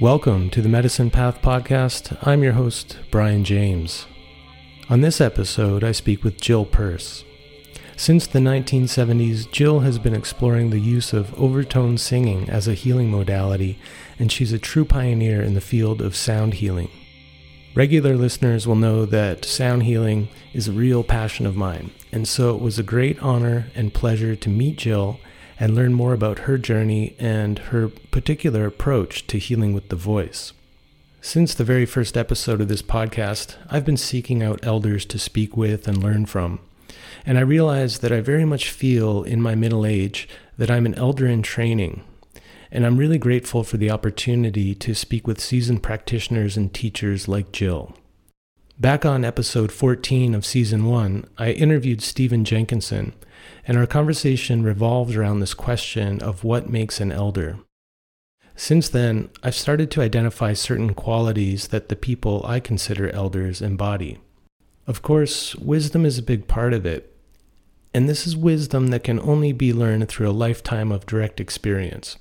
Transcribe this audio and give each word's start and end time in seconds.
Welcome 0.00 0.50
to 0.50 0.62
the 0.62 0.68
Medicine 0.68 1.10
Path 1.10 1.42
Podcast. 1.42 2.16
I'm 2.24 2.44
your 2.44 2.52
host, 2.52 2.98
Brian 3.10 3.42
James. 3.42 4.06
On 4.88 5.00
this 5.00 5.20
episode, 5.20 5.82
I 5.82 5.90
speak 5.90 6.22
with 6.22 6.40
Jill 6.40 6.64
Purce. 6.64 7.24
Since 7.96 8.28
the 8.28 8.38
1970s, 8.38 9.50
Jill 9.50 9.80
has 9.80 9.98
been 9.98 10.14
exploring 10.14 10.70
the 10.70 10.78
use 10.78 11.12
of 11.12 11.34
overtone 11.34 11.98
singing 11.98 12.48
as 12.48 12.68
a 12.68 12.74
healing 12.74 13.10
modality, 13.10 13.76
and 14.20 14.30
she's 14.30 14.52
a 14.52 14.58
true 14.60 14.84
pioneer 14.84 15.42
in 15.42 15.54
the 15.54 15.60
field 15.60 16.00
of 16.00 16.14
sound 16.14 16.54
healing. 16.54 16.92
Regular 17.74 18.14
listeners 18.14 18.68
will 18.68 18.76
know 18.76 19.04
that 19.04 19.44
sound 19.44 19.82
healing 19.82 20.28
is 20.52 20.68
a 20.68 20.72
real 20.72 21.02
passion 21.02 21.44
of 21.44 21.56
mine, 21.56 21.90
and 22.12 22.28
so 22.28 22.54
it 22.54 22.62
was 22.62 22.78
a 22.78 22.84
great 22.84 23.20
honor 23.20 23.66
and 23.74 23.92
pleasure 23.92 24.36
to 24.36 24.48
meet 24.48 24.76
Jill 24.76 25.18
and 25.60 25.74
learn 25.74 25.92
more 25.92 26.12
about 26.12 26.40
her 26.40 26.58
journey 26.58 27.16
and 27.18 27.58
her 27.58 27.88
particular 27.88 28.66
approach 28.66 29.26
to 29.26 29.38
healing 29.38 29.72
with 29.72 29.88
the 29.88 29.96
voice. 29.96 30.52
Since 31.20 31.54
the 31.54 31.64
very 31.64 31.84
first 31.84 32.16
episode 32.16 32.60
of 32.60 32.68
this 32.68 32.82
podcast, 32.82 33.56
I've 33.68 33.84
been 33.84 33.96
seeking 33.96 34.42
out 34.42 34.60
elders 34.62 35.04
to 35.06 35.18
speak 35.18 35.56
with 35.56 35.88
and 35.88 36.02
learn 36.02 36.26
from. 36.26 36.60
And 37.26 37.36
I 37.36 37.42
realize 37.42 37.98
that 37.98 38.12
I 38.12 38.20
very 38.20 38.44
much 38.44 38.70
feel 38.70 39.24
in 39.24 39.42
my 39.42 39.54
middle 39.54 39.84
age 39.84 40.28
that 40.56 40.70
I'm 40.70 40.86
an 40.86 40.94
elder 40.94 41.26
in 41.26 41.42
training. 41.42 42.04
And 42.70 42.86
I'm 42.86 42.96
really 42.96 43.18
grateful 43.18 43.64
for 43.64 43.78
the 43.78 43.90
opportunity 43.90 44.74
to 44.76 44.94
speak 44.94 45.26
with 45.26 45.40
seasoned 45.40 45.82
practitioners 45.82 46.56
and 46.56 46.72
teachers 46.72 47.26
like 47.26 47.50
Jill. 47.50 47.94
Back 48.78 49.04
on 49.04 49.24
episode 49.24 49.72
14 49.72 50.34
of 50.34 50.46
season 50.46 50.84
1, 50.84 51.24
I 51.36 51.50
interviewed 51.50 52.00
Stephen 52.00 52.44
Jenkinson, 52.44 53.12
and 53.66 53.76
our 53.76 53.86
conversation 53.86 54.62
revolved 54.62 55.14
around 55.14 55.40
this 55.40 55.54
question 55.54 56.20
of 56.22 56.44
what 56.44 56.68
makes 56.68 57.00
an 57.00 57.12
elder. 57.12 57.58
Since 58.56 58.88
then, 58.88 59.30
I've 59.42 59.54
started 59.54 59.90
to 59.92 60.02
identify 60.02 60.52
certain 60.52 60.94
qualities 60.94 61.68
that 61.68 61.88
the 61.88 61.96
people 61.96 62.44
I 62.44 62.58
consider 62.58 63.08
elders 63.10 63.62
embody. 63.62 64.18
Of 64.86 65.02
course, 65.02 65.54
wisdom 65.54 66.04
is 66.04 66.18
a 66.18 66.22
big 66.22 66.48
part 66.48 66.72
of 66.72 66.84
it, 66.84 67.14
and 67.94 68.08
this 68.08 68.26
is 68.26 68.36
wisdom 68.36 68.88
that 68.88 69.04
can 69.04 69.20
only 69.20 69.52
be 69.52 69.72
learned 69.72 70.08
through 70.08 70.28
a 70.28 70.32
lifetime 70.32 70.90
of 70.90 71.06
direct 71.06 71.40
experience. 71.40 72.16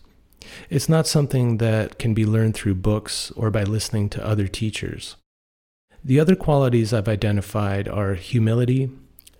It's 0.70 0.88
not 0.88 1.08
something 1.08 1.58
that 1.58 1.98
can 1.98 2.14
be 2.14 2.26
learned 2.26 2.56
through 2.56 2.76
books 2.76 3.32
or 3.32 3.50
by 3.50 3.64
listening 3.64 4.10
to 4.10 4.26
other 4.26 4.48
teachers. 4.48 5.16
The 6.04 6.20
other 6.20 6.36
qualities 6.36 6.94
I've 6.94 7.08
identified 7.08 7.88
are 7.88 8.14
humility, 8.14 8.92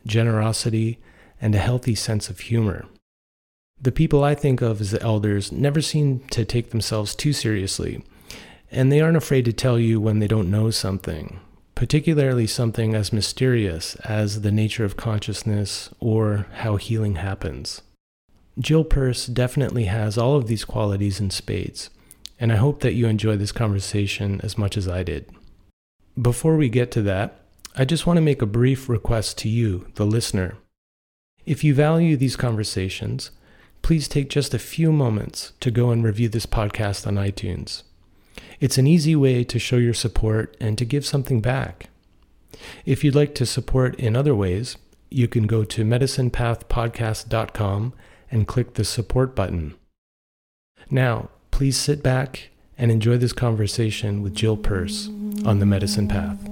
generosity, 0.06 1.00
and 1.42 1.54
a 1.56 1.60
healthy 1.60 1.96
sense 1.96 2.30
of 2.30 2.40
humor. 2.40 2.86
The 3.80 3.92
people 3.92 4.24
I 4.24 4.34
think 4.34 4.62
of 4.62 4.82
as 4.82 4.92
the 4.92 5.02
elders 5.02 5.52
never 5.52 5.82
seem 5.82 6.20
to 6.32 6.44
take 6.44 6.72
themselves 6.72 7.14
too 7.14 7.34
seriously, 7.34 8.04
and 8.72 8.92
they 8.92 9.02
aren't 9.02 9.18
afraid 9.18 9.46
to 9.46 9.54
tell 9.54 9.78
you 9.78 10.02
when 10.02 10.20
they 10.20 10.28
don't 10.28 10.50
know 10.50 10.72
something, 10.72 11.40
particularly 11.76 12.48
something 12.48 12.96
as 12.96 13.14
mysterious 13.14 13.96
as 13.98 14.42
the 14.42 14.52
nature 14.52 14.84
of 14.84 14.98
consciousness 14.98 15.90
or 16.00 16.48
how 16.54 16.78
healing 16.78 17.16
happens. 17.16 17.82
Jill 18.60 18.84
Purce 18.84 19.28
definitely 19.28 19.86
has 19.86 20.18
all 20.18 20.36
of 20.36 20.48
these 20.48 20.66
qualities 20.66 21.20
in 21.20 21.30
spades, 21.30 21.92
and 22.40 22.52
I 22.52 22.56
hope 22.56 22.80
that 22.80 22.94
you 22.94 23.06
enjoy 23.06 23.38
this 23.38 23.52
conversation 23.52 24.42
as 24.44 24.58
much 24.58 24.76
as 24.76 24.88
I 24.88 25.04
did. 25.04 25.30
Before 26.20 26.58
we 26.58 26.68
get 26.68 26.90
to 26.92 27.04
that, 27.04 27.42
I 27.76 27.86
just 27.86 28.08
want 28.08 28.18
to 28.18 28.22
make 28.22 28.42
a 28.42 28.48
brief 28.48 28.90
request 28.90 29.38
to 29.40 29.50
you, 29.50 29.88
the 29.94 30.06
listener. 30.06 30.58
If 31.48 31.64
you 31.64 31.74
value 31.74 32.16
these 32.18 32.36
conversations, 32.36 33.32
please 33.82 34.08
take 34.10 34.30
just 34.30 34.54
a 34.54 34.60
few 34.60 34.92
moments 34.92 35.54
to 35.62 35.72
go 35.72 35.92
and 35.92 36.04
review 36.04 36.28
this 36.28 36.46
podcast 36.46 37.08
on 37.08 37.16
iTunes. 37.16 37.84
It's 38.60 38.78
an 38.78 38.86
easy 38.86 39.16
way 39.16 39.46
to 39.46 39.58
show 39.58 39.78
your 39.78 39.94
support 39.94 40.58
and 40.60 40.78
to 40.78 40.84
give 40.84 41.06
something 41.06 41.40
back. 41.40 41.88
If 42.86 43.02
you'd 43.02 43.16
like 43.16 43.34
to 43.36 43.46
support 43.46 43.96
in 43.96 44.18
other 44.18 44.36
ways, 44.36 44.76
you 45.10 45.30
can 45.30 45.48
go 45.48 45.64
to 45.64 45.86
medicinepathpodcast.com 45.86 47.94
and 48.30 48.46
click 48.46 48.74
the 48.74 48.84
support 48.84 49.34
button. 49.34 49.76
Now, 50.92 51.30
please 51.52 51.78
sit 51.78 52.04
back 52.04 52.50
and 52.78 52.92
enjoy 52.92 53.16
this 53.16 53.32
conversation 53.32 54.22
with 54.22 54.36
Jill 54.36 54.58
Purce 54.58 55.08
on 55.46 55.60
the 55.60 55.66
medicine 55.66 56.10
path. 56.10 56.47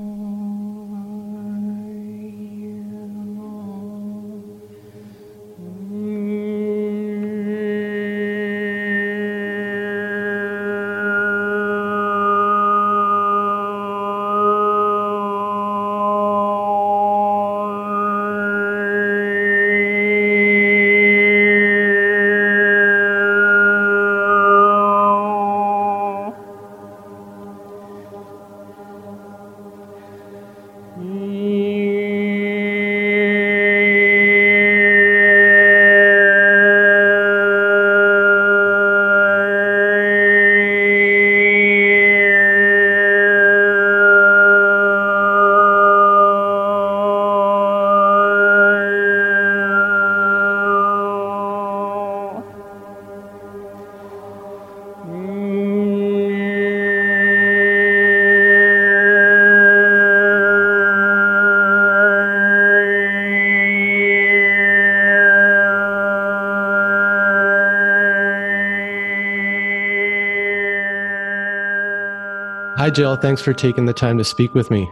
Hi, 72.85 72.91
Jill. 72.91 73.15
Thanks 73.15 73.41
for 73.41 73.51
taking 73.51 73.87
the 73.87 73.93
time 73.93 74.15
to 74.19 74.23
speak 74.23 74.53
with 74.53 74.69
me. 74.69 74.87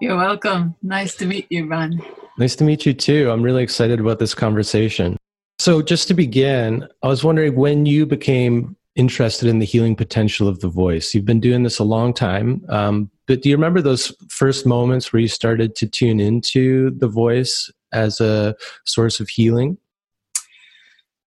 You're 0.00 0.16
welcome. 0.16 0.76
Nice 0.84 1.16
to 1.16 1.26
meet 1.26 1.48
you, 1.50 1.66
Ron. 1.66 2.00
Nice 2.38 2.54
to 2.54 2.62
meet 2.62 2.86
you 2.86 2.94
too. 2.94 3.28
I'm 3.28 3.42
really 3.42 3.64
excited 3.64 3.98
about 3.98 4.20
this 4.20 4.34
conversation. 4.34 5.16
So, 5.58 5.82
just 5.82 6.06
to 6.06 6.14
begin, 6.14 6.86
I 7.02 7.08
was 7.08 7.24
wondering 7.24 7.56
when 7.56 7.86
you 7.86 8.06
became 8.06 8.76
interested 8.94 9.48
in 9.48 9.58
the 9.58 9.64
healing 9.64 9.96
potential 9.96 10.46
of 10.46 10.60
the 10.60 10.68
voice. 10.68 11.12
You've 11.12 11.24
been 11.24 11.40
doing 11.40 11.64
this 11.64 11.80
a 11.80 11.82
long 11.82 12.14
time, 12.14 12.64
um, 12.68 13.10
but 13.26 13.42
do 13.42 13.48
you 13.48 13.56
remember 13.56 13.82
those 13.82 14.14
first 14.30 14.64
moments 14.64 15.12
where 15.12 15.18
you 15.18 15.26
started 15.26 15.74
to 15.74 15.88
tune 15.88 16.20
into 16.20 16.90
the 16.90 17.08
voice 17.08 17.68
as 17.92 18.20
a 18.20 18.54
source 18.84 19.18
of 19.18 19.28
healing? 19.28 19.76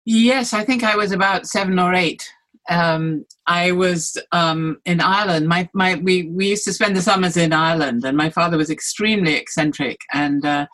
Yes, 0.05 0.53
I 0.53 0.63
think 0.63 0.83
I 0.83 0.95
was 0.95 1.11
about 1.11 1.47
seven 1.47 1.79
or 1.79 1.95
eight. 1.95 2.31
Um, 2.69 3.25
I 3.47 3.71
was 3.71 4.17
um, 4.31 4.79
in 4.85 4.99
Ireland. 5.01 5.47
My, 5.47 5.69
my, 5.73 5.95
we, 5.95 6.23
we 6.29 6.49
used 6.49 6.65
to 6.65 6.73
spend 6.73 6.95
the 6.95 7.01
summers 7.01 7.37
in 7.37 7.53
Ireland, 7.53 8.03
and 8.03 8.17
my 8.17 8.29
father 8.29 8.57
was 8.57 8.69
extremely 8.69 9.35
eccentric. 9.35 9.99
And 10.13 10.43
uh, 10.45 10.67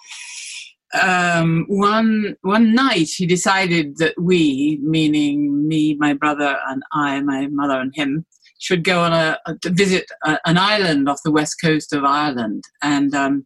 um, 1.00 1.66
one 1.68 2.36
one 2.42 2.74
night, 2.74 3.10
he 3.16 3.26
decided 3.26 3.98
that 3.98 4.16
we, 4.20 4.80
meaning 4.82 5.68
me, 5.68 5.96
my 5.96 6.14
brother, 6.14 6.58
and 6.68 6.84
I, 6.94 7.20
my 7.22 7.48
mother, 7.48 7.80
and 7.80 7.94
him, 7.96 8.26
should 8.60 8.84
go 8.84 9.02
on 9.02 9.14
a, 9.14 9.38
a 9.48 9.56
visit 9.70 10.06
a, 10.26 10.38
an 10.46 10.58
island 10.58 11.10
off 11.10 11.24
the 11.24 11.32
west 11.32 11.56
coast 11.62 11.94
of 11.94 12.04
Ireland. 12.04 12.64
And 12.82 13.14
um, 13.16 13.46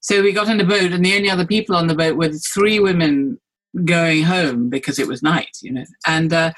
so 0.00 0.22
we 0.22 0.32
got 0.32 0.48
in 0.48 0.60
a 0.60 0.64
boat, 0.64 0.92
and 0.92 1.04
the 1.04 1.16
only 1.16 1.30
other 1.30 1.46
people 1.46 1.76
on 1.76 1.86
the 1.86 1.94
boat 1.94 2.16
were 2.16 2.30
three 2.32 2.78
women 2.78 3.38
going 3.84 4.24
home 4.24 4.68
because 4.68 4.98
it 4.98 5.06
was 5.06 5.22
night, 5.22 5.56
you 5.62 5.72
know. 5.72 5.84
And 6.06 6.32
uh, 6.32 6.52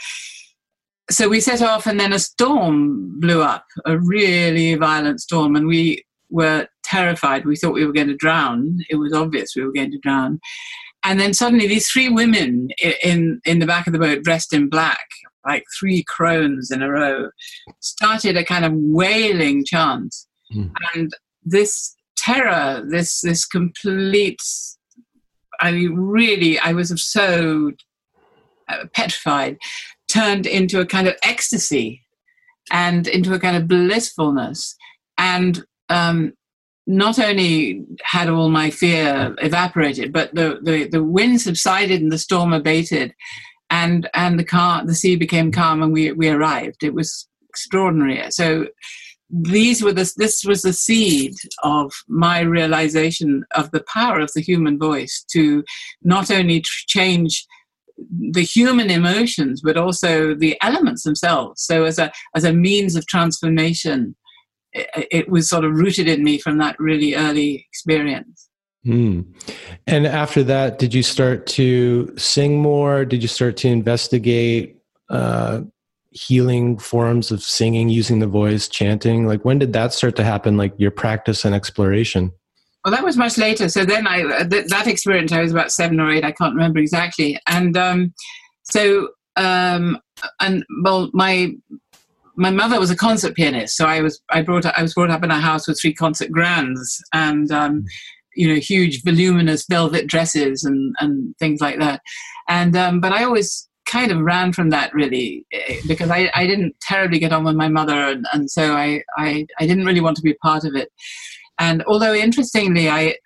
so 1.12 1.29
we 1.29 1.41
set 1.41 1.62
off, 1.62 1.87
and 1.87 1.99
then 1.99 2.12
a 2.12 2.19
storm 2.19 3.19
blew 3.20 3.43
up, 3.43 3.67
a 3.85 3.99
really 3.99 4.75
violent 4.75 5.20
storm, 5.20 5.56
and 5.56 5.67
we 5.67 6.05
were 6.31 6.67
terrified. 6.85 7.44
We 7.44 7.56
thought 7.56 7.75
we 7.75 7.87
were 7.87 7.93
going 7.93 8.09
to 8.09 8.17
drown. 8.17 8.81
It 8.88 8.97
was 8.97 9.12
obvious 9.12 9.55
we 9.55 9.64
were 9.64 9.73
going 9.73 9.93
to 9.93 9.99
drown. 9.99 10.41
And 11.05 11.19
then 11.19 11.35
suddenly, 11.35 11.67
these 11.67 11.88
three 11.88 12.09
women 12.09 12.69
in 13.03 13.41
in 13.44 13.59
the 13.59 13.67
back 13.67 13.87
of 13.87 13.93
the 13.93 13.99
boat, 13.99 14.23
dressed 14.23 14.53
in 14.53 14.69
black, 14.69 15.06
like 15.47 15.64
three 15.79 16.05
crones 16.05 16.70
in 16.70 16.82
a 16.82 16.91
row, 16.91 17.31
started 17.81 18.37
a 18.37 18.44
kind 18.44 18.65
of 18.65 18.73
wailing 18.75 19.65
chant, 19.65 20.15
mm. 20.55 20.70
and 20.94 21.12
this 21.44 21.97
terror, 22.17 22.85
this 22.88 23.20
this 23.20 23.44
complete. 23.44 24.41
I 25.61 25.73
mean, 25.73 25.94
really, 25.94 26.58
I 26.58 26.73
was 26.73 26.93
so 27.03 27.73
uh, 28.69 28.85
petrified, 28.94 29.58
turned 30.12 30.47
into 30.47 30.81
a 30.81 30.87
kind 30.87 31.09
of 31.09 31.14
ecstasy, 31.23 32.03
and 32.70 33.06
into 33.06 33.35
a 33.35 33.38
kind 33.38 33.56
of 33.56 33.69
blissfulness, 33.69 34.76
and 35.19 35.64
um, 35.88 36.32
not 36.87 37.19
only 37.19 37.85
had 38.03 38.29
all 38.29 38.50
my 38.50 38.70
fear 38.70 39.35
evaporated, 39.38 40.12
but 40.12 40.35
the, 40.35 40.59
the, 40.62 40.88
the 40.88 41.03
wind 41.03 41.41
subsided 41.41 42.00
and 42.00 42.12
the 42.12 42.19
storm 42.19 42.53
abated, 42.53 43.14
and 43.70 44.09
and 44.12 44.38
the 44.38 44.44
car 44.44 44.85
the 44.85 44.94
sea 44.94 45.17
became 45.17 45.50
calm 45.50 45.82
and 45.82 45.93
we 45.93 46.12
we 46.12 46.29
arrived. 46.29 46.85
It 46.85 46.94
was 46.94 47.26
extraordinary. 47.49 48.31
So 48.31 48.67
these 49.31 49.82
were 49.82 49.94
the, 49.94 50.12
this 50.19 50.44
was 50.44 50.61
the 50.61 50.75
seed 50.75 51.35
of 51.62 51.91
my 52.06 52.41
realization 52.41 53.44
of 53.55 53.70
the 53.70 53.82
power 53.93 54.20
of 54.20 54.31
the 54.35 54.43
human 54.43 54.79
voice 54.79 55.25
to 55.32 55.65
not 56.03 56.31
only 56.31 56.61
change 56.87 57.47
the 58.11 58.43
human 58.43 58.91
emotions 58.91 59.61
but 59.63 59.77
also 59.77 60.35
the 60.35 60.57
elements 60.63 61.03
themselves 61.03 61.63
so 61.63 61.85
as 61.85 61.99
a 61.99 62.11
as 62.35 62.45
a 62.45 62.53
means 62.53 62.97
of 62.97 63.07
transformation 63.07 64.15
it, 64.73 65.09
it 65.11 65.29
was 65.29 65.49
sort 65.49 65.65
of 65.65 65.73
rooted 65.73 66.09
in 66.09 66.25
me 66.25 66.39
from 66.39 66.59
that 66.59 66.79
really 66.79 67.15
early 67.15 67.67
experience 67.71 68.49
Mm. 68.85 69.27
And 69.87 70.09
after 70.09 70.43
that, 70.43 70.81
did 70.81 70.93
you 70.93 71.05
start 71.05 71.47
to 71.47 72.13
sing 72.17 72.61
more? 72.61 73.05
Did 73.05 73.23
you 73.23 73.29
start 73.29 73.57
to 73.59 73.69
investigate 73.69 74.83
uh, 75.09 75.61
healing 76.13 76.79
forms 76.79 77.31
of 77.31 77.43
singing 77.43 77.89
using 77.89 78.19
the 78.19 78.27
voice 78.27 78.69
chanting 78.69 79.27
like 79.27 79.45
when 79.47 79.59
did 79.59 79.73
that 79.73 79.95
start 79.95 80.15
to 80.15 80.23
happen 80.23 80.59
like 80.59 80.75
your 80.77 80.91
practice 80.91 81.45
and 81.45 81.55
exploration 81.55 82.31
well 82.84 82.93
that 82.93 83.05
was 83.05 83.17
much 83.17 83.38
later. 83.38 83.69
So 83.69 83.84
then 83.84 84.06
i 84.06 84.23
uh, 84.23 84.49
th- 84.49 84.67
that 84.67 84.87
experience 84.87 85.32
i 85.32 85.43
was 85.43 85.52
about 85.52 85.73
seven 85.73 86.00
or 86.00 86.11
eight 86.11 86.25
i 86.25 86.32
can't 86.32 86.55
remember 86.55 86.79
exactly. 86.79 87.38
And 87.46 87.76
um, 87.76 88.14
so 88.62 89.11
um, 89.37 89.99
and 90.40 90.64
well 90.82 91.11
my 91.12 91.52
my 92.37 92.50
mother 92.50 92.81
was 92.81 92.90
a 92.90 92.96
concert 92.96 93.34
pianist. 93.34 93.76
So 93.76 93.87
i 93.87 94.00
was 94.00 94.20
i 94.31 94.43
brought 94.43 94.67
up, 94.67 94.75
i 94.76 94.82
was 94.82 94.94
brought 94.94 95.11
up 95.11 95.25
in 95.25 95.31
a 95.31 95.40
house 95.40 95.67
with 95.69 95.81
three 95.81 95.94
concert 95.94 96.31
grands 96.31 97.02
and 97.12 97.50
um, 97.52 97.84
you 98.34 98.49
know 98.49 98.61
huge 98.61 99.02
voluminous 99.02 99.64
velvet 99.69 100.06
dresses 100.06 100.64
and 100.64 100.94
and 101.00 101.37
things 101.38 101.61
like 101.61 101.79
that. 101.79 102.00
And 102.49 102.76
um, 102.76 103.00
but 103.00 103.12
i 103.12 103.25
always 103.25 103.69
kind 103.87 104.12
of 104.12 104.20
ran 104.20 104.52
from 104.52 104.70
that 104.70 104.94
really 104.94 105.44
eh, 105.52 105.81
because 105.87 106.11
I, 106.11 106.31
I 106.34 106.46
didn't 106.46 106.75
terribly 106.81 107.19
get 107.19 107.32
on 107.32 107.44
with 107.44 107.56
my 107.56 107.69
mother 107.69 107.94
and, 107.94 108.27
and 108.32 108.51
so 108.51 108.74
I, 108.74 109.03
I, 109.19 109.46
I 109.58 109.67
didn't 109.67 109.84
really 109.84 110.01
want 110.01 110.17
to 110.17 110.22
be 110.22 110.34
part 110.34 110.65
of 110.65 110.74
it. 110.74 110.89
And 111.59 111.82
although 111.85 112.15
interestingly, 112.15 112.89
I 112.89 113.17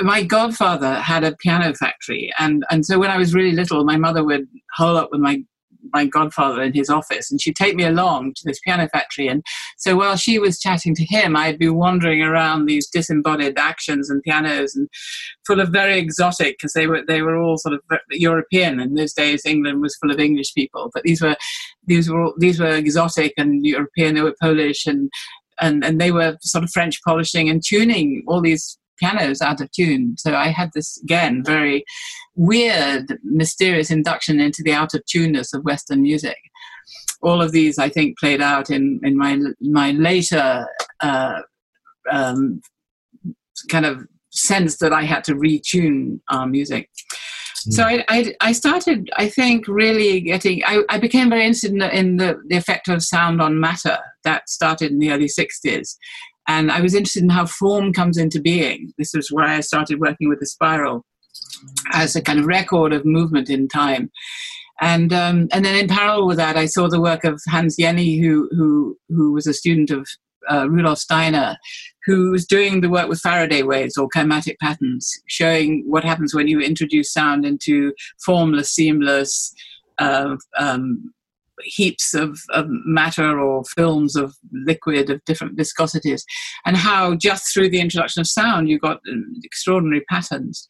my 0.00 0.22
godfather 0.22 0.94
had 0.94 1.22
a 1.22 1.36
piano 1.36 1.72
factory 1.74 2.32
and, 2.40 2.64
and 2.70 2.84
so 2.84 2.98
when 2.98 3.10
I 3.10 3.18
was 3.18 3.34
really 3.34 3.52
little, 3.52 3.84
my 3.84 3.96
mother 3.96 4.24
would 4.24 4.48
hole 4.74 4.96
up 4.96 5.10
with 5.12 5.20
my 5.20 5.42
my 5.92 6.06
godfather 6.06 6.62
in 6.62 6.72
his 6.72 6.90
office 6.90 7.30
and 7.30 7.40
she'd 7.40 7.56
take 7.56 7.74
me 7.74 7.84
along 7.84 8.34
to 8.34 8.42
this 8.44 8.60
piano 8.60 8.88
factory. 8.88 9.28
And 9.28 9.42
so 9.78 9.96
while 9.96 10.16
she 10.16 10.38
was 10.38 10.58
chatting 10.58 10.94
to 10.94 11.04
him 11.04 11.36
i'd 11.36 11.58
be 11.58 11.68
wandering 11.68 12.22
around 12.22 12.66
these 12.66 12.88
disembodied 12.88 13.58
actions 13.58 14.10
and 14.10 14.22
pianos 14.22 14.74
and 14.74 14.88
full 15.46 15.60
of 15.60 15.68
very 15.70 15.98
exotic 15.98 16.56
because 16.58 16.72
they 16.72 16.86
were 16.86 17.02
they 17.06 17.22
were 17.22 17.36
all 17.36 17.58
sort 17.58 17.74
of 17.74 17.80
european. 18.10 18.80
In 18.80 18.94
those 18.94 19.12
days 19.12 19.42
england 19.44 19.80
was 19.80 19.96
full 19.96 20.10
of 20.10 20.20
english 20.20 20.54
people 20.54 20.90
but 20.92 21.02
these 21.02 21.20
were 21.20 21.36
these 21.86 22.10
were 22.10 22.22
all, 22.22 22.34
these 22.38 22.58
were 22.58 22.74
exotic 22.74 23.32
and 23.36 23.64
european 23.64 24.14
they 24.14 24.22
were 24.22 24.34
polish 24.40 24.86
and 24.86 25.10
and 25.60 25.84
and 25.84 26.00
they 26.00 26.10
were 26.10 26.36
sort 26.40 26.64
of 26.64 26.70
french 26.70 27.02
polishing 27.02 27.48
and 27.48 27.62
tuning 27.64 28.24
all 28.26 28.40
these 28.40 28.78
pianos 28.98 29.42
out 29.42 29.60
of 29.60 29.70
tune. 29.72 30.16
So 30.16 30.34
I 30.34 30.48
had 30.48 30.70
this 30.74 30.98
again 31.02 31.42
very 31.44 31.84
weird, 32.34 33.18
mysterious 33.22 33.90
induction 33.90 34.40
into 34.40 34.62
the 34.62 34.72
out 34.72 34.94
of 34.94 35.04
tuneness 35.06 35.52
of 35.52 35.64
Western 35.64 36.02
music. 36.02 36.38
All 37.22 37.42
of 37.42 37.52
these, 37.52 37.78
I 37.78 37.88
think, 37.88 38.18
played 38.18 38.40
out 38.40 38.70
in 38.70 39.00
in 39.02 39.16
my 39.16 39.38
my 39.60 39.90
later 39.92 40.66
uh, 41.00 41.40
um, 42.10 42.60
kind 43.70 43.86
of 43.86 44.06
sense 44.30 44.78
that 44.78 44.92
I 44.92 45.02
had 45.02 45.24
to 45.24 45.34
retune 45.34 46.20
our 46.30 46.46
music. 46.46 46.90
So 47.70 47.82
I, 47.82 48.04
I, 48.08 48.34
I, 48.40 48.52
started, 48.52 49.10
I 49.16 49.28
think, 49.28 49.66
really 49.66 50.20
getting. 50.20 50.62
I, 50.64 50.82
I 50.88 50.98
became 50.98 51.30
very 51.30 51.44
interested 51.44 51.72
in, 51.72 51.78
the, 51.78 51.96
in 51.96 52.16
the, 52.16 52.40
the 52.46 52.56
effect 52.56 52.88
of 52.88 53.02
sound 53.02 53.42
on 53.42 53.60
matter. 53.60 53.98
That 54.24 54.48
started 54.48 54.92
in 54.92 54.98
the 54.98 55.10
early 55.10 55.28
'60s, 55.28 55.96
and 56.48 56.70
I 56.70 56.80
was 56.80 56.94
interested 56.94 57.22
in 57.22 57.30
how 57.30 57.46
form 57.46 57.92
comes 57.92 58.18
into 58.18 58.40
being. 58.40 58.92
This 58.98 59.12
was 59.14 59.28
where 59.30 59.46
I 59.46 59.60
started 59.60 60.00
working 60.00 60.28
with 60.28 60.40
the 60.40 60.46
spiral 60.46 61.04
as 61.92 62.16
a 62.16 62.22
kind 62.22 62.38
of 62.38 62.46
record 62.46 62.92
of 62.92 63.04
movement 63.04 63.50
in 63.50 63.68
time. 63.68 64.10
And 64.80 65.12
um, 65.12 65.48
and 65.52 65.64
then 65.64 65.76
in 65.76 65.88
parallel 65.88 66.26
with 66.26 66.36
that, 66.36 66.56
I 66.56 66.66
saw 66.66 66.88
the 66.88 67.00
work 67.00 67.24
of 67.24 67.40
Hans 67.48 67.76
Jenny, 67.76 68.20
who 68.20 68.48
who 68.52 68.96
who 69.08 69.32
was 69.32 69.46
a 69.46 69.54
student 69.54 69.90
of 69.90 70.06
uh, 70.50 70.68
Rudolf 70.68 70.98
Steiner, 70.98 71.56
who 72.06 72.30
was 72.30 72.46
doing 72.46 72.80
the 72.80 72.88
work 72.88 73.08
with 73.08 73.20
Faraday 73.20 73.62
waves 73.62 73.96
or 73.96 74.08
kinetic 74.08 74.58
patterns, 74.60 75.12
showing 75.26 75.82
what 75.86 76.04
happens 76.04 76.34
when 76.34 76.48
you 76.48 76.60
introduce 76.60 77.12
sound 77.12 77.44
into 77.44 77.92
formless, 78.24 78.70
seamless, 78.70 79.52
uh, 79.98 80.36
um, 80.56 81.12
heaps 81.62 82.14
of, 82.14 82.38
of, 82.50 82.66
matter 82.68 83.40
or 83.40 83.64
films 83.64 84.14
of 84.14 84.34
liquid 84.52 85.10
of 85.10 85.24
different 85.24 85.56
viscosities, 85.56 86.22
and 86.64 86.76
how 86.76 87.14
just 87.14 87.52
through 87.52 87.68
the 87.68 87.80
introduction 87.80 88.20
of 88.20 88.26
sound 88.26 88.68
you 88.68 88.78
got 88.78 89.00
um, 89.10 89.34
extraordinary 89.42 90.02
patterns. 90.08 90.66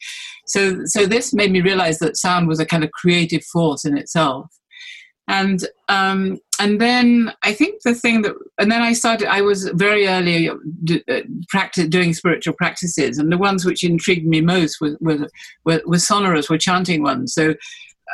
So, 0.46 0.78
so 0.84 1.06
this 1.06 1.34
made 1.34 1.50
me 1.50 1.60
realize 1.60 1.98
that 1.98 2.16
sound 2.16 2.48
was 2.48 2.60
a 2.60 2.66
kind 2.66 2.84
of 2.84 2.92
creative 2.92 3.44
force 3.44 3.84
in 3.84 3.98
itself. 3.98 4.46
And 5.28 5.66
um, 5.88 6.38
and 6.60 6.80
then 6.80 7.32
I 7.42 7.52
think 7.52 7.82
the 7.82 7.94
thing 7.94 8.22
that 8.22 8.34
and 8.58 8.70
then 8.70 8.82
I 8.82 8.92
started. 8.92 9.28
I 9.28 9.42
was 9.42 9.68
very 9.70 10.06
early 10.06 10.50
d- 10.84 11.02
uh, 11.08 11.20
practice, 11.48 11.88
doing 11.88 12.14
spiritual 12.14 12.54
practices, 12.54 13.18
and 13.18 13.30
the 13.30 13.38
ones 13.38 13.64
which 13.64 13.82
intrigued 13.82 14.26
me 14.26 14.40
most 14.40 14.80
were 14.80 14.96
were, 15.00 15.28
were, 15.64 15.82
were 15.84 15.98
sonorous, 15.98 16.48
were 16.48 16.58
chanting 16.58 17.02
ones. 17.02 17.34
So 17.34 17.54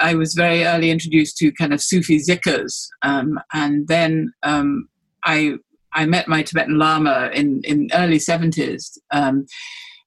I 0.00 0.14
was 0.14 0.34
very 0.34 0.64
early 0.64 0.90
introduced 0.90 1.36
to 1.38 1.52
kind 1.52 1.74
of 1.74 1.82
Sufi 1.82 2.18
zikrs, 2.18 2.88
um, 3.02 3.38
and 3.52 3.86
then 3.88 4.32
um, 4.42 4.88
I 5.24 5.54
I 5.92 6.06
met 6.06 6.28
my 6.28 6.42
Tibetan 6.42 6.78
Lama 6.78 7.30
in 7.34 7.60
in 7.64 7.90
early 7.92 8.18
seventies, 8.18 8.98
um, 9.10 9.46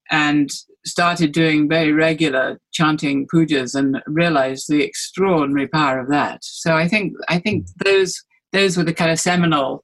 and 0.09 0.49
started 0.85 1.31
doing 1.31 1.67
very 1.67 1.91
regular 1.91 2.59
chanting 2.71 3.27
pujas, 3.27 3.75
and 3.75 4.01
realized 4.07 4.67
the 4.67 4.83
extraordinary 4.83 5.67
power 5.67 5.99
of 5.99 6.09
that. 6.09 6.39
So 6.43 6.75
I 6.75 6.87
think 6.87 7.13
I 7.29 7.39
think 7.39 7.67
those 7.83 8.23
those 8.51 8.77
were 8.77 8.83
the 8.83 8.93
kind 8.93 9.11
of 9.11 9.19
seminal 9.19 9.83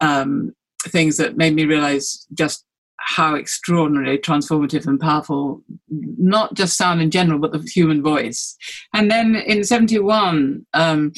um, 0.00 0.52
things 0.88 1.16
that 1.16 1.36
made 1.36 1.54
me 1.54 1.64
realize 1.64 2.26
just 2.32 2.64
how 3.00 3.34
extraordinarily 3.34 4.18
transformative 4.18 4.86
and 4.86 5.00
powerful 5.00 5.62
not 5.88 6.54
just 6.54 6.76
sound 6.76 7.00
in 7.00 7.10
general 7.10 7.38
but 7.38 7.52
the 7.52 7.58
human 7.60 8.02
voice 8.02 8.56
and 8.94 9.10
then 9.10 9.34
in 9.34 9.64
71 9.64 10.66
um, 10.74 11.12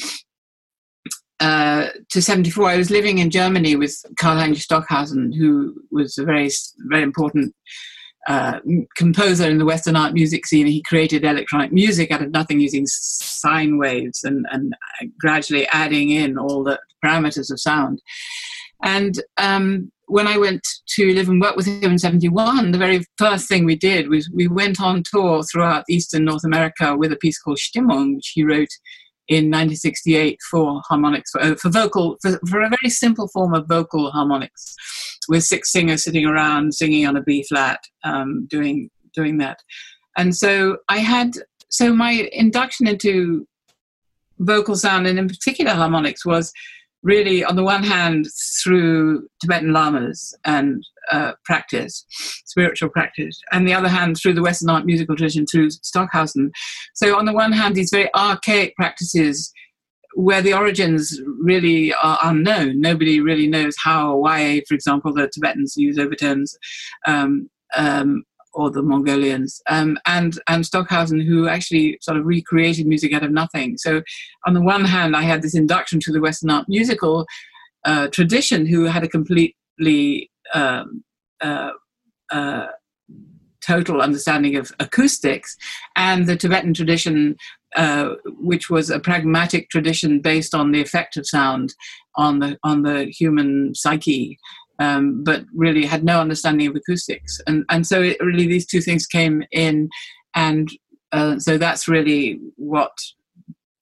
uh, 1.39 1.87
to 2.09 2.21
74 2.21 2.69
i 2.69 2.77
was 2.77 2.89
living 2.89 3.17
in 3.17 3.29
germany 3.29 3.75
with 3.75 4.01
karl-heinz 4.17 4.63
stockhausen 4.63 5.33
who 5.33 5.75
was 5.91 6.17
a 6.17 6.23
very 6.23 6.49
very 6.87 7.03
important 7.03 7.53
uh, 8.27 8.59
composer 8.95 9.49
in 9.49 9.57
the 9.57 9.65
Western 9.65 9.95
art 9.95 10.13
music 10.13 10.45
scene. 10.45 10.65
He 10.67 10.81
created 10.83 11.23
electronic 11.23 11.71
music 11.71 12.11
out 12.11 12.21
of 12.21 12.31
nothing 12.31 12.59
using 12.59 12.85
sine 12.85 13.77
waves 13.77 14.23
and, 14.23 14.45
and 14.51 14.73
gradually 15.19 15.67
adding 15.67 16.11
in 16.11 16.37
all 16.37 16.63
the 16.63 16.79
parameters 17.03 17.51
of 17.51 17.59
sound. 17.59 18.01
And 18.83 19.21
um, 19.37 19.91
when 20.07 20.27
I 20.27 20.37
went 20.37 20.65
to 20.95 21.13
live 21.13 21.29
and 21.29 21.41
work 21.41 21.55
with 21.55 21.65
him 21.65 21.91
in 21.91 21.99
71, 21.99 22.71
the 22.71 22.77
very 22.77 23.03
first 23.17 23.47
thing 23.47 23.65
we 23.65 23.75
did 23.75 24.09
was 24.09 24.29
we 24.33 24.47
went 24.47 24.81
on 24.81 25.03
tour 25.03 25.43
throughout 25.43 25.85
Eastern 25.89 26.25
North 26.25 26.43
America 26.43 26.95
with 26.95 27.11
a 27.11 27.17
piece 27.17 27.39
called 27.39 27.57
Stimmung, 27.57 28.15
which 28.15 28.31
he 28.35 28.43
wrote 28.43 28.69
in 29.29 29.45
1968 29.45 30.37
for 30.51 30.81
harmonics, 30.87 31.31
for, 31.31 31.41
uh, 31.41 31.55
for 31.55 31.69
vocal, 31.69 32.17
for, 32.21 32.39
for, 32.49 32.61
a 32.61 32.69
very 32.69 32.89
simple 32.89 33.29
form 33.29 33.53
of 33.53 33.67
vocal 33.67 34.11
harmonics, 34.11 34.75
with 35.27 35.43
six 35.43 35.71
singers 35.71 36.03
sitting 36.03 36.25
around 36.25 36.73
singing 36.73 37.05
on 37.05 37.17
a 37.17 37.21
B 37.21 37.43
flat, 37.43 37.79
um, 38.03 38.47
doing 38.49 38.89
doing 39.13 39.37
that. 39.37 39.59
And 40.17 40.35
so 40.35 40.77
I 40.89 40.99
had, 40.99 41.31
so 41.69 41.93
my 41.93 42.29
induction 42.31 42.87
into 42.87 43.47
vocal 44.39 44.75
sound 44.75 45.07
and 45.07 45.17
in 45.17 45.27
particular 45.27 45.71
harmonics 45.71 46.25
was 46.25 46.51
really, 47.01 47.43
on 47.43 47.55
the 47.55 47.63
one 47.63 47.83
hand, 47.83 48.27
through 48.61 49.27
Tibetan 49.41 49.73
lamas 49.73 50.35
and 50.45 50.83
uh, 51.11 51.33
practice, 51.43 52.05
spiritual 52.45 52.89
practice, 52.89 53.39
and 53.51 53.67
the 53.67 53.73
other 53.73 53.89
hand, 53.89 54.17
through 54.17 54.33
the 54.33 54.41
Western 54.41 54.69
art 54.69 54.85
musical 54.85 55.15
tradition, 55.15 55.45
through 55.45 55.69
Stockhausen. 55.69 56.51
So, 56.93 57.17
on 57.17 57.25
the 57.25 57.33
one 57.33 57.51
hand, 57.51 57.75
these 57.75 57.89
very 57.91 58.09
archaic 58.15 58.73
practices 58.77 59.51
where 60.15 60.41
the 60.41 60.53
origins 60.53 61.19
really 61.39 61.93
are 61.93 62.19
unknown. 62.23 62.79
Nobody 62.79 63.19
really 63.19 63.47
knows 63.47 63.75
how 63.83 64.11
or 64.11 64.21
why, 64.21 64.61
for 64.67 64.73
example, 64.73 65.13
the 65.13 65.27
Tibetans 65.27 65.75
use 65.77 65.97
overtones. 65.97 66.57
Um, 67.05 67.49
um, 67.75 68.23
or 68.53 68.69
the 68.69 68.83
Mongolians, 68.83 69.61
um, 69.67 69.97
and 70.05 70.39
and 70.47 70.65
Stockhausen, 70.65 71.19
who 71.19 71.47
actually 71.47 71.97
sort 72.01 72.17
of 72.17 72.25
recreated 72.25 72.85
music 72.85 73.13
out 73.13 73.23
of 73.23 73.31
nothing. 73.31 73.77
So, 73.77 74.01
on 74.45 74.53
the 74.53 74.61
one 74.61 74.85
hand, 74.85 75.15
I 75.15 75.23
had 75.23 75.41
this 75.41 75.55
induction 75.55 75.99
to 76.01 76.11
the 76.11 76.21
Western 76.21 76.51
art 76.51 76.65
musical 76.67 77.25
uh, 77.85 78.07
tradition, 78.09 78.65
who 78.65 78.85
had 78.85 79.03
a 79.03 79.07
completely 79.07 80.29
um, 80.53 81.03
uh, 81.41 81.71
uh, 82.31 82.67
total 83.65 84.01
understanding 84.01 84.55
of 84.55 84.71
acoustics, 84.79 85.55
and 85.95 86.27
the 86.27 86.35
Tibetan 86.35 86.73
tradition, 86.73 87.35
uh, 87.75 88.15
which 88.39 88.69
was 88.69 88.89
a 88.89 88.99
pragmatic 88.99 89.69
tradition 89.69 90.19
based 90.19 90.53
on 90.53 90.71
the 90.71 90.81
effect 90.81 91.17
of 91.17 91.27
sound 91.27 91.73
on 92.15 92.39
the 92.39 92.57
on 92.63 92.83
the 92.83 93.05
human 93.05 93.73
psyche 93.73 94.37
um, 94.79 95.23
but 95.23 95.45
really 95.53 95.85
had 95.85 96.03
no 96.03 96.19
understanding 96.19 96.67
of 96.67 96.75
acoustics. 96.75 97.39
And, 97.47 97.65
and 97.69 97.85
so 97.85 98.01
it, 98.01 98.17
really 98.19 98.47
these 98.47 98.65
two 98.65 98.81
things 98.81 99.05
came 99.05 99.43
in. 99.51 99.89
And 100.35 100.69
uh, 101.11 101.39
so 101.39 101.57
that's 101.57 101.87
really 101.87 102.39
what 102.55 102.91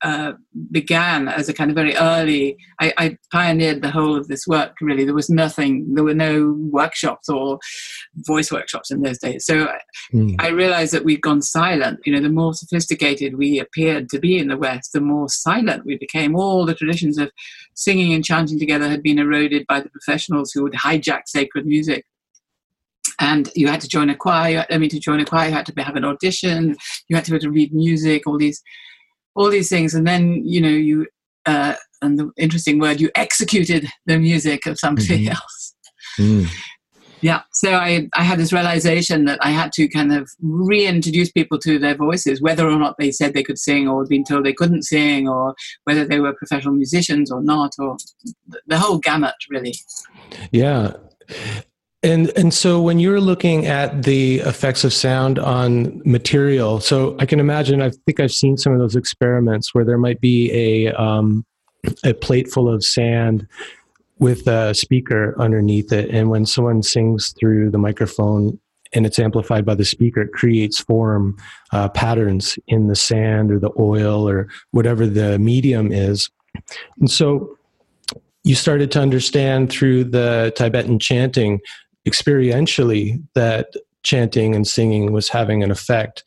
uh, 0.02 0.34
began 0.72 1.28
as 1.28 1.48
a 1.48 1.54
kind 1.54 1.70
of 1.70 1.76
very 1.76 1.96
early. 1.96 2.58
I, 2.80 2.94
I, 2.98 3.18
pioneered 3.32 3.82
the 3.82 3.92
whole 3.92 4.16
of 4.16 4.28
this 4.28 4.48
work. 4.48 4.76
Really, 4.82 5.06
there 5.06 5.14
was 5.14 5.30
nothing. 5.30 5.94
There 5.94 6.04
were 6.04 6.16
no 6.16 6.58
workshops 6.72 7.30
or 7.30 7.60
voice 8.16 8.52
workshops 8.52 8.92
in 8.92 9.02
those 9.02 9.20
days. 9.20 9.46
So 9.46 9.68
mm. 10.14 10.36
I 10.40 10.50
realized 10.50 10.94
that 10.94 11.06
we'd 11.06 11.22
gone 11.22 11.42
silent. 11.42 12.00
You 12.06 12.14
know, 12.14 12.22
the 12.22 12.30
more 12.30 12.54
sophisticated 12.54 13.38
we 13.38 13.60
appeared 13.60 14.10
to 14.10 14.20
be 14.20 14.38
in 14.38 14.48
the 14.48 14.58
West, 14.58 14.92
the 14.94 15.02
more 15.02 15.30
silent 15.30 15.86
we 15.86 15.98
became. 15.98 16.36
All 16.36 16.66
the 16.66 16.76
traditions 16.76 17.18
of 17.18 17.32
singing 17.76 18.14
and 18.14 18.26
chanting 18.26 18.60
together 18.60 18.90
had 18.90 19.04
been 19.04 19.20
eroded 19.20 19.66
by 19.68 19.82
the 19.82 19.90
professionals 19.90 20.52
who 20.52 20.64
would 20.64 20.74
hijack 20.74 21.22
sacred 21.28 21.66
music 21.66 22.06
and 23.20 23.52
you 23.56 23.68
had 23.68 23.82
to 23.82 23.88
join 23.88 24.10
a 24.10 24.16
choir. 24.16 24.66
I 24.70 24.78
mean, 24.78 24.90
to 24.90 25.00
join 25.00 25.20
a 25.20 25.26
choir, 25.26 25.50
you 25.50 25.54
had 25.54 25.66
to 25.68 25.84
have 25.84 25.96
an 25.96 26.04
audition. 26.04 26.76
You 27.08 27.16
had 27.16 27.24
to 27.26 27.32
be 27.32 27.36
able 27.36 27.44
to 27.44 27.52
read 27.52 27.74
music. 27.74 28.26
All 28.26 28.38
these 28.38 28.62
all 29.36 29.50
these 29.50 29.70
things, 29.70 29.94
and 29.94 30.08
then 30.08 30.46
you 30.46 30.62
know 30.62 30.70
you 30.70 31.08
uh, 31.46 31.76
and 32.02 32.20
the 32.20 32.32
interesting 32.38 32.80
word 32.80 33.00
you 33.00 33.10
executed 33.16 33.88
the 34.06 34.18
music 34.18 34.66
of 34.66 34.80
somebody 34.80 35.26
mm-hmm. 35.26 35.32
else. 35.32 35.76
Mm. 36.20 36.48
Yeah, 37.22 37.42
so 37.54 37.74
I 37.74 38.10
I 38.16 38.24
had 38.24 38.40
this 38.40 38.52
realization 38.52 39.26
that 39.26 39.38
I 39.44 39.52
had 39.52 39.72
to 39.74 39.88
kind 39.88 40.12
of 40.12 40.28
reintroduce 40.42 41.32
people 41.32 41.60
to 41.60 41.78
their 41.78 41.96
voices, 41.96 42.42
whether 42.42 42.68
or 42.68 42.80
not 42.80 42.96
they 42.98 43.12
said 43.12 43.34
they 43.34 43.44
could 43.44 43.60
sing, 43.60 43.88
or 43.88 44.06
been 44.08 44.24
told 44.24 44.44
they 44.44 44.54
couldn't 44.54 44.84
sing, 44.84 45.30
or 45.30 45.54
whether 45.84 46.04
they 46.04 46.20
were 46.20 46.34
professional 46.34 46.74
musicians 46.74 47.32
or 47.32 47.44
not, 47.44 47.74
or 47.78 47.98
the 48.66 48.80
whole 48.80 48.98
gamut, 48.98 49.36
really. 49.52 49.76
Yeah, 50.52 50.94
and 52.04 52.32
and 52.36 52.54
so 52.54 52.82
when 52.82 53.00
you're 53.00 53.22
looking 53.22 53.68
at 53.68 54.04
the 54.04 54.40
effects 54.40 54.84
of 54.84 54.94
sound 54.94 55.38
on 55.38 56.02
material, 56.04 56.80
so 56.80 57.16
I 57.20 57.26
can 57.26 57.40
imagine. 57.40 57.82
I 57.82 57.92
think 58.06 58.20
I've 58.20 58.32
seen 58.32 58.58
some 58.58 58.74
of 58.74 58.80
those 58.80 58.96
experiments 58.96 59.74
where 59.74 59.86
there 59.86 60.00
might 60.00 60.20
be 60.20 60.52
a 60.52 60.94
um, 60.94 61.46
a 62.04 62.14
plate 62.14 62.50
full 62.50 62.74
of 62.74 62.84
sand 62.84 63.48
with 64.18 64.48
a 64.48 64.74
speaker 64.74 65.36
underneath 65.40 65.92
it, 65.92 66.10
and 66.10 66.30
when 66.30 66.46
someone 66.46 66.82
sings 66.82 67.36
through 67.40 67.70
the 67.70 67.78
microphone 67.78 68.60
and 68.94 69.06
it's 69.06 69.20
amplified 69.20 69.66
by 69.66 69.76
the 69.76 69.86
speaker, 69.86 70.22
it 70.22 70.34
creates 70.34 70.80
form 70.80 71.38
uh, 71.72 71.88
patterns 71.90 72.58
in 72.68 72.88
the 72.88 72.96
sand 72.96 73.52
or 73.52 73.60
the 73.60 73.72
oil 73.80 74.28
or 74.28 74.48
whatever 74.72 75.06
the 75.06 75.40
medium 75.40 75.92
is. 75.92 76.30
And 77.00 77.10
so 77.10 77.58
you 78.44 78.56
started 78.56 78.92
to 78.92 79.00
understand 79.00 79.70
through 79.70 80.06
the 80.06 80.52
Tibetan 80.58 81.00
chanting 81.00 81.62
experientially 82.08 83.22
that 83.36 83.68
chanting 84.04 84.56
and 84.56 84.68
singing 84.68 85.12
was 85.12 85.30
having 85.30 85.64
an 85.64 85.72
effect. 85.72 86.24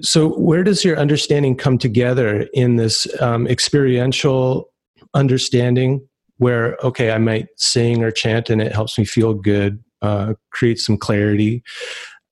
So, 0.00 0.30
where 0.30 0.64
does 0.64 0.84
your 0.84 0.98
understanding 0.98 1.56
come 1.56 1.78
together 1.78 2.48
in 2.52 2.76
this 2.76 3.06
um, 3.20 3.46
experiential 3.46 4.70
understanding 5.14 6.06
where, 6.38 6.76
okay, 6.82 7.12
I 7.12 7.18
might 7.18 7.46
sing 7.56 8.02
or 8.02 8.10
chant 8.10 8.50
and 8.50 8.60
it 8.60 8.72
helps 8.72 8.98
me 8.98 9.04
feel 9.04 9.34
good, 9.34 9.82
uh, 10.02 10.34
creates 10.50 10.84
some 10.84 10.96
clarity, 10.96 11.62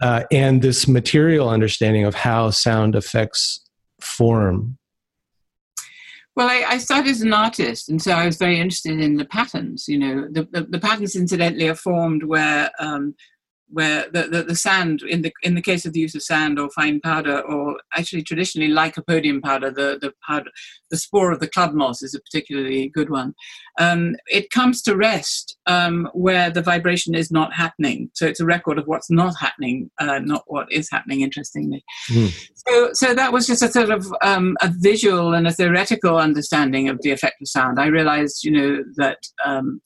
uh, 0.00 0.24
and 0.32 0.60
this 0.60 0.88
material 0.88 1.48
understanding 1.48 2.04
of 2.04 2.14
how 2.14 2.50
sound 2.50 2.96
affects 2.96 3.60
form 4.00 4.76
well, 6.34 6.48
I, 6.48 6.64
I, 6.66 6.78
started 6.78 7.10
as 7.10 7.20
an 7.20 7.34
artist, 7.34 7.88
and 7.88 8.00
so 8.00 8.12
I 8.12 8.24
was 8.24 8.36
very 8.36 8.58
interested 8.58 9.00
in 9.00 9.16
the 9.16 9.24
patterns. 9.24 9.86
You 9.86 9.98
know, 9.98 10.28
the, 10.30 10.48
the, 10.50 10.62
the 10.62 10.78
patterns, 10.78 11.14
incidentally, 11.14 11.68
are 11.68 11.74
formed 11.74 12.24
where 12.24 12.70
um, 12.78 13.14
where 13.72 14.06
the, 14.12 14.24
the, 14.24 14.42
the, 14.42 14.54
sand 14.54 15.02
in 15.02 15.22
the 15.22 15.32
in 15.42 15.54
the 15.54 15.62
case 15.62 15.86
of 15.86 15.94
the 15.94 16.00
use 16.00 16.14
of 16.14 16.22
sand 16.22 16.58
or 16.58 16.68
fine 16.70 17.00
powder 17.00 17.40
or 17.40 17.80
actually 17.96 18.22
traditionally 18.22 18.70
lycopodium 18.70 19.42
powder 19.42 19.70
the 19.70 19.98
the 20.00 20.12
powder 20.26 20.50
the 20.90 20.98
spore 20.98 21.32
of 21.32 21.40
the 21.40 21.48
club 21.48 21.72
moss 21.72 22.02
is 22.02 22.14
a 22.14 22.20
particularly 22.20 22.88
good 22.88 23.08
one. 23.08 23.34
Um, 23.80 24.16
it 24.26 24.50
comes 24.50 24.82
to 24.82 24.94
rest 24.94 25.56
um, 25.66 26.08
where 26.12 26.50
the 26.50 26.60
vibration 26.60 27.14
is 27.14 27.30
not 27.30 27.54
happening. 27.54 28.10
So 28.12 28.26
it's 28.26 28.40
a 28.40 28.44
record 28.44 28.78
of 28.78 28.86
what's 28.86 29.10
not 29.10 29.34
happening 29.40 29.90
uh, 29.98 30.18
not 30.18 30.42
what 30.46 30.70
is 30.70 30.88
happening 30.90 31.22
interestingly. 31.22 31.82
Mm. 32.10 32.48
so 32.54 32.90
so 32.92 33.14
that 33.14 33.32
was 33.32 33.46
just 33.46 33.62
a 33.62 33.68
sort 33.68 33.90
of 33.90 34.06
um, 34.22 34.56
a 34.60 34.70
visual 34.78 35.32
and 35.32 35.46
a 35.46 35.52
theoretical 35.52 36.18
understanding 36.18 36.88
of 36.88 37.00
the 37.00 37.10
effect 37.10 37.40
of 37.40 37.48
sound. 37.48 37.80
I 37.80 37.86
realized 37.86 38.44
you 38.44 38.50
know 38.50 38.84
that 38.96 39.18
um, 39.44 39.80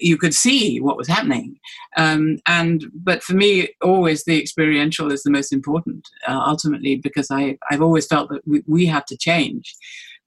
you 0.00 0.16
could 0.16 0.34
see 0.34 0.80
what 0.80 0.96
was 0.96 1.08
happening. 1.08 1.58
Um, 1.96 2.38
and 2.46 2.84
but 2.94 3.22
for 3.22 3.34
me, 3.34 3.68
always 3.82 4.24
the 4.24 4.40
experiential 4.40 5.12
is 5.12 5.22
the 5.22 5.30
most 5.30 5.52
important. 5.52 6.08
Uh, 6.26 6.40
ultimately, 6.46 6.96
because 6.96 7.30
I 7.30 7.58
I've 7.70 7.82
always 7.82 8.06
felt 8.06 8.30
that 8.30 8.42
we, 8.46 8.62
we 8.66 8.86
have 8.86 9.04
to 9.06 9.16
change. 9.16 9.74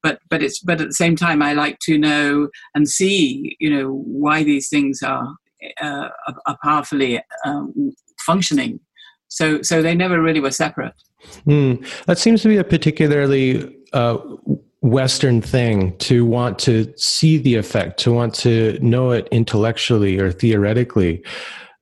But 0.03 0.19
but 0.29 0.41
it's 0.41 0.60
but 0.60 0.81
at 0.81 0.88
the 0.88 0.93
same 0.93 1.15
time, 1.15 1.41
I 1.41 1.53
like 1.53 1.79
to 1.83 1.98
know 1.98 2.50
and 2.75 2.88
see 2.88 3.55
you 3.60 3.69
know 3.69 3.91
why 4.05 4.43
these 4.43 4.69
things 4.69 5.01
are 5.03 5.36
uh, 5.81 6.10
are 6.45 6.57
powerfully 6.63 7.21
uh, 7.45 7.63
functioning. 8.19 8.79
So 9.27 9.62
so 9.62 9.81
they 9.81 9.95
never 9.95 10.21
really 10.21 10.39
were 10.39 10.51
separate. 10.51 10.93
Mm, 11.45 11.86
that 12.05 12.17
seems 12.17 12.41
to 12.41 12.48
be 12.48 12.57
a 12.57 12.63
particularly 12.63 13.75
uh, 13.93 14.17
Western 14.81 15.41
thing 15.41 15.95
to 15.97 16.25
want 16.25 16.57
to 16.59 16.91
see 16.97 17.38
the 17.38 17.55
effect, 17.55 18.00
to 18.00 18.11
want 18.11 18.33
to 18.33 18.79
know 18.81 19.11
it 19.11 19.27
intellectually 19.31 20.19
or 20.19 20.31
theoretically. 20.31 21.23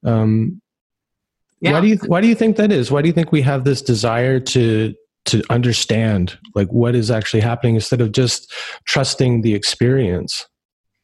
Um, 0.05 0.61
yeah. 1.61 1.73
Why 1.73 1.81
do 1.81 1.87
you 1.87 1.97
Why 2.05 2.21
do 2.21 2.27
you 2.27 2.35
think 2.35 2.57
that 2.57 2.71
is? 2.71 2.91
Why 2.91 3.01
do 3.01 3.07
you 3.07 3.13
think 3.13 3.31
we 3.31 3.41
have 3.41 3.63
this 3.63 3.81
desire 3.81 4.39
to 4.39 4.93
to 5.25 5.43
understand 5.49 6.37
like 6.55 6.69
what 6.69 6.95
is 6.95 7.11
actually 7.11 7.41
happening 7.41 7.75
instead 7.75 8.01
of 8.01 8.11
just 8.11 8.51
trusting 8.85 9.41
the 9.41 9.53
experience? 9.53 10.45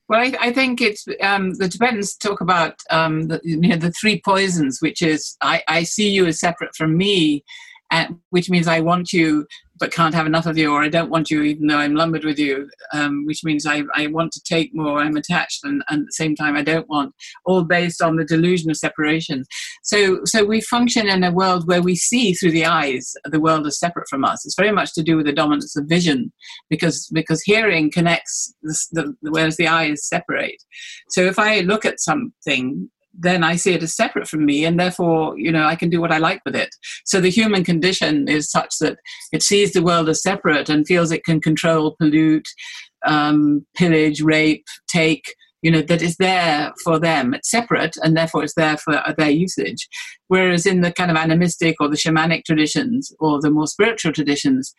Well, 0.08 0.20
I, 0.20 0.34
I 0.40 0.54
think 0.54 0.82
it's 0.82 1.06
um, 1.22 1.54
the 1.56 1.68
Tibetans 1.68 2.16
talk 2.16 2.40
about 2.40 2.76
um, 2.92 3.24
the, 3.24 3.42
you 3.44 3.58
know, 3.58 3.76
the 3.76 3.92
three 3.92 4.22
poisons, 4.24 4.80
which 4.80 5.02
is 5.02 5.36
I, 5.42 5.64
I 5.68 5.84
see 5.84 6.10
you 6.10 6.26
as 6.28 6.40
separate 6.40 6.76
from 6.76 6.96
me, 6.96 7.44
and, 7.90 8.20
which 8.30 8.50
means 8.50 8.68
I 8.68 8.82
want 8.82 9.14
you 9.14 9.48
but 9.78 9.92
can't 9.92 10.16
have 10.16 10.26
enough 10.26 10.46
of 10.46 10.58
you, 10.58 10.72
or 10.72 10.82
I 10.82 10.90
don't 10.90 11.10
want 11.10 11.30
you 11.30 11.44
even 11.44 11.68
though 11.68 11.78
I'm 11.78 11.96
lumbered 11.96 12.24
with 12.24 12.40
you, 12.40 12.70
um, 12.94 13.26
which 13.26 13.44
means 13.44 13.66
I, 13.66 13.84
I 13.94 14.08
want 14.08 14.32
to 14.34 14.42
take 14.42 14.74
more, 14.74 15.00
I'm 15.00 15.18
attached, 15.18 15.64
and, 15.64 15.84
and, 15.90 16.02
at 16.02 16.06
the 16.08 16.12
same 16.12 16.36
time 16.36 16.56
I 16.56 16.62
don't 16.62 16.88
want, 16.90 17.14
all 17.46 17.64
based 17.64 18.02
on 18.02 18.16
the 18.16 18.26
delusion 18.26 18.70
of 18.70 18.78
separation. 18.78 19.44
So, 19.84 20.20
so 20.26 20.46
we 20.46 20.62
function 20.62 21.08
in 21.08 21.24
a 21.24 21.32
world 21.32 21.68
where 21.68 21.82
we 21.82 21.96
see 21.96 22.34
through 22.34 22.52
the 22.52 22.66
eyes 22.66 23.14
the 23.26 23.40
world 23.40 23.68
is 23.68 23.80
separate 23.80 24.08
from 24.10 24.24
us. 24.24 24.46
It's 24.46 24.56
very 24.56 24.72
much 24.72 24.94
to 24.94 25.04
do 25.04 25.18
with 25.18 25.26
the 25.26 25.34
dominance 25.34 25.76
of 25.76 25.86
vision, 25.86 26.32
because 26.70 27.08
because 27.14 27.42
hearing 27.42 27.92
connects, 27.92 28.54
the, 28.62 29.16
the, 29.22 29.32
whereas 29.32 29.58
the 29.58 29.68
eye 29.68 29.86
is 29.86 30.08
separate. 30.08 30.62
So 31.10 31.22
if 31.22 31.40
I 31.40 31.62
look 31.62 31.86
at 31.86 32.00
something 32.00 32.90
then 33.18 33.44
I 33.44 33.56
see 33.56 33.74
it 33.74 33.84
as 33.84 33.96
separate 33.96 34.28
from 34.28 34.46
me, 34.46 34.66
and 34.66 34.80
therefore, 34.80 35.38
you 35.38 35.52
know, 35.52 35.66
I 35.66 35.76
can 35.76 35.90
do 35.90 36.02
what 36.02 36.12
I 36.12 36.18
like 36.18 36.42
with 36.46 36.56
it. 36.56 36.70
So 37.06 37.22
the 37.22 37.30
human 37.30 37.64
condition 37.64 38.28
is 38.28 38.52
such 38.52 38.76
that 38.80 38.98
it 39.32 39.44
sees 39.44 39.72
the 39.72 39.84
world 39.84 40.10
as 40.10 40.22
separate 40.22 40.70
and 40.70 40.88
feels 40.88 41.12
it 41.12 41.24
can 41.24 41.40
control, 41.40 41.96
pollute, 42.00 42.48
um, 43.06 43.66
pillage, 43.76 44.22
rape, 44.22 44.66
take. 44.88 45.34
You 45.62 45.72
know 45.72 45.82
that 45.82 46.02
is 46.02 46.18
there 46.18 46.74
for 46.84 47.00
them. 47.00 47.34
It's 47.34 47.50
separate, 47.50 47.96
and 48.04 48.16
therefore 48.16 48.44
it's 48.44 48.56
there 48.56 48.78
for 48.78 49.02
their 49.18 49.32
usage. 49.32 49.88
Whereas 50.28 50.66
in 50.66 50.82
the 50.82 50.92
kind 50.92 51.10
of 51.10 51.18
animistic 51.18 51.78
or 51.80 51.88
the 51.88 51.96
shamanic 51.96 52.44
traditions 52.46 53.12
or 53.20 53.42
the 53.42 53.50
more 53.50 53.66
spiritual 53.66 54.12
traditions, 54.12 54.76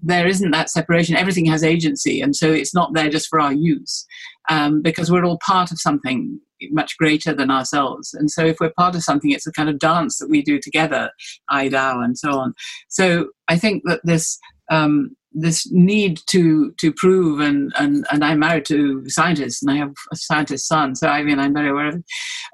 there 0.00 0.26
isn't 0.26 0.50
that 0.50 0.68
separation. 0.68 1.16
Everything 1.16 1.46
has 1.46 1.64
agency, 1.64 2.20
and 2.20 2.36
so 2.36 2.52
it's 2.52 2.74
not 2.74 2.92
there 2.92 3.08
just 3.08 3.28
for 3.28 3.40
our 3.40 3.52
use, 3.52 4.04
um, 4.50 4.82
because 4.82 5.10
we're 5.10 5.24
all 5.24 5.38
part 5.46 5.70
of 5.70 5.80
something 5.80 6.38
much 6.70 6.96
greater 6.96 7.34
than 7.34 7.50
ourselves. 7.50 8.14
And 8.14 8.30
so, 8.30 8.44
if 8.44 8.58
we're 8.60 8.72
part 8.76 8.94
of 8.94 9.02
something, 9.02 9.30
it's 9.30 9.46
a 9.46 9.52
kind 9.52 9.68
of 9.68 9.78
dance 9.78 10.18
that 10.18 10.30
we 10.30 10.42
do 10.42 10.58
together, 10.58 11.10
I 11.48 11.68
Dao, 11.68 12.04
and 12.04 12.18
so 12.18 12.38
on. 12.38 12.54
So, 12.88 13.28
I 13.48 13.56
think 13.56 13.82
that 13.86 14.00
this 14.04 14.38
um, 14.70 15.16
this 15.32 15.70
need 15.70 16.18
to 16.26 16.72
to 16.80 16.92
prove 16.92 17.40
and, 17.40 17.72
and 17.78 18.06
and 18.10 18.24
I'm 18.24 18.38
married 18.38 18.64
to 18.66 19.04
scientists 19.06 19.62
and 19.62 19.70
I 19.70 19.76
have 19.76 19.92
a 20.10 20.16
scientist 20.16 20.66
son, 20.66 20.94
so 20.94 21.08
I 21.08 21.22
mean 21.22 21.38
I'm 21.38 21.54
very 21.54 21.70
aware 21.70 21.88
of 21.88 21.96
it. 21.96 22.04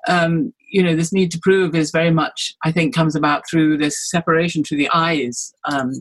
Um, 0.09 0.53
you 0.71 0.83
know, 0.83 0.97
this 0.97 1.13
need 1.13 1.31
to 1.33 1.41
prove 1.41 1.75
is 1.75 1.91
very 1.91 2.11
much 2.11 2.55
I 2.65 2.73
think 2.73 2.95
comes 2.95 3.15
about 3.15 3.45
through 3.49 3.79
this 3.79 4.11
separation 4.11 4.65
through 4.65 4.79
the 4.79 4.91
eyes. 4.93 5.55
Um, 5.71 5.93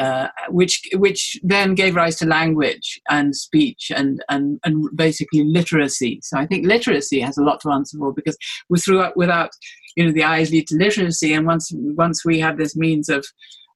uh, 0.00 0.28
which 0.48 0.80
which 0.94 1.38
then 1.42 1.74
gave 1.74 1.94
rise 1.94 2.16
to 2.16 2.26
language 2.26 2.98
and 3.10 3.36
speech 3.36 3.92
and, 3.94 4.24
and 4.30 4.58
and 4.64 4.88
basically 4.96 5.44
literacy. 5.44 6.20
So 6.22 6.38
I 6.38 6.46
think 6.46 6.66
literacy 6.66 7.20
has 7.20 7.36
a 7.36 7.42
lot 7.42 7.60
to 7.60 7.70
answer 7.70 7.98
for 7.98 8.10
because 8.14 8.38
without 8.70 9.14
without 9.14 9.50
you 9.96 10.06
know 10.06 10.12
the 10.12 10.24
eyes 10.24 10.50
lead 10.50 10.68
to 10.68 10.76
literacy, 10.76 11.34
and 11.34 11.46
once 11.46 11.70
once 11.74 12.24
we 12.24 12.40
have 12.40 12.56
this 12.56 12.74
means 12.74 13.10
of 13.10 13.26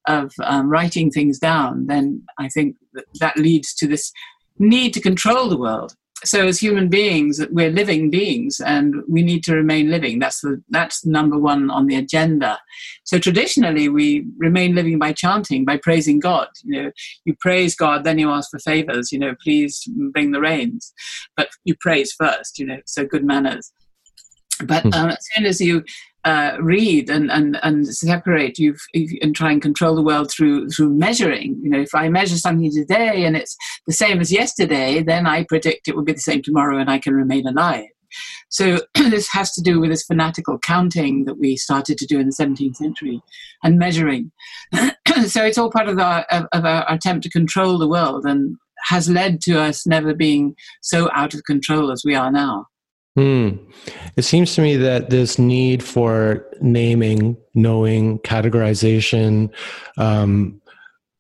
of 0.08 0.32
um, 0.42 0.70
writing 0.70 1.10
things 1.10 1.38
down, 1.38 1.88
then 1.88 2.22
I 2.38 2.48
think 2.48 2.76
that, 2.94 3.04
that 3.20 3.36
leads 3.36 3.74
to 3.74 3.86
this 3.86 4.10
need 4.58 4.94
to 4.94 5.02
control 5.02 5.50
the 5.50 5.58
world 5.58 5.94
so 6.24 6.46
as 6.46 6.58
human 6.58 6.88
beings 6.88 7.40
we're 7.50 7.70
living 7.70 8.10
beings 8.10 8.60
and 8.60 8.96
we 9.08 9.22
need 9.22 9.44
to 9.44 9.54
remain 9.54 9.90
living. 9.90 10.18
That's 10.18 10.40
the 10.40 10.62
that's 10.70 11.04
number 11.04 11.38
one 11.38 11.70
on 11.70 11.86
the 11.86 11.96
agenda. 11.96 12.58
So 13.04 13.18
traditionally 13.18 13.88
we 13.88 14.26
remain 14.38 14.74
living 14.74 14.98
by 14.98 15.12
chanting 15.12 15.64
by 15.64 15.76
praising 15.76 16.20
god. 16.20 16.48
You 16.62 16.82
know 16.82 16.90
you 17.24 17.34
praise 17.40 17.74
god 17.74 18.04
then 18.04 18.18
you 18.18 18.30
ask 18.30 18.50
for 18.50 18.58
favors 18.58 19.12
you 19.12 19.18
know 19.18 19.34
please 19.42 19.88
bring 20.12 20.32
the 20.32 20.40
rains. 20.40 20.92
But 21.36 21.48
you 21.64 21.74
praise 21.80 22.12
first 22.12 22.58
you 22.58 22.66
know 22.66 22.80
so 22.86 23.04
good 23.04 23.24
manners. 23.24 23.72
But 24.64 24.84
um, 24.94 25.10
as 25.10 25.26
soon 25.34 25.46
as 25.46 25.60
you 25.60 25.84
uh, 26.24 26.56
read 26.60 27.10
and, 27.10 27.30
and, 27.30 27.58
and 27.62 27.86
separate 27.86 28.58
you 28.58 28.74
and 28.94 29.36
try 29.36 29.52
and 29.52 29.60
control 29.60 29.94
the 29.94 30.02
world 30.02 30.30
through 30.30 30.68
through 30.70 30.90
measuring. 30.90 31.60
You 31.62 31.70
know, 31.70 31.80
if 31.80 31.94
I 31.94 32.08
measure 32.08 32.36
something 32.36 32.70
today 32.72 33.24
and 33.24 33.36
it's 33.36 33.56
the 33.86 33.92
same 33.92 34.20
as 34.20 34.32
yesterday, 34.32 35.02
then 35.02 35.26
I 35.26 35.44
predict 35.44 35.88
it 35.88 35.96
will 35.96 36.04
be 36.04 36.12
the 36.12 36.20
same 36.20 36.42
tomorrow 36.42 36.78
and 36.78 36.90
I 36.90 36.98
can 36.98 37.14
remain 37.14 37.46
alive. 37.46 37.86
So 38.48 38.78
this 38.94 39.28
has 39.32 39.52
to 39.52 39.62
do 39.62 39.80
with 39.80 39.90
this 39.90 40.04
fanatical 40.04 40.58
counting 40.58 41.24
that 41.24 41.38
we 41.38 41.56
started 41.56 41.98
to 41.98 42.06
do 42.06 42.18
in 42.18 42.26
the 42.26 42.32
17th 42.32 42.76
century 42.76 43.20
and 43.62 43.78
measuring. 43.78 44.30
so 45.26 45.44
it's 45.44 45.58
all 45.58 45.70
part 45.70 45.88
of 45.88 45.98
our, 45.98 46.22
of, 46.30 46.46
of 46.52 46.64
our 46.64 46.84
attempt 46.92 47.24
to 47.24 47.30
control 47.30 47.78
the 47.78 47.88
world 47.88 48.24
and 48.24 48.56
has 48.86 49.08
led 49.08 49.40
to 49.40 49.60
us 49.60 49.86
never 49.86 50.14
being 50.14 50.54
so 50.82 51.10
out 51.14 51.34
of 51.34 51.44
control 51.44 51.90
as 51.90 52.02
we 52.04 52.14
are 52.14 52.30
now. 52.30 52.66
Hmm. 53.16 53.50
It 54.16 54.22
seems 54.22 54.54
to 54.54 54.62
me 54.62 54.76
that 54.76 55.10
this 55.10 55.38
need 55.38 55.82
for 55.82 56.44
naming, 56.60 57.36
knowing, 57.54 58.18
categorization, 58.20 59.50
um, 59.98 60.60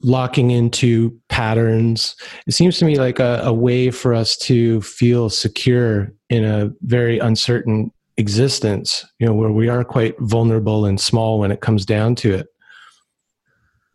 locking 0.02 0.50
into 0.50 1.18
patterns, 1.28 2.16
it 2.46 2.52
seems 2.52 2.78
to 2.78 2.84
me 2.84 2.98
like 2.98 3.20
a, 3.20 3.40
a 3.44 3.52
way 3.52 3.90
for 3.90 4.12
us 4.12 4.36
to 4.36 4.82
feel 4.82 5.30
secure 5.30 6.12
in 6.28 6.44
a 6.44 6.70
very 6.82 7.18
uncertain 7.18 7.90
existence, 8.16 9.04
you 9.18 9.26
know, 9.26 9.34
where 9.34 9.50
we 9.50 9.68
are 9.68 9.84
quite 9.84 10.14
vulnerable 10.20 10.84
and 10.84 11.00
small 11.00 11.38
when 11.38 11.50
it 11.50 11.60
comes 11.60 11.86
down 11.86 12.14
to 12.16 12.34
it. 12.34 12.46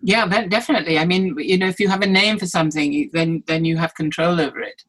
Yeah, 0.02 0.26
definitely. 0.48 0.98
I 0.98 1.06
mean, 1.06 1.36
you 1.38 1.58
know, 1.58 1.68
if 1.68 1.80
you 1.80 1.90
have 1.90 2.02
a 2.02 2.08
name 2.08 2.40
for 2.40 2.48
something, 2.48 3.10
then 3.12 3.44
then 3.48 3.66
you 3.66 3.76
have 3.76 3.94
control 3.96 4.40
over 4.40 4.62
it. 4.62 4.82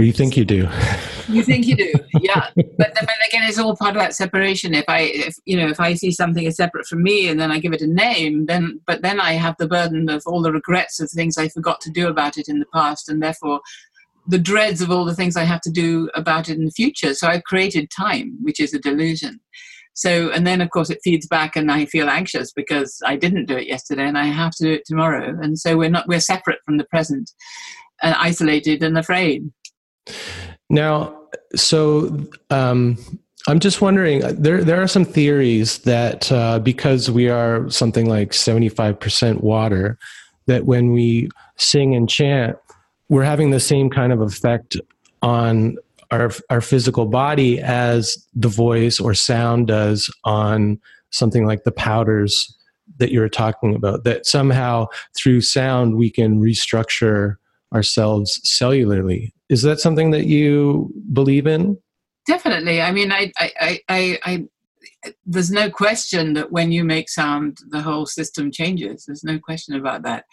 You 0.00 0.12
think 0.12 0.36
you 0.36 0.44
do. 0.44 0.68
you 1.28 1.42
think 1.42 1.66
you 1.66 1.76
do, 1.76 1.92
yeah. 2.20 2.48
But, 2.56 2.94
but 2.94 3.08
again, 3.28 3.44
it's 3.44 3.58
all 3.58 3.76
part 3.76 3.96
of 3.96 4.02
that 4.02 4.14
separation. 4.14 4.74
If 4.74 4.84
I, 4.88 5.00
if 5.00 5.36
you 5.44 5.56
know, 5.56 5.68
if 5.68 5.78
I 5.78 5.94
see 5.94 6.10
something 6.10 6.46
as 6.46 6.56
separate 6.56 6.86
from 6.86 7.02
me, 7.02 7.28
and 7.28 7.38
then 7.38 7.50
I 7.50 7.58
give 7.58 7.72
it 7.72 7.82
a 7.82 7.86
name, 7.86 8.46
then 8.46 8.80
but 8.86 9.02
then 9.02 9.20
I 9.20 9.32
have 9.32 9.56
the 9.58 9.68
burden 9.68 10.08
of 10.08 10.22
all 10.26 10.42
the 10.42 10.52
regrets 10.52 11.00
of 11.00 11.10
things 11.10 11.38
I 11.38 11.48
forgot 11.48 11.80
to 11.82 11.90
do 11.90 12.08
about 12.08 12.36
it 12.38 12.48
in 12.48 12.58
the 12.58 12.66
past, 12.72 13.08
and 13.08 13.22
therefore 13.22 13.60
the 14.26 14.38
dreads 14.38 14.80
of 14.80 14.90
all 14.90 15.04
the 15.04 15.14
things 15.14 15.36
I 15.36 15.44
have 15.44 15.60
to 15.62 15.70
do 15.70 16.08
about 16.14 16.48
it 16.48 16.56
in 16.56 16.64
the 16.64 16.70
future. 16.70 17.14
So 17.14 17.26
I've 17.26 17.44
created 17.44 17.90
time, 17.90 18.38
which 18.42 18.60
is 18.60 18.74
a 18.74 18.78
delusion. 18.78 19.40
So, 19.94 20.30
and 20.30 20.46
then 20.46 20.60
of 20.60 20.70
course 20.70 20.88
it 20.88 21.00
feeds 21.02 21.26
back, 21.26 21.56
and 21.56 21.70
I 21.70 21.84
feel 21.86 22.08
anxious 22.08 22.52
because 22.52 23.00
I 23.04 23.16
didn't 23.16 23.46
do 23.46 23.56
it 23.56 23.66
yesterday, 23.66 24.06
and 24.06 24.16
I 24.16 24.26
have 24.26 24.52
to 24.56 24.64
do 24.64 24.72
it 24.72 24.84
tomorrow. 24.86 25.36
And 25.42 25.58
so 25.58 25.76
we're 25.76 25.90
not 25.90 26.08
we're 26.08 26.20
separate 26.20 26.60
from 26.64 26.78
the 26.78 26.84
present, 26.84 27.30
and 28.02 28.14
isolated 28.14 28.82
and 28.82 28.96
afraid. 28.96 29.50
Now, 30.68 31.16
so 31.54 32.16
um, 32.50 32.96
I'm 33.48 33.60
just 33.60 33.80
wondering. 33.80 34.20
There, 34.40 34.62
there 34.62 34.82
are 34.82 34.86
some 34.86 35.04
theories 35.04 35.78
that 35.78 36.30
uh, 36.30 36.58
because 36.58 37.10
we 37.10 37.28
are 37.28 37.68
something 37.70 38.08
like 38.08 38.30
75% 38.30 39.42
water, 39.42 39.98
that 40.46 40.66
when 40.66 40.92
we 40.92 41.30
sing 41.56 41.94
and 41.94 42.08
chant, 42.08 42.56
we're 43.08 43.24
having 43.24 43.50
the 43.50 43.60
same 43.60 43.90
kind 43.90 44.12
of 44.12 44.20
effect 44.20 44.76
on 45.22 45.76
our 46.10 46.30
our 46.48 46.60
physical 46.60 47.06
body 47.06 47.60
as 47.60 48.26
the 48.34 48.48
voice 48.48 49.00
or 49.00 49.14
sound 49.14 49.68
does 49.68 50.12
on 50.24 50.80
something 51.10 51.46
like 51.46 51.64
the 51.64 51.72
powders 51.72 52.56
that 52.98 53.10
you 53.10 53.20
were 53.20 53.28
talking 53.28 53.74
about. 53.74 54.04
That 54.04 54.26
somehow 54.26 54.86
through 55.16 55.40
sound 55.40 55.96
we 55.96 56.10
can 56.10 56.40
restructure 56.40 57.36
ourselves 57.74 58.40
cellularly. 58.44 59.32
Is 59.48 59.62
that 59.62 59.80
something 59.80 60.10
that 60.10 60.26
you 60.26 60.92
believe 61.12 61.46
in? 61.46 61.78
Definitely. 62.26 62.80
I 62.80 62.92
mean, 62.92 63.12
I, 63.12 63.32
I, 63.38 63.80
I, 63.88 64.18
I, 64.24 64.44
there's 65.24 65.50
no 65.50 65.70
question 65.70 66.34
that 66.34 66.52
when 66.52 66.72
you 66.72 66.84
make 66.84 67.08
sound, 67.08 67.58
the 67.70 67.80
whole 67.80 68.06
system 68.06 68.50
changes. 68.50 69.04
There's 69.06 69.24
no 69.24 69.38
question 69.38 69.74
about 69.74 70.02
that. 70.02 70.24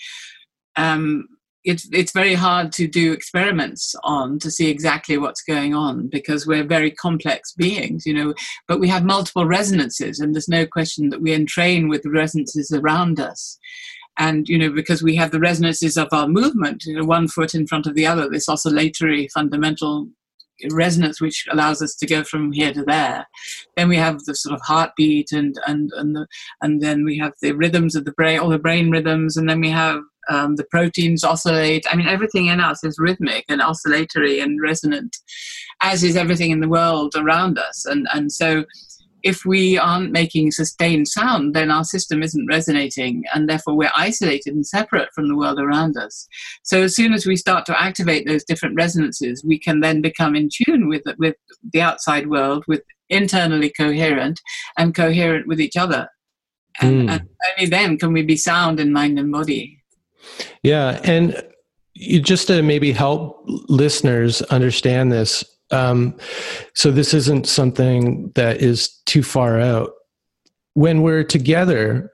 Um, 0.76 1.28
it's 1.64 1.90
it's 1.92 2.14
very 2.14 2.34
hard 2.34 2.72
to 2.74 2.88
do 2.88 3.12
experiments 3.12 3.94
on 4.04 4.40
to 4.40 4.50
see 4.50 4.70
exactly 4.70 5.18
what's 5.18 5.42
going 5.42 5.74
on 5.74 6.08
because 6.08 6.48
we're 6.48 6.64
very 6.64 6.92
complex 6.92 7.52
beings, 7.54 8.06
you 8.06 8.14
know. 8.14 8.34
But 8.70 8.80
we 8.80 8.88
have 8.88 9.04
multiple 9.04 9.46
resonances, 9.46 10.20
and 10.20 10.34
there's 10.34 10.48
no 10.48 10.66
question 10.66 11.10
that 11.10 11.22
we 11.22 11.34
entrain 11.34 11.90
with 11.90 12.04
the 12.04 12.10
resonances 12.10 12.72
around 12.72 13.20
us 13.20 13.60
and 14.18 14.48
you 14.50 14.58
know 14.58 14.72
because 14.72 15.04
we 15.04 15.16
have 15.16 15.32
the 15.32 15.40
resonances 15.40 15.98
of 15.98 16.08
our 16.12 16.28
movement 16.28 16.86
you 16.86 16.96
know 16.96 17.06
one 17.06 17.28
foot 17.28 17.54
in 17.54 17.68
front 17.68 17.86
of 17.86 17.96
the 17.96 18.06
other 18.06 18.30
this 18.30 18.50
oscillatory 18.50 19.28
fundamental 19.34 20.08
resonance 20.72 21.22
which 21.22 21.46
allows 21.52 21.82
us 21.82 21.96
to 21.96 22.06
go 22.06 22.24
from 22.24 22.52
here 22.52 22.74
to 22.74 22.84
there. 22.84 23.28
Then 23.76 23.90
we 23.90 23.98
have 23.98 24.24
the 24.24 24.36
sort 24.36 24.56
of 24.56 24.62
heartbeat 24.62 25.32
and 25.32 25.56
and 25.68 25.92
and 25.96 26.16
the, 26.16 26.28
and 26.62 26.82
then 26.82 27.04
we 27.04 27.18
have 27.20 27.34
the 27.42 27.52
rhythms 27.54 27.96
of 27.96 28.06
the 28.06 28.12
brain 28.12 28.40
all 28.40 28.50
the 28.50 28.60
brain 28.60 28.90
rhythms 28.90 29.38
and 29.38 29.50
then 29.50 29.62
we 29.62 29.70
have 29.70 30.02
um, 30.30 30.56
the 30.56 30.66
proteins 30.66 31.24
oscillate. 31.24 31.86
I 31.90 31.96
mean 31.96 32.08
everything 32.08 32.48
in 32.48 32.60
us 32.60 32.84
is 32.84 33.00
rhythmic 33.00 33.46
and 33.50 33.62
oscillatory 33.62 34.40
and 34.40 34.62
resonant 34.62 35.18
as 35.82 36.04
is 36.04 36.16
everything 36.16 36.52
in 36.52 36.60
the 36.60 36.70
world 36.70 37.14
around 37.16 37.60
us. 37.60 37.86
And 37.86 38.08
and 38.14 38.32
so 38.32 38.66
if 39.24 39.46
we 39.46 39.78
aren't 39.78 40.12
making 40.12 40.52
sustained 40.52 41.08
sound, 41.08 41.54
then 41.54 41.72
our 41.72 41.84
system 41.84 42.22
isn't 42.22 42.48
resonating, 42.48 43.24
and 43.34 43.50
therefore 43.50 43.76
we're 43.76 43.92
isolated 43.96 44.54
and 44.54 44.66
separate 44.66 45.10
from 45.14 45.28
the 45.28 45.36
world 45.36 45.60
around 45.60 45.98
us. 45.98 46.28
So 46.64 46.84
as 46.84 46.96
soon 46.96 47.14
as 47.14 47.26
we 47.26 47.36
start 47.36 47.66
to 47.68 47.82
activate 47.82 48.28
those 48.28 48.44
different 48.44 48.76
resonances, 48.76 49.44
we 49.46 49.60
can 49.60 49.80
then 49.80 50.02
become 50.02 50.36
in 50.36 50.50
tune 50.54 50.88
with 50.88 51.04
with 51.18 51.36
the 51.74 51.82
outside 51.82 52.30
world, 52.30 52.64
with 52.68 52.82
internally 53.10 53.72
coherent 53.76 54.40
and 54.78 54.94
coherent 54.94 55.48
with 55.48 55.62
each 55.62 55.78
other. 55.78 56.10
And, 56.80 57.10
mm. 57.10 57.12
and 57.12 57.30
only 57.58 57.70
then 57.70 57.98
can 57.98 58.14
we 58.14 58.22
be 58.22 58.38
sound 58.38 58.80
in 58.80 58.94
mind 58.94 59.18
and 59.18 59.32
body. 59.32 59.82
Yeah, 60.62 61.00
and 61.04 61.42
you, 61.94 62.20
just 62.22 62.48
to 62.48 62.62
maybe 62.62 62.92
help 62.92 63.44
listeners 63.48 64.42
understand 64.44 65.12
this 65.12 65.44
um, 65.72 66.16
so 66.74 66.92
this 66.92 67.14
isn't 67.14 67.48
something 67.48 68.32
that 68.36 68.62
is 68.62 68.90
too 69.06 69.24
far 69.24 69.60
out. 69.60 69.92
When 70.74 71.02
we're 71.02 71.24
together 71.24 72.12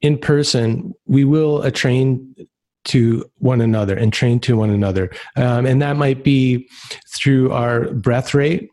in 0.00 0.18
person, 0.18 0.94
we 1.06 1.24
will 1.24 1.62
entrain 1.62 2.34
to 2.84 3.24
one 3.38 3.60
another 3.60 3.96
and 3.96 4.12
train 4.12 4.38
to 4.40 4.56
one 4.56 4.70
another. 4.70 5.10
Um, 5.36 5.66
and 5.66 5.82
that 5.82 5.96
might 5.96 6.22
be 6.22 6.68
through 7.08 7.52
our 7.52 7.92
breath 7.92 8.32
rate. 8.32 8.70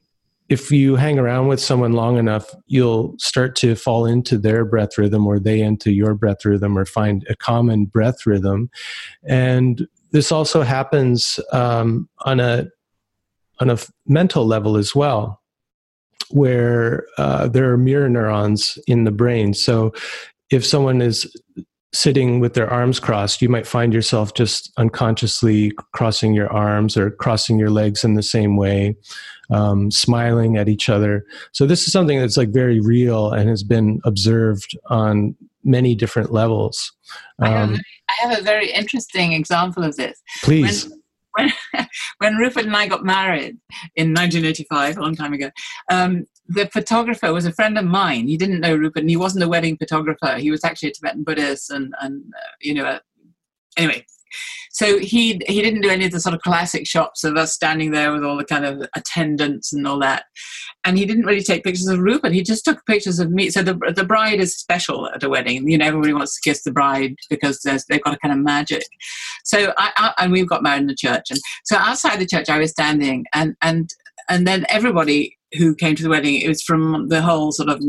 If 0.50 0.72
you 0.72 0.96
hang 0.96 1.18
around 1.18 1.48
with 1.48 1.60
someone 1.60 1.94
long 1.94 2.18
enough, 2.18 2.54
you'll 2.68 3.16
start 3.18 3.56
to 3.58 3.76
fall 3.76 4.06
into 4.06 4.38
their 4.38 4.66
breath 4.66 4.98
rhythm 4.98 5.26
or 5.26 5.40
they 5.40 5.62
into 5.62 5.92
your 5.92 6.14
breath 6.14 6.46
rhythm 6.46 6.78
or 6.78 6.86
find 6.86 7.26
a 7.28 7.36
common 7.36 7.86
breath 7.86 8.28
rhythm. 8.28 8.70
And 9.24 9.88
this 10.12 10.32
also 10.32 10.62
happens 10.62 11.40
um, 11.52 12.08
on 12.20 12.40
a 12.40 12.68
on 13.64 13.70
a 13.70 13.78
mental 14.06 14.46
level 14.46 14.76
as 14.76 14.94
well, 14.94 15.42
where 16.30 17.06
uh, 17.18 17.48
there 17.48 17.72
are 17.72 17.78
mirror 17.78 18.10
neurons 18.10 18.78
in 18.88 19.06
the 19.06 19.12
brain. 19.12 19.54
So 19.54 19.94
if 20.52 20.66
someone 20.66 21.02
is 21.02 21.34
sitting 21.94 22.42
with 22.42 22.56
their 22.56 22.70
arms 22.70 23.00
crossed, 23.00 23.42
you 23.42 23.48
might 23.48 23.66
find 23.66 23.94
yourself 23.94 24.34
just 24.34 24.74
unconsciously 24.76 25.72
crossing 25.94 26.34
your 26.34 26.52
arms 26.52 26.98
or 26.98 27.12
crossing 27.12 27.58
your 27.58 27.70
legs 27.70 28.04
in 28.04 28.16
the 28.16 28.24
same 28.24 28.58
way, 28.58 28.98
um, 29.50 29.90
smiling 29.92 30.58
at 30.58 30.68
each 30.68 30.90
other. 30.90 31.24
So 31.54 31.66
this 31.66 31.88
is 31.88 31.94
something 31.94 32.20
that's 32.20 32.36
like 32.36 32.50
very 32.50 32.82
real 32.82 33.32
and 33.32 33.48
has 33.48 33.64
been 33.64 34.02
observed 34.04 34.78
on 34.88 35.36
many 35.64 35.96
different 35.96 36.34
levels. 36.34 36.92
Um, 37.40 37.46
I, 37.46 37.50
have, 37.50 37.70
um, 37.70 37.80
I, 38.10 38.28
have, 38.28 38.40
a 38.40 38.44
very 38.44 38.72
interesting 38.72 39.32
example 39.32 39.86
of 39.86 39.96
this. 39.96 40.22
Please. 40.44 40.90
When, 40.90 41.03
when, 41.36 41.52
when 42.20 42.36
Rupert 42.38 42.66
and 42.66 42.76
I 42.76 42.88
got 42.88 43.04
married 43.04 43.58
in 43.96 44.14
1985, 44.14 44.98
a 44.98 45.02
long 45.02 45.16
time 45.16 45.34
ago, 45.34 45.50
um, 45.92 46.26
the 46.48 46.68
photographer 46.68 47.34
was 47.34 47.46
a 47.46 47.54
friend 47.54 47.78
of 47.78 47.86
mine. 47.86 48.28
He 48.28 48.38
didn't 48.38 48.60
know 48.60 48.76
Rupert, 48.76 49.04
and 49.04 49.10
he 49.10 49.18
wasn't 49.18 49.44
a 49.44 49.50
wedding 49.50 49.78
photographer. 49.78 50.38
He 50.38 50.52
was 50.52 50.64
actually 50.64 50.90
a 50.90 50.94
Tibetan 50.94 51.24
Buddhist, 51.24 51.70
and 51.70 51.94
and 52.02 52.24
uh, 52.36 52.52
you 52.62 52.74
know, 52.74 52.86
uh, 52.86 53.00
anyway, 53.78 54.06
so 54.72 54.98
he 54.98 55.40
he 55.48 55.62
didn't 55.62 55.82
do 55.82 55.90
any 55.90 56.06
of 56.06 56.12
the 56.12 56.20
sort 56.20 56.34
of 56.34 56.42
classic 56.42 56.88
shots 56.88 57.24
of 57.24 57.38
us 57.38 57.54
standing 57.54 57.92
there 57.92 58.12
with 58.12 58.24
all 58.24 58.38
the 58.38 58.46
kind 58.46 58.66
of 58.66 58.88
attendants 58.96 59.72
and 59.72 59.88
all 59.88 60.00
that. 60.00 60.26
And 60.84 60.98
he 60.98 61.06
didn't 61.06 61.26
really 61.26 61.44
take 61.44 61.64
pictures 61.64 61.88
of 61.88 62.00
Rupert. 62.00 62.34
He 62.34 62.42
just 62.42 62.66
took 62.66 62.86
pictures 62.86 63.20
of 63.20 63.32
me. 63.32 63.50
So 63.50 63.62
the 63.62 63.76
the 63.96 64.04
bride 64.04 64.40
is 64.40 64.58
special 64.58 65.08
at 65.10 65.24
a 65.24 65.30
wedding. 65.30 65.70
You 65.70 65.78
know, 65.78 65.86
everybody 65.86 66.14
wants 66.14 66.36
to 66.36 66.50
kiss 66.50 66.64
the 66.64 66.72
bride 66.72 67.16
because 67.30 67.62
they've 67.62 68.04
got 68.04 68.16
a 68.16 68.20
kind 68.20 68.34
of 68.34 68.40
magic. 68.40 68.86
So 69.44 69.74
I, 69.78 69.92
I 69.96 70.24
and 70.24 70.32
we 70.32 70.46
got 70.46 70.64
married 70.64 70.82
in 70.82 70.88
the 70.88 70.96
church. 70.96 71.30
And 71.30 71.40
so 71.66 71.78
outside 71.78 72.20
the 72.20 72.26
church, 72.26 72.50
I 72.50 72.60
was 72.60 72.72
standing, 72.72 73.26
and 73.34 73.56
and 73.62 73.90
and 74.30 74.48
then 74.48 74.66
everybody 74.70 75.38
who 75.54 75.76
came 75.76 75.96
to 75.96 76.04
the 76.04 76.10
wedding. 76.10 76.36
It 76.36 76.48
was 76.48 76.64
from 76.64 77.08
the 77.10 77.22
whole 77.22 77.52
sort 77.52 77.70
of, 77.70 77.82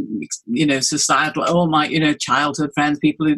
you 0.47 0.67
know, 0.67 0.81
societal, 0.81 1.45
all 1.45 1.67
my, 1.67 1.87
you 1.87 1.99
know, 1.99 2.13
childhood 2.13 2.71
friends, 2.75 2.99
people 2.99 3.27
who 3.27 3.37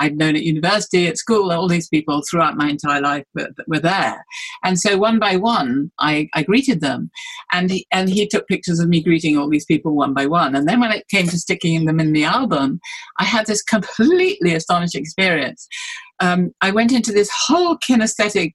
I'd 0.00 0.16
known 0.16 0.36
at 0.36 0.42
university, 0.42 1.06
at 1.06 1.18
school, 1.18 1.52
all 1.52 1.68
these 1.68 1.88
people 1.88 2.22
throughout 2.28 2.56
my 2.56 2.68
entire 2.68 3.00
life 3.00 3.24
were, 3.34 3.48
were 3.66 3.78
there. 3.78 4.24
And 4.64 4.78
so 4.80 4.96
one 4.96 5.18
by 5.18 5.36
one, 5.36 5.90
I, 5.98 6.28
I 6.34 6.42
greeted 6.42 6.80
them. 6.80 7.10
And 7.52 7.70
he, 7.70 7.86
and 7.92 8.08
he 8.08 8.26
took 8.26 8.48
pictures 8.48 8.80
of 8.80 8.88
me 8.88 9.02
greeting 9.02 9.36
all 9.36 9.48
these 9.48 9.66
people 9.66 9.94
one 9.94 10.14
by 10.14 10.26
one. 10.26 10.54
And 10.54 10.68
then 10.68 10.80
when 10.80 10.92
it 10.92 11.08
came 11.08 11.26
to 11.28 11.38
sticking 11.38 11.84
them 11.84 12.00
in 12.00 12.12
the 12.12 12.24
album, 12.24 12.80
I 13.18 13.24
had 13.24 13.46
this 13.46 13.62
completely 13.76 14.54
astonishing 14.54 15.02
experience. 15.02 15.68
Um, 16.20 16.52
I 16.62 16.70
went 16.70 16.92
into 16.92 17.12
this 17.12 17.30
whole 17.46 17.76
kinesthetic 17.76 18.52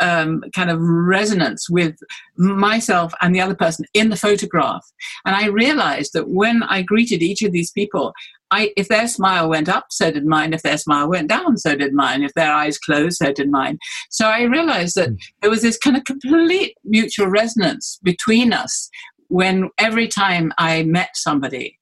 um, 0.00 0.42
kind 0.54 0.70
of 0.70 0.78
resonance 0.80 1.68
with 1.68 1.96
myself 2.36 3.12
and 3.20 3.34
the 3.34 3.40
other 3.40 3.54
person 3.54 3.84
in 3.94 4.10
the 4.10 4.16
photograph. 4.16 4.84
And 5.24 5.36
I 5.36 5.46
realized 5.46 6.12
that 6.14 6.28
when 6.28 6.62
I 6.64 6.82
greeted 6.82 7.22
each 7.22 7.42
of 7.42 7.52
these 7.52 7.70
people, 7.70 8.12
I, 8.50 8.72
if 8.76 8.88
their 8.88 9.06
smile 9.06 9.48
went 9.48 9.68
up, 9.68 9.86
so 9.90 10.10
did 10.10 10.26
mine. 10.26 10.52
If 10.52 10.62
their 10.62 10.76
smile 10.76 11.08
went 11.08 11.28
down, 11.28 11.56
so 11.56 11.76
did 11.76 11.92
mine. 11.92 12.22
If 12.22 12.34
their 12.34 12.52
eyes 12.52 12.78
closed, 12.78 13.18
so 13.18 13.32
did 13.32 13.50
mine. 13.50 13.78
So 14.10 14.26
I 14.26 14.42
realized 14.42 14.96
that 14.96 15.10
hmm. 15.10 15.14
there 15.40 15.50
was 15.50 15.62
this 15.62 15.78
kind 15.78 15.96
of 15.96 16.04
complete 16.04 16.74
mutual 16.84 17.28
resonance 17.28 17.98
between 18.02 18.52
us 18.52 18.90
when 19.28 19.70
every 19.78 20.08
time 20.08 20.52
I 20.58 20.82
met 20.82 21.10
somebody. 21.14 21.76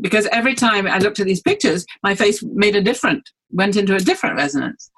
Because 0.00 0.26
every 0.26 0.54
time 0.54 0.86
I 0.86 0.98
looked 0.98 1.20
at 1.20 1.26
these 1.26 1.40
pictures, 1.40 1.86
my 2.02 2.14
face 2.14 2.42
made 2.42 2.76
a 2.76 2.82
different, 2.82 3.30
went 3.50 3.76
into 3.76 3.94
a 3.94 4.00
different 4.00 4.36
resonance. 4.36 4.90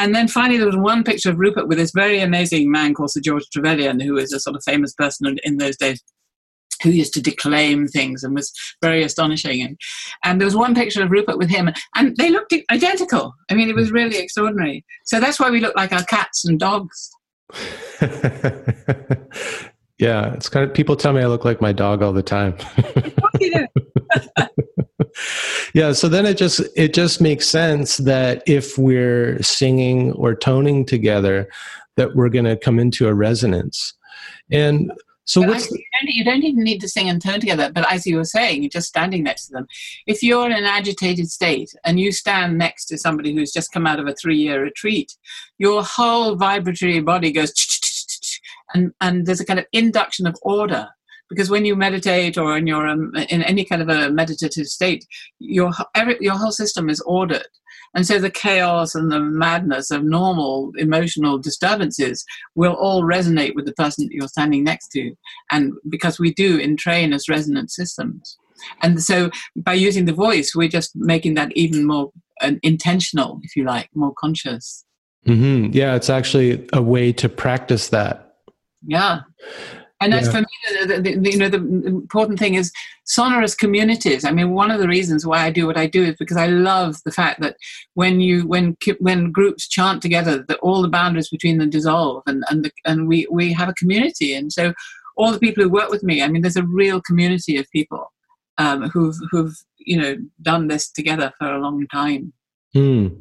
And 0.00 0.14
then 0.14 0.28
finally, 0.28 0.56
there 0.56 0.66
was 0.66 0.78
one 0.78 1.04
picture 1.04 1.28
of 1.28 1.38
Rupert 1.38 1.68
with 1.68 1.76
this 1.76 1.92
very 1.94 2.20
amazing 2.20 2.70
man 2.70 2.94
called 2.94 3.10
Sir 3.10 3.20
George 3.20 3.44
Trevelyan, 3.52 4.00
who 4.00 4.14
was 4.14 4.32
a 4.32 4.40
sort 4.40 4.56
of 4.56 4.64
famous 4.64 4.94
person 4.94 5.36
in 5.44 5.58
those 5.58 5.76
days 5.76 6.02
who 6.82 6.88
used 6.88 7.12
to 7.12 7.20
declaim 7.20 7.86
things 7.86 8.24
and 8.24 8.34
was 8.34 8.50
very 8.80 9.02
astonishing. 9.02 9.60
And, 9.60 9.78
and 10.24 10.40
there 10.40 10.46
was 10.46 10.56
one 10.56 10.74
picture 10.74 11.02
of 11.02 11.10
Rupert 11.10 11.36
with 11.36 11.50
him, 11.50 11.68
and 11.96 12.16
they 12.16 12.30
looked 12.30 12.54
identical. 12.72 13.34
I 13.50 13.54
mean, 13.54 13.68
it 13.68 13.76
was 13.76 13.92
really 13.92 14.16
extraordinary. 14.16 14.86
So 15.04 15.20
that's 15.20 15.38
why 15.38 15.50
we 15.50 15.60
look 15.60 15.76
like 15.76 15.92
our 15.92 16.04
cats 16.04 16.46
and 16.46 16.58
dogs. 16.58 17.10
yeah, 19.98 20.32
it's 20.32 20.48
kind 20.48 20.66
of 20.66 20.72
people 20.72 20.96
tell 20.96 21.12
me 21.12 21.20
I 21.20 21.26
look 21.26 21.44
like 21.44 21.60
my 21.60 21.72
dog 21.72 22.02
all 22.02 22.14
the 22.14 22.22
time. 22.22 22.56
yeah 25.74 25.92
so 25.92 26.08
then 26.08 26.26
it 26.26 26.36
just 26.36 26.60
it 26.76 26.94
just 26.94 27.20
makes 27.20 27.48
sense 27.48 27.98
that 27.98 28.42
if 28.46 28.78
we're 28.78 29.42
singing 29.42 30.12
or 30.12 30.34
toning 30.34 30.84
together 30.84 31.48
that 32.00 32.16
we're 32.16 32.30
going 32.30 32.46
to 32.46 32.56
come 32.56 32.78
into 32.78 33.08
a 33.08 33.14
resonance. 33.14 33.92
And 34.50 34.90
so 35.26 35.42
what's 35.42 35.70
you, 35.70 35.84
don't, 36.00 36.14
you 36.14 36.24
don't 36.24 36.42
even 36.42 36.64
need 36.64 36.80
to 36.80 36.88
sing 36.88 37.08
and 37.08 37.22
tone 37.22 37.38
together 37.38 37.70
but 37.72 37.90
as 37.92 38.04
you 38.04 38.16
were 38.16 38.24
saying 38.24 38.62
you're 38.62 38.70
just 38.70 38.88
standing 38.88 39.22
next 39.22 39.46
to 39.46 39.52
them. 39.52 39.66
If 40.06 40.22
you're 40.22 40.46
in 40.46 40.52
an 40.52 40.64
agitated 40.64 41.30
state 41.30 41.72
and 41.84 42.00
you 42.00 42.10
stand 42.10 42.58
next 42.58 42.86
to 42.86 42.98
somebody 42.98 43.32
who's 43.32 43.52
just 43.52 43.70
come 43.70 43.86
out 43.86 44.00
of 44.00 44.08
a 44.08 44.14
three-year 44.14 44.60
retreat 44.62 45.16
your 45.58 45.84
whole 45.84 46.34
vibratory 46.34 47.00
body 47.00 47.30
goes 47.30 47.52
and 48.74 48.92
and 49.00 49.26
there's 49.26 49.40
a 49.40 49.46
kind 49.46 49.60
of 49.60 49.66
induction 49.72 50.26
of 50.26 50.34
order 50.42 50.88
because 51.30 51.48
when 51.48 51.64
you 51.64 51.74
meditate 51.74 52.36
or 52.36 52.58
in 52.58 52.66
your 52.66 52.86
um, 52.86 53.14
in 53.30 53.42
any 53.44 53.64
kind 53.64 53.80
of 53.80 53.88
a 53.88 54.10
meditative 54.10 54.66
state 54.66 55.06
your 55.38 55.70
every, 55.94 56.18
your 56.20 56.36
whole 56.36 56.52
system 56.52 56.90
is 56.90 57.00
ordered. 57.00 57.46
And 57.94 58.06
so 58.06 58.18
the 58.20 58.30
chaos 58.30 58.94
and 58.94 59.10
the 59.10 59.18
madness 59.18 59.90
of 59.90 60.04
normal 60.04 60.70
emotional 60.76 61.38
disturbances 61.38 62.24
will 62.54 62.74
all 62.74 63.02
resonate 63.02 63.56
with 63.56 63.66
the 63.66 63.72
person 63.72 64.04
that 64.04 64.14
you're 64.14 64.28
standing 64.28 64.62
next 64.62 64.88
to. 64.90 65.12
And 65.50 65.72
because 65.88 66.20
we 66.20 66.32
do 66.32 66.58
entrain 66.60 67.12
as 67.12 67.28
resonant 67.28 67.72
systems. 67.72 68.36
And 68.82 69.02
so 69.02 69.30
by 69.56 69.72
using 69.72 70.04
the 70.04 70.12
voice 70.12 70.52
we're 70.54 70.68
just 70.68 70.94
making 70.94 71.34
that 71.34 71.50
even 71.56 71.86
more 71.86 72.10
uh, 72.42 72.52
intentional 72.62 73.40
if 73.42 73.56
you 73.56 73.64
like 73.64 73.88
more 73.94 74.12
conscious. 74.18 74.84
Mm-hmm. 75.26 75.74
yeah 75.74 75.96
it's 75.96 76.08
actually 76.08 76.66
a 76.72 76.80
way 76.80 77.12
to 77.12 77.28
practice 77.28 77.88
that. 77.88 78.36
Yeah 78.86 79.20
and 80.00 80.12
that's 80.12 80.26
yeah. 80.26 80.32
for 80.32 80.40
me, 80.40 80.46
the, 80.86 81.00
the, 81.00 81.16
the, 81.18 81.30
you 81.30 81.36
know, 81.36 81.48
the 81.48 81.58
important 81.86 82.38
thing 82.38 82.54
is 82.54 82.72
sonorous 83.04 83.54
communities. 83.54 84.24
I 84.24 84.32
mean, 84.32 84.52
one 84.52 84.70
of 84.70 84.80
the 84.80 84.88
reasons 84.88 85.26
why 85.26 85.44
I 85.44 85.50
do 85.50 85.66
what 85.66 85.76
I 85.76 85.86
do 85.86 86.04
is 86.04 86.16
because 86.18 86.38
I 86.38 86.46
love 86.46 86.96
the 87.04 87.12
fact 87.12 87.40
that 87.40 87.56
when 87.94 88.20
you 88.20 88.46
when 88.46 88.76
when 88.98 89.30
groups 89.30 89.68
chant 89.68 90.00
together, 90.00 90.42
that 90.48 90.58
all 90.60 90.80
the 90.80 90.88
boundaries 90.88 91.28
between 91.28 91.58
them 91.58 91.68
dissolve, 91.68 92.22
and 92.26 92.44
and 92.48 92.64
the, 92.64 92.70
and 92.86 93.08
we 93.08 93.26
we 93.30 93.52
have 93.52 93.68
a 93.68 93.74
community. 93.74 94.32
And 94.34 94.50
so, 94.50 94.72
all 95.16 95.32
the 95.32 95.38
people 95.38 95.62
who 95.62 95.68
work 95.68 95.90
with 95.90 96.02
me, 96.02 96.22
I 96.22 96.28
mean, 96.28 96.42
there's 96.42 96.56
a 96.56 96.64
real 96.64 97.02
community 97.02 97.58
of 97.58 97.70
people 97.70 98.10
um, 98.56 98.88
who've 98.88 99.16
who've 99.30 99.56
you 99.78 100.00
know 100.00 100.16
done 100.40 100.68
this 100.68 100.90
together 100.90 101.32
for 101.38 101.52
a 101.52 101.60
long 101.60 101.86
time. 101.88 102.32
Mm. 102.74 103.18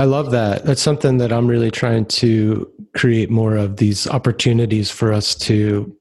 I 0.00 0.04
love 0.04 0.30
that. 0.30 0.64
That's 0.64 0.80
something 0.80 1.18
that 1.18 1.30
I'm 1.30 1.46
really 1.46 1.70
trying 1.70 2.06
to 2.06 2.72
create 2.96 3.28
more 3.28 3.54
of 3.54 3.76
these 3.76 4.06
opportunities 4.08 4.90
for 4.90 5.12
us 5.12 5.34
to 5.34 5.94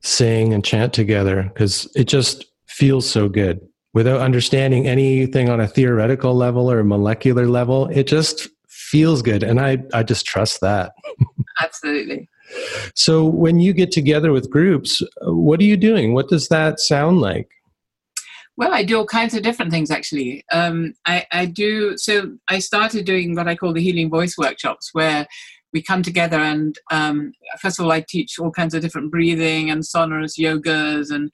sing 0.00 0.52
and 0.52 0.64
chant 0.64 0.92
together 0.92 1.44
because 1.44 1.88
it 1.94 2.08
just 2.08 2.46
feels 2.66 3.08
so 3.08 3.28
good. 3.28 3.60
Without 3.94 4.20
understanding 4.20 4.88
anything 4.88 5.48
on 5.48 5.60
a 5.60 5.68
theoretical 5.68 6.34
level 6.34 6.68
or 6.68 6.82
molecular 6.82 7.46
level, 7.46 7.86
it 7.92 8.08
just 8.08 8.48
feels 8.66 9.22
good. 9.22 9.44
And 9.44 9.60
I, 9.60 9.84
I 9.94 10.02
just 10.02 10.26
trust 10.26 10.60
that. 10.60 10.90
Absolutely. 11.62 12.28
So 12.96 13.24
when 13.24 13.60
you 13.60 13.72
get 13.72 13.92
together 13.92 14.32
with 14.32 14.50
groups, 14.50 15.00
uh, 15.00 15.32
what 15.32 15.60
are 15.60 15.64
you 15.64 15.76
doing? 15.76 16.12
What 16.12 16.28
does 16.28 16.48
that 16.48 16.80
sound 16.80 17.20
like? 17.20 17.48
Well, 18.56 18.74
I 18.74 18.84
do 18.84 18.98
all 18.98 19.06
kinds 19.06 19.34
of 19.34 19.42
different 19.42 19.70
things 19.70 19.90
actually. 19.90 20.44
Um, 20.52 20.94
I, 21.06 21.26
I 21.32 21.46
do, 21.46 21.96
so 21.96 22.36
I 22.48 22.58
started 22.58 23.06
doing 23.06 23.34
what 23.34 23.48
I 23.48 23.56
call 23.56 23.72
the 23.72 23.82
healing 23.82 24.10
voice 24.10 24.36
workshops 24.36 24.90
where 24.92 25.26
we 25.72 25.82
come 25.82 26.02
together 26.02 26.38
and 26.38 26.76
um, 26.90 27.32
first 27.58 27.78
of 27.78 27.86
all, 27.86 27.92
I 27.92 28.04
teach 28.06 28.38
all 28.38 28.50
kinds 28.50 28.74
of 28.74 28.82
different 28.82 29.10
breathing 29.10 29.70
and 29.70 29.84
sonorous 29.84 30.38
yogas 30.38 31.10
and 31.10 31.30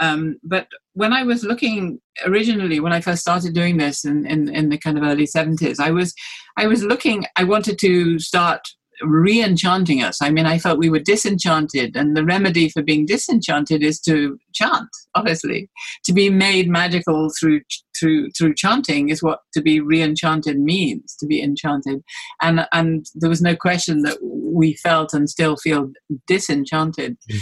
um, 0.00 0.38
but 0.42 0.66
when 0.94 1.12
I 1.12 1.24
was 1.24 1.44
looking 1.44 2.00
originally, 2.24 2.80
when 2.80 2.92
I 2.92 3.02
first 3.02 3.20
started 3.20 3.54
doing 3.54 3.76
this 3.76 4.04
in, 4.04 4.26
in, 4.26 4.48
in, 4.48 4.70
the 4.70 4.78
kind 4.78 4.96
of 4.96 5.04
early 5.04 5.26
70s, 5.26 5.78
I 5.78 5.90
was 5.90 6.14
I 6.56 6.66
was 6.66 6.82
looking. 6.82 7.26
I 7.36 7.44
wanted 7.44 7.78
to 7.80 8.18
start 8.18 8.62
re-enchanting 9.02 10.02
us. 10.02 10.20
I 10.22 10.30
mean, 10.30 10.46
I 10.46 10.58
felt 10.58 10.78
we 10.78 10.90
were 10.90 10.98
disenchanted, 10.98 11.96
and 11.96 12.16
the 12.16 12.24
remedy 12.24 12.68
for 12.68 12.82
being 12.82 13.06
disenchanted 13.06 13.82
is 13.82 14.00
to 14.02 14.38
chant. 14.52 14.88
Obviously, 15.14 15.68
to 16.04 16.12
be 16.12 16.30
made 16.30 16.68
magical 16.68 17.30
through 17.38 17.60
through 17.98 18.30
through 18.30 18.54
chanting 18.54 19.08
is 19.08 19.22
what 19.22 19.40
to 19.54 19.60
be 19.60 19.80
re-enchanted 19.80 20.58
means. 20.58 21.16
To 21.20 21.26
be 21.26 21.42
enchanted, 21.42 22.02
and 22.40 22.66
and 22.72 23.06
there 23.14 23.30
was 23.30 23.42
no 23.42 23.56
question 23.56 24.02
that 24.02 24.18
we 24.22 24.74
felt 24.74 25.12
and 25.12 25.28
still 25.28 25.56
feel 25.56 25.90
disenchanted. 26.26 27.16
Mm. 27.30 27.38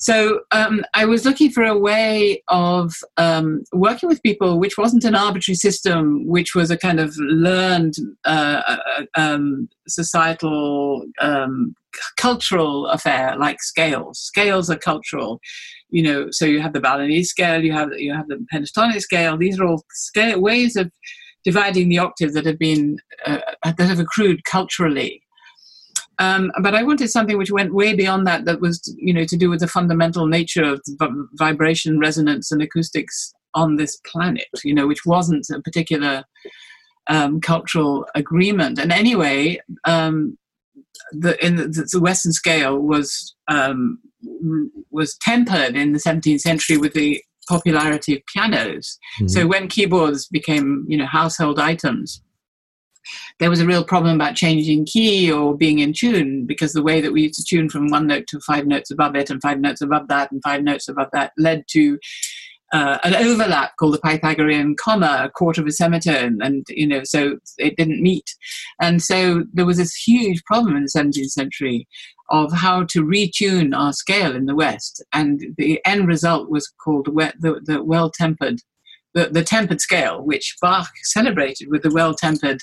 So 0.00 0.40
um, 0.52 0.84
I 0.94 1.04
was 1.06 1.24
looking 1.24 1.50
for 1.50 1.64
a 1.64 1.76
way 1.76 2.42
of 2.46 2.94
um, 3.16 3.64
working 3.72 4.08
with 4.08 4.22
people 4.22 4.60
which 4.60 4.78
wasn't 4.78 5.02
an 5.02 5.16
arbitrary 5.16 5.56
system, 5.56 6.24
which 6.24 6.54
was 6.54 6.70
a 6.70 6.78
kind 6.78 7.00
of 7.00 7.16
learned 7.18 7.94
uh, 8.24 8.62
uh 8.66 9.04
um, 9.16 9.68
societal, 9.88 11.04
um, 11.20 11.74
cultural 12.16 12.86
affair, 12.86 13.36
like 13.36 13.60
scales. 13.60 14.20
Scales 14.20 14.70
are 14.70 14.78
cultural. 14.78 15.40
You 15.90 16.02
know, 16.04 16.28
so 16.30 16.44
you 16.44 16.60
have 16.60 16.74
the 16.74 16.80
Balinese 16.80 17.30
scale, 17.30 17.64
you 17.64 17.72
have 17.72 17.92
you 17.94 18.14
have 18.14 18.28
the 18.28 18.46
pentatonic 18.52 19.00
scale. 19.00 19.36
These 19.36 19.58
are 19.58 19.66
all 19.66 19.84
scale 19.90 20.40
ways 20.40 20.76
of 20.76 20.92
dividing 21.44 21.88
the 21.88 21.98
octave 21.98 22.34
that 22.34 22.46
have 22.46 22.58
been 22.58 22.98
uh, 23.26 23.40
that 23.64 23.80
have 23.80 23.98
accrued 23.98 24.44
culturally 24.44 25.22
um, 26.18 26.50
but 26.62 26.74
I 26.74 26.82
wanted 26.82 27.08
something 27.08 27.38
which 27.38 27.52
went 27.52 27.74
way 27.74 27.94
beyond 27.94 28.26
that, 28.26 28.44
that 28.44 28.60
was, 28.60 28.82
you 28.98 29.14
know, 29.14 29.24
to 29.24 29.36
do 29.36 29.48
with 29.48 29.60
the 29.60 29.68
fundamental 29.68 30.26
nature 30.26 30.64
of 30.64 30.82
vibration, 31.34 31.98
resonance, 32.00 32.50
and 32.50 32.60
acoustics 32.60 33.32
on 33.54 33.76
this 33.76 33.96
planet, 34.04 34.48
you 34.64 34.74
know, 34.74 34.86
which 34.86 35.06
wasn't 35.06 35.46
a 35.50 35.60
particular 35.62 36.24
um, 37.08 37.40
cultural 37.40 38.06
agreement. 38.14 38.78
And 38.78 38.92
anyway, 38.92 39.60
um, 39.84 40.36
the, 41.12 41.42
in 41.44 41.56
the, 41.56 41.88
the, 41.90 42.00
Western 42.00 42.32
scale 42.32 42.78
was 42.78 43.34
um, 43.48 43.98
was 44.90 45.16
tempered 45.22 45.76
in 45.76 45.92
the 45.92 46.00
17th 46.00 46.40
century 46.40 46.76
with 46.76 46.92
the 46.92 47.22
popularity 47.48 48.16
of 48.16 48.22
pianos. 48.32 48.98
Mm-hmm. 49.20 49.28
So 49.28 49.46
when 49.46 49.68
keyboards 49.68 50.26
became, 50.26 50.84
you 50.88 50.98
know, 50.98 51.06
household 51.06 51.58
items, 51.58 52.20
there 53.38 53.50
was 53.50 53.60
a 53.60 53.66
real 53.66 53.84
problem 53.84 54.14
about 54.14 54.36
changing 54.36 54.84
key 54.86 55.30
or 55.30 55.56
being 55.56 55.78
in 55.78 55.92
tune 55.92 56.46
because 56.46 56.72
the 56.72 56.82
way 56.82 57.00
that 57.00 57.12
we 57.12 57.22
used 57.22 57.34
to 57.34 57.44
tune 57.44 57.68
from 57.68 57.88
one 57.88 58.06
note 58.06 58.26
to 58.28 58.40
five 58.40 58.66
notes 58.66 58.90
above 58.90 59.14
it 59.16 59.30
and 59.30 59.42
five 59.42 59.60
notes 59.60 59.80
above 59.80 60.08
that 60.08 60.30
and 60.32 60.42
five 60.42 60.62
notes 60.62 60.88
above 60.88 61.08
that 61.12 61.32
led 61.36 61.64
to 61.68 61.98
uh, 62.72 62.98
an 63.04 63.14
overlap 63.14 63.76
called 63.78 63.94
the 63.94 64.00
Pythagorean 64.00 64.76
comma, 64.76 65.22
a 65.24 65.30
quarter 65.30 65.60
of 65.60 65.66
a 65.66 65.72
semitone, 65.72 66.38
and 66.42 66.66
you 66.68 66.86
know, 66.86 67.02
so 67.04 67.38
it 67.56 67.76
didn't 67.76 68.02
meet, 68.02 68.34
and 68.80 69.02
so 69.02 69.44
there 69.52 69.64
was 69.64 69.78
this 69.78 69.94
huge 69.94 70.44
problem 70.44 70.76
in 70.76 70.82
the 70.82 70.90
17th 70.90 71.30
century 71.30 71.88
of 72.30 72.52
how 72.52 72.84
to 72.84 73.02
retune 73.02 73.74
our 73.74 73.92
scale 73.92 74.36
in 74.36 74.44
the 74.44 74.54
West, 74.54 75.02
and 75.12 75.42
the 75.56 75.80
end 75.86 76.06
result 76.06 76.50
was 76.50 76.70
called 76.84 77.06
the, 77.06 77.60
the 77.64 77.82
well-tempered, 77.82 78.60
the, 79.14 79.26
the 79.26 79.42
tempered 79.42 79.80
scale, 79.80 80.22
which 80.22 80.54
Bach 80.60 80.90
celebrated 81.04 81.68
with 81.70 81.82
the 81.82 81.90
well-tempered 81.90 82.60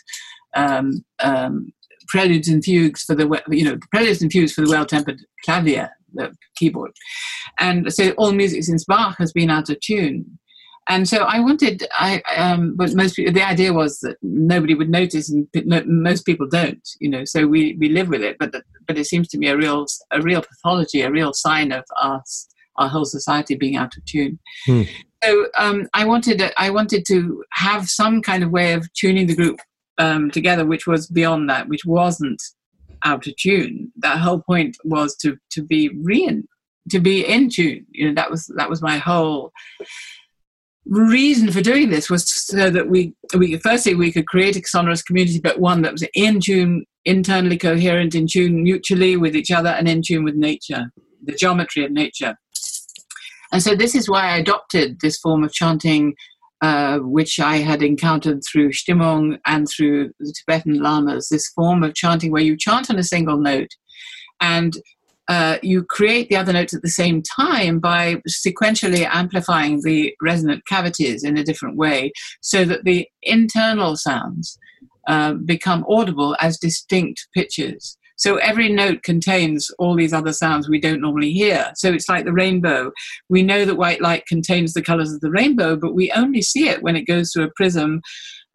um, 0.55 1.03
um, 1.19 1.71
preludes 2.07 2.47
and 2.47 2.63
fugues 2.63 3.03
for 3.03 3.15
the 3.15 3.41
you 3.49 3.65
know 3.65 3.77
preludes 3.91 4.21
and 4.21 4.31
fugues 4.31 4.53
for 4.53 4.61
the 4.61 4.69
well-tempered 4.69 5.19
clavier, 5.43 5.89
the 6.13 6.33
keyboard, 6.55 6.91
and 7.59 7.91
so 7.93 8.11
all 8.11 8.31
music 8.31 8.63
since 8.63 8.85
Bach 8.85 9.17
has 9.17 9.31
been 9.31 9.49
out 9.49 9.69
of 9.69 9.79
tune. 9.79 10.37
And 10.87 11.09
so 11.09 11.23
I 11.23 11.39
wanted, 11.39 11.83
I, 11.97 12.21
um, 12.37 12.75
but 12.75 12.93
most 12.93 13.15
people, 13.15 13.33
the 13.33 13.41
idea 13.41 13.73
was 13.73 13.97
that 14.01 14.17
nobody 14.21 14.75
would 14.75 14.91
notice, 14.91 15.31
and 15.31 15.47
most 15.87 16.27
people 16.27 16.47
don't, 16.47 16.87
you 16.99 17.09
know. 17.09 17.25
So 17.25 17.47
we, 17.47 17.75
we 17.79 17.89
live 17.89 18.07
with 18.07 18.21
it, 18.21 18.37
but 18.37 18.53
but 18.87 18.97
it 18.97 19.05
seems 19.05 19.27
to 19.29 19.39
me 19.39 19.47
a 19.47 19.57
real 19.57 19.87
a 20.11 20.21
real 20.21 20.43
pathology, 20.43 21.01
a 21.01 21.09
real 21.09 21.33
sign 21.33 21.71
of 21.71 21.85
us, 21.99 22.47
our 22.75 22.87
whole 22.87 23.05
society 23.05 23.55
being 23.55 23.75
out 23.75 23.97
of 23.97 24.05
tune. 24.05 24.37
Hmm. 24.67 24.83
So 25.23 25.47
um, 25.57 25.87
I 25.93 26.05
wanted 26.05 26.41
I 26.57 26.69
wanted 26.69 27.03
to 27.07 27.43
have 27.53 27.89
some 27.89 28.21
kind 28.21 28.43
of 28.43 28.51
way 28.51 28.73
of 28.73 28.87
tuning 28.93 29.25
the 29.25 29.35
group 29.35 29.59
um, 29.97 30.31
together, 30.31 30.65
which 30.65 30.87
was 30.87 31.07
beyond 31.07 31.49
that, 31.49 31.67
which 31.67 31.85
wasn't 31.85 32.41
out 33.03 33.27
of 33.27 33.35
tune. 33.37 33.91
That 33.97 34.19
whole 34.19 34.41
point 34.41 34.77
was 34.83 35.15
to 35.17 35.37
to 35.51 35.63
be 35.63 35.89
re 36.01 36.43
to 36.89 36.99
be 36.99 37.25
in 37.25 37.49
tune. 37.49 37.85
You 37.91 38.07
know, 38.07 38.15
that 38.15 38.31
was 38.31 38.51
that 38.57 38.69
was 38.69 38.81
my 38.81 38.97
whole 38.97 39.51
reason 40.85 41.51
for 41.51 41.61
doing 41.61 41.89
this 41.89 42.09
was 42.09 42.31
so 42.31 42.69
that 42.69 42.89
we 42.89 43.13
we 43.35 43.57
firstly 43.57 43.95
we 43.95 44.11
could 44.11 44.27
create 44.27 44.55
a 44.55 44.61
sonorous 44.65 45.01
community, 45.01 45.39
but 45.39 45.59
one 45.59 45.81
that 45.81 45.91
was 45.91 46.05
in 46.13 46.39
tune, 46.39 46.85
internally 47.05 47.57
coherent, 47.57 48.15
in 48.15 48.27
tune 48.27 48.63
mutually 48.63 49.17
with 49.17 49.35
each 49.35 49.51
other, 49.51 49.69
and 49.69 49.87
in 49.87 50.01
tune 50.01 50.23
with 50.23 50.35
nature, 50.35 50.91
the 51.23 51.33
geometry 51.33 51.85
of 51.85 51.91
nature. 51.91 52.35
And 53.51 53.63
so 53.63 53.75
this 53.75 53.95
is 53.95 54.09
why 54.09 54.31
I 54.31 54.37
adopted 54.37 54.99
this 55.01 55.17
form 55.17 55.43
of 55.43 55.53
chanting 55.53 56.15
uh, 56.61 56.99
which 56.99 57.39
I 57.39 57.57
had 57.57 57.81
encountered 57.81 58.41
through 58.43 58.71
Stimmung 58.71 59.37
and 59.45 59.67
through 59.67 60.11
the 60.19 60.33
Tibetan 60.33 60.81
lamas, 60.81 61.27
this 61.29 61.49
form 61.49 61.83
of 61.83 61.95
chanting 61.95 62.31
where 62.31 62.41
you 62.41 62.57
chant 62.57 62.89
on 62.89 62.97
a 62.97 63.03
single 63.03 63.37
note 63.37 63.71
and 64.39 64.77
uh, 65.27 65.57
you 65.63 65.83
create 65.83 66.29
the 66.29 66.35
other 66.35 66.53
notes 66.53 66.73
at 66.73 66.81
the 66.81 66.89
same 66.89 67.21
time 67.23 67.79
by 67.79 68.21
sequentially 68.29 69.07
amplifying 69.11 69.81
the 69.81 70.13
resonant 70.21 70.63
cavities 70.67 71.23
in 71.23 71.37
a 71.37 71.43
different 71.43 71.75
way 71.75 72.11
so 72.41 72.63
that 72.63 72.83
the 72.83 73.07
internal 73.23 73.95
sounds 73.95 74.57
uh, 75.07 75.33
become 75.33 75.85
audible 75.89 76.35
as 76.39 76.57
distinct 76.57 77.27
pitches. 77.33 77.97
So 78.15 78.37
every 78.37 78.69
note 78.69 79.03
contains 79.03 79.69
all 79.77 79.95
these 79.95 80.13
other 80.13 80.33
sounds 80.33 80.69
we 80.69 80.79
don't 80.79 81.01
normally 81.01 81.31
hear. 81.31 81.71
So 81.75 81.91
it's 81.91 82.09
like 82.09 82.25
the 82.25 82.33
rainbow. 82.33 82.91
We 83.29 83.43
know 83.43 83.65
that 83.65 83.75
white 83.75 84.01
light 84.01 84.25
contains 84.25 84.73
the 84.73 84.81
colors 84.81 85.13
of 85.13 85.21
the 85.21 85.31
rainbow, 85.31 85.75
but 85.75 85.93
we 85.93 86.11
only 86.11 86.41
see 86.41 86.69
it 86.69 86.81
when 86.81 86.95
it 86.95 87.07
goes 87.07 87.31
through 87.31 87.45
a 87.45 87.51
prism 87.55 88.01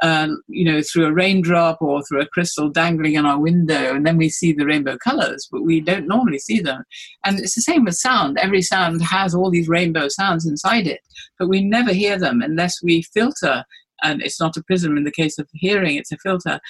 uh, 0.02 0.28
you 0.48 0.64
know, 0.64 0.80
through 0.82 1.06
a 1.06 1.12
raindrop 1.12 1.80
or 1.80 2.02
through 2.02 2.22
a 2.22 2.28
crystal 2.28 2.68
dangling 2.70 3.14
in 3.14 3.26
our 3.26 3.38
window, 3.38 3.94
and 3.94 4.06
then 4.06 4.16
we 4.16 4.28
see 4.28 4.52
the 4.52 4.64
rainbow 4.64 4.96
colors, 4.96 5.46
but 5.52 5.62
we 5.62 5.80
don't 5.80 6.08
normally 6.08 6.38
see 6.38 6.60
them. 6.60 6.82
And 7.24 7.38
it's 7.38 7.54
the 7.54 7.60
same 7.60 7.84
with 7.84 7.96
sound. 7.96 8.38
Every 8.38 8.62
sound 8.62 9.02
has 9.02 9.34
all 9.34 9.50
these 9.50 9.68
rainbow 9.68 10.08
sounds 10.08 10.46
inside 10.46 10.86
it, 10.86 11.00
but 11.38 11.48
we 11.48 11.62
never 11.62 11.92
hear 11.92 12.18
them 12.18 12.40
unless 12.40 12.82
we 12.82 13.02
filter. 13.02 13.64
And 14.02 14.22
it's 14.22 14.40
not 14.40 14.56
a 14.56 14.62
prism 14.62 14.96
in 14.96 15.04
the 15.04 15.12
case 15.12 15.38
of 15.38 15.48
hearing, 15.52 15.96
it's 15.96 16.12
a 16.12 16.16
filter 16.18 16.60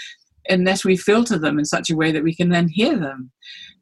unless 0.50 0.84
we 0.84 0.96
filter 0.96 1.38
them 1.38 1.58
in 1.58 1.64
such 1.64 1.90
a 1.90 1.96
way 1.96 2.12
that 2.12 2.22
we 2.22 2.34
can 2.34 2.50
then 2.50 2.68
hear 2.68 2.98
them. 2.98 3.30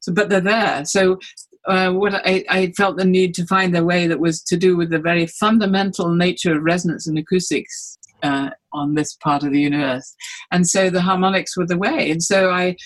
So, 0.00 0.12
but 0.12 0.28
they're 0.28 0.40
there. 0.40 0.84
So, 0.84 1.18
uh, 1.66 1.90
what 1.90 2.14
I, 2.14 2.44
I, 2.48 2.72
felt 2.76 2.96
the 2.96 3.04
need 3.04 3.34
to 3.34 3.46
find 3.46 3.76
a 3.76 3.84
way 3.84 4.06
that 4.06 4.20
was 4.20 4.42
to 4.44 4.56
do 4.56 4.76
with 4.76 4.90
the 4.90 4.98
very 4.98 5.26
fundamental 5.26 6.08
nature 6.14 6.56
of 6.56 6.62
resonance 6.62 7.06
and 7.06 7.18
acoustics 7.18 7.98
uh, 8.22 8.50
on 8.72 8.94
this 8.94 9.14
part 9.16 9.42
of 9.42 9.52
the 9.52 9.60
universe, 9.60 10.14
and 10.50 10.66
so 10.66 10.88
the 10.88 11.02
harmonics 11.02 11.56
were 11.56 11.66
the 11.66 11.76
way. 11.76 12.10
And 12.10 12.22
so 12.22 12.50
I 12.50 12.76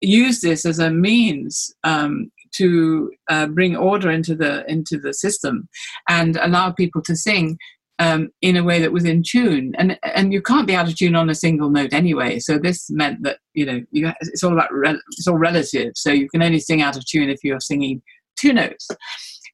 used 0.00 0.42
this 0.42 0.64
as 0.66 0.78
a 0.78 0.90
means 0.90 1.72
um, 1.84 2.30
to 2.56 3.10
uh, 3.28 3.46
bring 3.46 3.76
order 3.76 4.10
into 4.10 4.34
the 4.34 4.68
into 4.70 4.98
the 4.98 5.12
system 5.12 5.68
and 6.08 6.36
allow 6.36 6.70
people 6.70 7.02
to 7.02 7.16
sing 7.16 7.58
um, 7.98 8.30
in 8.42 8.56
a 8.56 8.64
way 8.64 8.80
that 8.80 8.92
was 8.92 9.04
in 9.04 9.22
tune. 9.22 9.74
And 9.78 9.98
and 10.02 10.32
you 10.32 10.42
can't 10.42 10.66
be 10.66 10.74
out 10.74 10.88
of 10.88 10.96
tune 10.96 11.14
on 11.14 11.30
a 11.30 11.34
single 11.34 11.70
note 11.70 11.92
anyway. 11.92 12.38
So 12.38 12.58
this 12.58 12.90
meant 12.90 13.22
that 13.22 13.38
you 13.54 13.66
know 13.66 13.80
you, 13.90 14.12
it's 14.20 14.42
all 14.42 14.52
about 14.52 14.72
re- 14.72 15.00
it's 15.12 15.28
all 15.28 15.38
relative. 15.38 15.92
So 15.94 16.10
you 16.10 16.28
can 16.28 16.42
only 16.42 16.60
sing 16.60 16.82
out 16.82 16.96
of 16.96 17.06
tune 17.06 17.30
if 17.30 17.42
you're 17.42 17.60
singing 17.60 18.02
two 18.36 18.52
notes. 18.52 18.88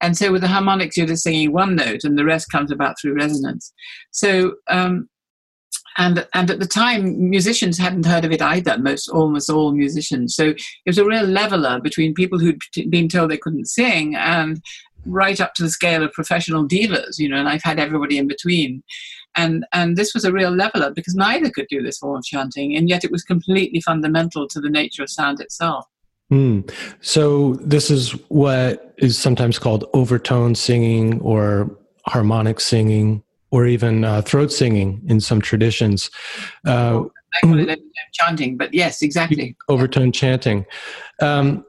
And 0.02 0.16
so 0.16 0.32
with 0.32 0.40
the 0.40 0.48
harmonics, 0.48 0.96
you're 0.96 1.06
just 1.06 1.22
singing 1.22 1.52
one 1.52 1.76
note, 1.76 2.04
and 2.04 2.16
the 2.16 2.24
rest 2.24 2.50
comes 2.50 2.70
about 2.70 2.96
through 3.00 3.14
resonance. 3.14 3.72
So 4.10 4.54
um, 4.68 5.08
and 5.98 6.26
and 6.34 6.50
at 6.50 6.58
the 6.58 6.66
time 6.66 7.30
musicians 7.30 7.78
hadn't 7.78 8.06
heard 8.06 8.24
of 8.24 8.32
it 8.32 8.42
either 8.42 8.78
most 8.78 9.08
almost 9.08 9.50
all 9.50 9.72
musicians 9.72 10.34
so 10.34 10.48
it 10.48 10.60
was 10.86 10.98
a 10.98 11.04
real 11.04 11.24
leveler 11.24 11.80
between 11.80 12.14
people 12.14 12.38
who'd 12.38 12.60
been 12.88 13.08
told 13.08 13.30
they 13.30 13.36
couldn't 13.36 13.66
sing 13.66 14.14
and 14.14 14.60
right 15.06 15.40
up 15.40 15.54
to 15.54 15.62
the 15.62 15.70
scale 15.70 16.02
of 16.02 16.12
professional 16.12 16.64
dealers, 16.64 17.18
you 17.18 17.28
know, 17.28 17.36
and 17.36 17.48
I've 17.48 17.62
had 17.62 17.78
everybody 17.78 18.18
in 18.18 18.26
between. 18.26 18.82
And 19.36 19.64
and 19.72 19.96
this 19.96 20.12
was 20.12 20.24
a 20.24 20.32
real 20.32 20.50
leveler 20.50 20.90
because 20.92 21.14
neither 21.14 21.50
could 21.50 21.66
do 21.68 21.82
this 21.82 21.98
form 21.98 22.18
of 22.18 22.24
chanting, 22.24 22.76
and 22.76 22.88
yet 22.88 23.04
it 23.04 23.12
was 23.12 23.22
completely 23.22 23.80
fundamental 23.80 24.48
to 24.48 24.60
the 24.60 24.68
nature 24.68 25.02
of 25.04 25.10
sound 25.10 25.40
itself. 25.40 25.86
Mm. 26.32 26.70
So 27.00 27.54
this 27.54 27.90
is 27.90 28.12
what 28.28 28.94
is 28.98 29.18
sometimes 29.18 29.58
called 29.58 29.84
overtone 29.94 30.54
singing 30.54 31.20
or 31.20 31.76
harmonic 32.06 32.60
singing. 32.60 33.22
or 33.52 33.66
even 33.66 34.04
uh, 34.04 34.22
throat 34.22 34.52
singing 34.52 35.02
in 35.08 35.18
some 35.20 35.40
traditions. 35.40 36.08
Uh, 36.64 37.02
I 37.34 37.40
call 37.40 37.58
it 37.58 37.80
chanting, 38.12 38.56
but 38.56 38.72
yes, 38.72 39.02
exactly. 39.02 39.56
Overtone 39.68 40.12
chanting. 40.12 40.66
Um, 41.20 41.64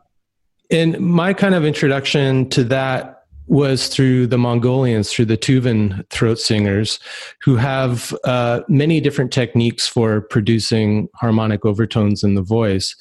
and 0.70 1.00
my 1.00 1.34
kind 1.34 1.56
of 1.56 1.65
introduction 1.65 2.50
to 2.50 2.63
that 2.65 3.20
was 3.47 3.88
through 3.88 4.27
the 4.27 4.38
Mongolians, 4.38 5.12
through 5.12 5.25
the 5.25 5.38
Tuvan 5.38 6.08
throat 6.10 6.39
singers, 6.39 6.99
who 7.41 7.56
have 7.56 8.15
uh, 8.23 8.62
many 8.67 9.01
different 9.01 9.32
techniques 9.32 9.88
for 9.88 10.21
producing 10.21 11.10
harmonic 11.15 11.65
overtones 11.65 12.23
in 12.23 12.36
the 12.36 12.41
voice. 12.41 12.95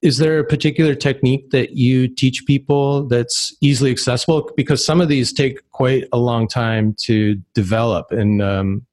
Is 0.00 0.18
there 0.18 0.38
a 0.38 0.44
particular 0.44 0.94
technique 0.94 1.50
that 1.50 1.76
you 1.76 2.08
teach 2.08 2.44
people 2.44 3.06
that's 3.06 3.54
easily 3.60 3.90
accessible? 3.90 4.50
Because 4.56 4.84
some 4.84 5.00
of 5.00 5.08
these 5.08 5.32
take 5.32 5.60
quite 5.70 6.04
a 6.12 6.18
long 6.18 6.48
time 6.48 6.96
to 7.02 7.36
develop 7.54 8.10
and 8.10 8.42
um, 8.42 8.86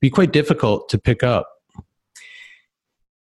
be 0.00 0.10
quite 0.10 0.32
difficult 0.32 0.88
to 0.90 0.98
pick 0.98 1.22
up. 1.22 1.48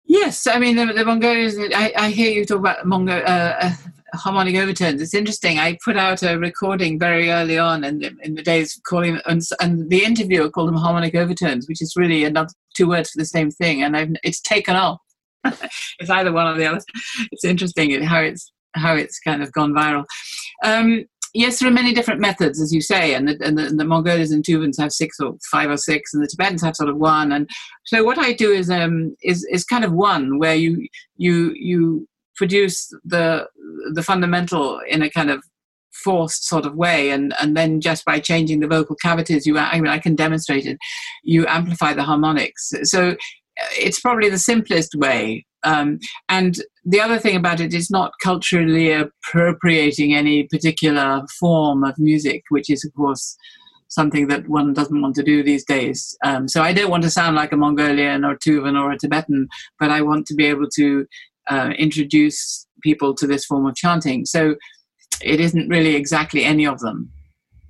Yes, 0.05 0.45
I 0.45 0.59
mean 0.59 0.75
the, 0.75 0.87
the 0.87 1.05
Mongolians. 1.05 1.55
I, 1.73 1.93
I, 1.95 2.09
hear 2.09 2.31
you 2.31 2.43
talk 2.43 2.59
about 2.59 2.85
Mongo, 2.85 3.23
uh, 3.23 3.55
uh 3.61 3.73
harmonic 4.13 4.55
overtones. 4.55 5.01
It's 5.01 5.13
interesting. 5.13 5.59
I 5.59 5.77
put 5.83 5.97
out 5.97 6.23
a 6.23 6.37
recording 6.37 6.99
very 6.99 7.31
early 7.31 7.57
on 7.57 7.83
in 7.83 8.03
in 8.23 8.35
the 8.35 8.43
days 8.43 8.79
calling 8.85 9.19
and, 9.25 9.41
and 9.59 9.89
the 9.89 10.03
interviewer 10.03 10.49
called 10.49 10.69
them 10.69 10.77
harmonic 10.77 11.15
overtones, 11.15 11.67
which 11.67 11.81
is 11.81 11.93
really 11.95 12.23
another 12.23 12.49
two 12.75 12.87
words 12.87 13.11
for 13.11 13.19
the 13.19 13.25
same 13.25 13.51
thing, 13.51 13.83
and 13.83 13.95
I've, 13.95 14.11
it's 14.23 14.41
taken 14.41 14.75
off. 14.75 14.99
it's 15.99 16.09
either 16.09 16.31
one 16.31 16.47
or 16.47 16.57
the 16.57 16.65
other. 16.65 16.81
It's 17.31 17.45
interesting 17.45 18.01
how 18.03 18.21
it's 18.21 18.51
how 18.73 18.95
it's 18.95 19.19
kind 19.19 19.41
of 19.43 19.51
gone 19.51 19.73
viral. 19.73 20.05
Um, 20.63 21.05
yes, 21.33 21.59
there 21.59 21.69
are 21.69 21.73
many 21.73 21.93
different 21.93 22.21
methods, 22.21 22.61
as 22.61 22.73
you 22.73 22.81
say, 22.81 23.13
and 23.13 23.27
the, 23.27 23.37
and 23.43 23.57
the, 23.57 23.65
and 23.65 23.79
the 23.79 23.85
Mongols 23.85 24.31
and 24.31 24.43
Tuvans 24.43 24.79
have 24.79 24.91
six 24.91 25.19
or 25.19 25.35
five 25.51 25.69
or 25.69 25.77
six, 25.77 26.13
and 26.13 26.23
the 26.23 26.27
Tibetans 26.27 26.61
have 26.63 26.75
sort 26.75 26.89
of 26.89 26.97
one. 26.97 27.31
And 27.31 27.49
so 27.85 28.03
what 28.03 28.17
I 28.17 28.33
do 28.33 28.51
is 28.51 28.69
um, 28.69 29.15
is 29.23 29.45
is 29.51 29.65
kind 29.65 29.83
of 29.83 29.93
one 29.93 30.39
where 30.39 30.55
you 30.55 30.87
you 31.17 31.53
you 31.55 32.07
produce 32.35 32.91
the 33.03 33.47
the 33.93 34.03
fundamental 34.03 34.79
in 34.87 35.01
a 35.01 35.09
kind 35.09 35.29
of 35.29 35.43
forced 36.03 36.47
sort 36.47 36.65
of 36.65 36.75
way 36.75 37.09
and 37.09 37.33
and 37.41 37.55
then 37.55 37.81
just 37.81 38.05
by 38.05 38.19
changing 38.19 38.59
the 38.59 38.67
vocal 38.67 38.95
cavities 38.95 39.45
you 39.45 39.57
i 39.57 39.75
mean 39.75 39.87
i 39.87 39.99
can 39.99 40.15
demonstrate 40.15 40.65
it 40.65 40.77
you 41.23 41.45
amplify 41.47 41.93
the 41.93 42.03
harmonics 42.03 42.71
so 42.83 43.09
uh, 43.09 43.15
it's 43.77 43.99
probably 43.99 44.29
the 44.29 44.39
simplest 44.39 44.95
way 44.95 45.45
um, 45.63 45.99
and 46.29 46.55
the 46.85 46.99
other 46.99 47.19
thing 47.19 47.35
about 47.35 47.59
it 47.59 47.73
is 47.73 47.91
not 47.91 48.13
culturally 48.23 48.91
appropriating 48.91 50.15
any 50.15 50.47
particular 50.47 51.21
form 51.39 51.83
of 51.83 51.93
music 51.97 52.43
which 52.49 52.69
is 52.69 52.85
of 52.85 52.93
course 52.95 53.37
something 53.91 54.27
that 54.29 54.47
one 54.47 54.73
doesn't 54.73 55.01
want 55.01 55.15
to 55.15 55.23
do 55.23 55.43
these 55.43 55.65
days. 55.65 56.17
Um, 56.23 56.47
so 56.47 56.63
I 56.63 56.71
don't 56.71 56.89
want 56.89 57.03
to 57.03 57.09
sound 57.09 57.35
like 57.35 57.51
a 57.51 57.57
Mongolian 57.57 58.23
or 58.23 58.37
Tuvan 58.37 58.81
or 58.81 58.91
a 58.91 58.97
Tibetan, 58.97 59.49
but 59.79 59.91
I 59.91 60.01
want 60.01 60.25
to 60.27 60.33
be 60.33 60.45
able 60.45 60.69
to 60.75 61.05
uh, 61.49 61.71
introduce 61.77 62.65
people 62.81 63.13
to 63.15 63.27
this 63.27 63.45
form 63.45 63.65
of 63.65 63.75
chanting. 63.75 64.25
So 64.25 64.55
it 65.23 65.39
isn't 65.39 65.69
really 65.69 65.95
exactly 65.95 66.43
any 66.43 66.65
of 66.65 66.79
them. 66.79 67.11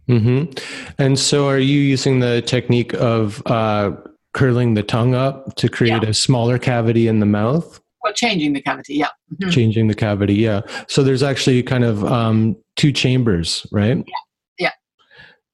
Mm-hmm. 0.08 0.52
And 0.98 1.18
so, 1.18 1.48
are 1.48 1.60
you 1.60 1.80
using 1.80 2.20
the 2.20 2.42
technique 2.42 2.94
of 2.96 3.42
uh, 3.46 3.92
curling 4.34 4.74
the 4.74 4.84
tongue 4.84 5.14
up 5.14 5.56
to 5.56 5.70
create 5.70 6.04
yeah. 6.04 6.10
a 6.10 6.14
smaller 6.14 6.58
cavity 6.58 7.08
in 7.08 7.20
the 7.20 7.26
mouth? 7.26 7.80
Well, 8.04 8.14
changing 8.14 8.54
the 8.54 8.62
cavity, 8.62 8.96
yeah. 8.96 9.10
Mm-hmm. 9.34 9.52
Changing 9.52 9.88
the 9.88 9.94
cavity, 9.94 10.34
yeah. 10.34 10.62
So 10.88 11.04
there's 11.04 11.24
actually 11.24 11.62
kind 11.64 11.84
of 11.84 12.04
um, 12.04 12.58
two 12.76 12.92
chambers, 12.92 13.66
right? 13.72 13.98
Yeah. 13.98 14.14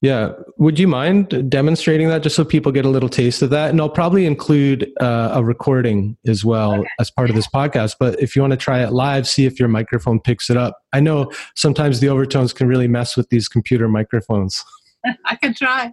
Yeah. 0.00 0.32
Would 0.58 0.78
you 0.78 0.86
mind 0.86 1.50
demonstrating 1.50 2.08
that 2.08 2.22
just 2.22 2.36
so 2.36 2.44
people 2.44 2.70
get 2.70 2.84
a 2.84 2.88
little 2.88 3.08
taste 3.08 3.42
of 3.42 3.50
that? 3.50 3.70
And 3.70 3.80
I'll 3.80 3.88
probably 3.88 4.26
include 4.26 4.92
uh, 5.00 5.32
a 5.34 5.42
recording 5.42 6.16
as 6.26 6.44
well 6.44 6.80
okay. 6.80 6.88
as 7.00 7.10
part 7.10 7.30
of 7.30 7.36
this 7.36 7.48
podcast. 7.48 7.96
But 7.98 8.20
if 8.22 8.36
you 8.36 8.42
want 8.42 8.52
to 8.52 8.56
try 8.56 8.82
it 8.84 8.92
live, 8.92 9.26
see 9.26 9.44
if 9.44 9.58
your 9.58 9.68
microphone 9.68 10.20
picks 10.20 10.50
it 10.50 10.56
up. 10.56 10.78
I 10.92 11.00
know 11.00 11.32
sometimes 11.56 11.98
the 11.98 12.08
overtones 12.08 12.52
can 12.52 12.68
really 12.68 12.86
mess 12.86 13.16
with 13.16 13.28
these 13.30 13.48
computer 13.48 13.88
microphones. 13.88 14.64
I 15.24 15.34
can 15.34 15.52
try. 15.52 15.92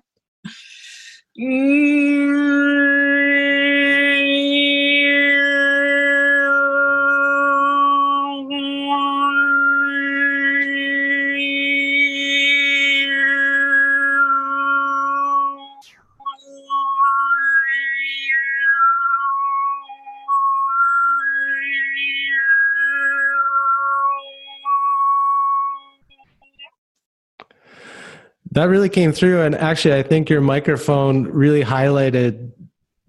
That 28.55 28.69
really 28.69 28.87
came 28.87 29.11
through. 29.11 29.41
And 29.41 29.53
actually, 29.53 29.95
I 29.95 30.03
think 30.03 30.29
your 30.29 30.39
microphone 30.39 31.25
really 31.25 31.61
highlighted 31.61 32.51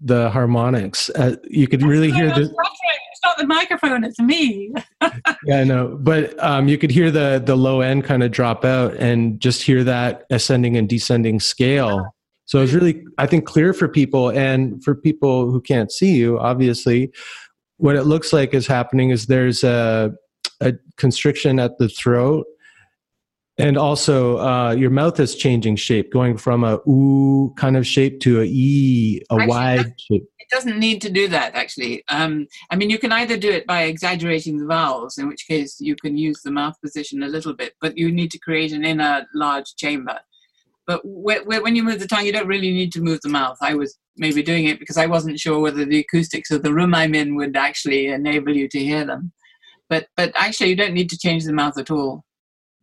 the 0.01 0.29
harmonics. 0.29 1.09
Uh, 1.09 1.37
you 1.45 1.67
could 1.67 1.83
really 1.83 2.11
hear 2.11 2.27
the. 2.27 2.41
It's 2.41 3.23
not 3.23 3.37
the 3.37 3.47
microphone; 3.47 4.03
it's 4.03 4.19
me. 4.19 4.73
yeah, 5.45 5.61
I 5.61 5.63
know, 5.63 5.97
but 6.01 6.37
um, 6.43 6.67
you 6.67 6.77
could 6.77 6.91
hear 6.91 7.09
the 7.09 7.41
the 7.43 7.55
low 7.55 7.79
end 7.79 8.03
kind 8.03 8.23
of 8.23 8.31
drop 8.31 8.65
out, 8.65 8.93
and 8.95 9.39
just 9.39 9.63
hear 9.63 9.85
that 9.85 10.25
ascending 10.29 10.75
and 10.75 10.87
descending 10.87 11.39
scale. 11.39 12.13
So 12.45 12.61
it's 12.61 12.73
really, 12.73 13.03
I 13.17 13.25
think, 13.25 13.45
clear 13.45 13.73
for 13.73 13.87
people, 13.87 14.29
and 14.29 14.83
for 14.83 14.95
people 14.95 15.49
who 15.49 15.61
can't 15.61 15.91
see 15.91 16.15
you, 16.15 16.37
obviously, 16.39 17.11
what 17.77 17.95
it 17.95 18.03
looks 18.03 18.33
like 18.33 18.53
is 18.53 18.67
happening 18.67 19.11
is 19.11 19.27
there's 19.27 19.63
a 19.63 20.13
a 20.59 20.73
constriction 20.97 21.57
at 21.57 21.77
the 21.77 21.87
throat 21.87 22.45
and 23.57 23.77
also, 23.77 24.37
uh, 24.37 24.71
your 24.71 24.91
mouth 24.91 25.19
is 25.19 25.35
changing 25.35 25.77
shape, 25.77 26.11
going 26.11 26.37
from 26.37 26.63
a 26.63 26.79
ooh 26.87 27.53
kind 27.57 27.75
of 27.75 27.87
shape 27.87 28.19
to 28.21 28.41
a 28.41 28.45
e, 28.45 29.21
a 29.31 29.33
actually, 29.33 29.47
wide 29.47 29.93
shape. 29.99 30.23
It 30.39 30.49
doesn't 30.51 30.77
need 30.77 31.01
to 31.01 31.09
do 31.09 31.27
that, 31.29 31.55
actually. 31.55 32.03
Um, 32.09 32.47
I 32.69 32.75
mean, 32.75 32.89
you 32.89 32.99
can 32.99 33.11
either 33.11 33.35
do 33.35 33.49
it 33.49 33.65
by 33.65 33.83
exaggerating 33.83 34.57
the 34.57 34.67
vowels, 34.67 35.17
in 35.17 35.27
which 35.27 35.47
case 35.47 35.77
you 35.79 35.95
can 35.95 36.17
use 36.17 36.41
the 36.43 36.51
mouth 36.51 36.75
position 36.81 37.23
a 37.23 37.27
little 37.27 37.53
bit, 37.53 37.73
but 37.81 37.97
you 37.97 38.11
need 38.11 38.31
to 38.31 38.39
create 38.39 38.71
an 38.71 38.85
inner 38.85 39.25
large 39.33 39.75
chamber. 39.75 40.19
But 40.85 41.01
when 41.03 41.75
you 41.75 41.83
move 41.83 41.99
the 41.99 42.07
tongue, 42.07 42.25
you 42.25 42.31
don't 42.31 42.47
really 42.47 42.71
need 42.71 42.93
to 42.93 43.01
move 43.01 43.19
the 43.21 43.29
mouth. 43.29 43.57
I 43.61 43.73
was 43.73 43.97
maybe 44.15 44.41
doing 44.41 44.65
it 44.65 44.79
because 44.79 44.97
I 44.97 45.05
wasn't 45.05 45.39
sure 45.39 45.59
whether 45.59 45.83
the 45.83 45.99
acoustics 45.99 46.49
of 46.49 46.63
the 46.63 46.73
room 46.73 46.95
I'm 46.95 47.13
in 47.13 47.35
would 47.35 47.57
actually 47.57 48.07
enable 48.07 48.55
you 48.55 48.69
to 48.69 48.79
hear 48.79 49.03
them. 49.03 49.33
But 49.89 50.07
but 50.15 50.31
actually, 50.35 50.69
you 50.69 50.75
don't 50.75 50.93
need 50.93 51.09
to 51.09 51.17
change 51.17 51.43
the 51.43 51.53
mouth 51.53 51.77
at 51.77 51.91
all. 51.91 52.23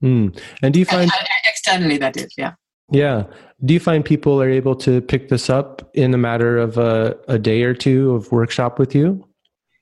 Mm. 0.04 0.38
And 0.62 0.74
do 0.74 0.80
you 0.80 0.84
find 0.84 1.10
externally 1.46 1.96
that 1.96 2.16
is, 2.16 2.32
yeah. 2.36 2.52
Yeah. 2.90 3.24
Do 3.64 3.72
you 3.72 3.80
find 3.80 4.04
people 4.04 4.40
are 4.42 4.50
able 4.50 4.76
to 4.76 5.00
pick 5.00 5.28
this 5.30 5.48
up 5.48 5.90
in 5.94 6.12
a 6.12 6.18
matter 6.18 6.58
of 6.58 6.76
a, 6.76 7.16
a 7.28 7.38
day 7.38 7.62
or 7.62 7.74
two 7.74 8.14
of 8.14 8.30
workshop 8.30 8.78
with 8.78 8.94
you? 8.94 9.26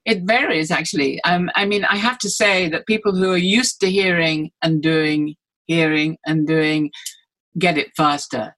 It 0.05 0.23
varies 0.23 0.71
actually. 0.71 1.23
Um, 1.25 1.51
I 1.57 1.65
mean, 1.65 1.85
I 1.85 1.97
have 1.97 2.19
to 2.19 2.31
say 2.31 2.69
that 2.69 2.87
people 2.87 3.15
who 3.15 3.33
are 3.33 3.37
used 3.37 3.81
to 3.81 3.91
hearing 3.91 4.51
and 4.63 4.81
doing, 4.83 5.35
hearing 5.67 6.17
and 6.27 6.47
doing, 6.47 6.91
get 7.59 7.77
it 7.77 7.89
faster. 7.97 8.55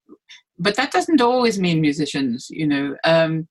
But 0.59 0.77
that 0.77 0.93
doesn't 0.93 1.21
always 1.21 1.59
mean 1.59 1.81
musicians, 1.81 2.47
you 2.51 2.67
know. 2.67 2.97
Um, 3.05 3.49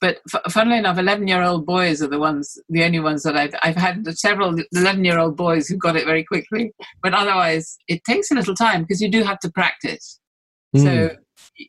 but 0.00 0.18
funnily 0.50 0.78
enough, 0.78 0.98
11 0.98 1.26
year 1.26 1.42
old 1.42 1.64
boys 1.64 2.02
are 2.02 2.08
the 2.08 2.18
ones, 2.18 2.58
the 2.68 2.84
only 2.84 3.00
ones 3.00 3.22
that 3.22 3.36
I've, 3.36 3.54
I've 3.62 3.76
had 3.76 4.06
several 4.18 4.54
11 4.74 5.04
year 5.04 5.18
old 5.18 5.36
boys 5.36 5.68
who 5.68 5.76
got 5.76 5.96
it 5.96 6.04
very 6.04 6.22
quickly. 6.22 6.72
But 7.02 7.14
otherwise, 7.14 7.78
it 7.88 8.04
takes 8.04 8.30
a 8.30 8.34
little 8.34 8.54
time 8.54 8.82
because 8.82 9.00
you 9.00 9.10
do 9.10 9.22
have 9.22 9.38
to 9.40 9.50
practice. 9.50 10.20
Mm. 10.76 10.82
So 10.82 11.16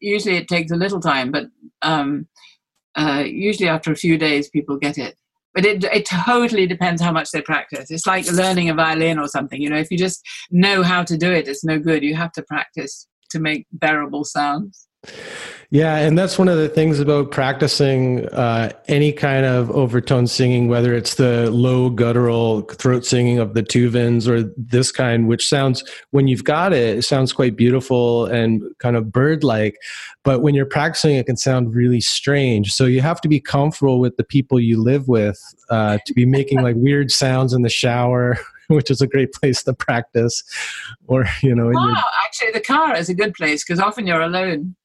usually 0.02 0.36
it 0.38 0.48
takes 0.48 0.72
a 0.72 0.76
little 0.76 1.00
time, 1.00 1.32
but 1.32 1.46
um, 1.82 2.28
uh, 2.96 3.24
usually 3.26 3.70
after 3.70 3.92
a 3.92 3.96
few 3.96 4.18
days, 4.18 4.50
people 4.50 4.78
get 4.78 4.98
it. 4.98 5.16
But 5.54 5.66
it, 5.66 5.84
it 5.86 6.06
totally 6.06 6.68
depends 6.68 7.02
how 7.02 7.12
much 7.12 7.32
they 7.32 7.42
practice. 7.42 7.90
It's 7.90 8.06
like 8.06 8.30
learning 8.32 8.70
a 8.70 8.76
violin 8.76 9.18
or 9.18 9.28
something. 9.28 9.62
You 9.62 9.70
know, 9.70 9.78
if 9.78 9.90
you 9.90 9.98
just 9.98 10.22
know 10.52 10.84
how 10.84 11.04
to 11.04 11.18
do 11.18 11.32
it, 11.32 11.48
it's 11.48 11.64
no 11.64 11.80
good. 11.80 12.04
You 12.04 12.16
have 12.16 12.32
to 12.34 12.44
practice 12.44 13.08
to 13.32 13.40
make 13.40 13.66
bearable 13.72 14.24
sounds. 14.24 14.87
Yeah, 15.70 15.98
and 15.98 16.18
that's 16.18 16.40
one 16.40 16.48
of 16.48 16.58
the 16.58 16.70
things 16.70 17.02
about 17.02 17.32
practicing 17.32 18.26
uh, 18.30 18.72
any 18.88 19.12
kind 19.12 19.46
of 19.46 19.70
overtone 19.72 20.26
singing, 20.28 20.70
whether 20.70 20.94
it's 20.94 21.16
the 21.16 21.52
low 21.52 21.90
guttural 21.90 22.62
throat 22.62 23.06
singing 23.06 23.40
of 23.40 23.54
the 23.54 23.64
Tuvans 23.64 24.30
or 24.30 24.44
this 24.56 24.94
kind, 24.94 25.28
which 25.28 25.46
sounds, 25.46 25.84
when 26.12 26.30
you've 26.30 26.46
got 26.46 26.72
it, 26.72 27.00
it 27.00 27.02
sounds 27.02 27.34
quite 27.34 27.58
beautiful 27.58 28.28
and 28.28 28.64
kind 28.80 28.96
of 28.96 29.12
bird 29.12 29.44
like. 29.44 29.76
But 30.24 30.42
when 30.42 30.56
you're 30.56 30.66
practicing, 30.66 31.16
it 31.16 31.26
can 31.26 31.36
sound 31.36 31.76
really 31.76 32.00
strange. 32.00 32.72
So 32.72 32.86
you 32.86 33.02
have 33.02 33.20
to 33.20 33.28
be 33.28 33.42
comfortable 33.42 34.00
with 34.00 34.16
the 34.16 34.24
people 34.24 34.62
you 34.62 34.82
live 34.82 35.10
with 35.10 35.38
uh, 35.70 35.98
to 36.06 36.14
be 36.14 36.26
making 36.26 36.62
like 36.62 36.78
weird 36.78 37.12
sounds 37.12 37.52
in 37.52 37.64
the 37.64 37.70
shower. 37.70 38.38
which 38.68 38.92
is 38.92 39.00
a 39.00 39.08
great 39.08 39.32
place 39.32 39.64
to 39.64 39.74
practice. 39.74 40.44
Or, 41.08 41.26
you 41.42 41.56
know, 41.56 41.72
oh, 41.74 42.02
actually, 42.26 42.52
the 42.52 42.60
car 42.60 42.98
is 42.98 43.08
a 43.08 43.14
good 43.14 43.34
place 43.34 43.64
because 43.64 43.80
often 43.80 44.06
you're 44.06 44.20
alone. 44.20 44.76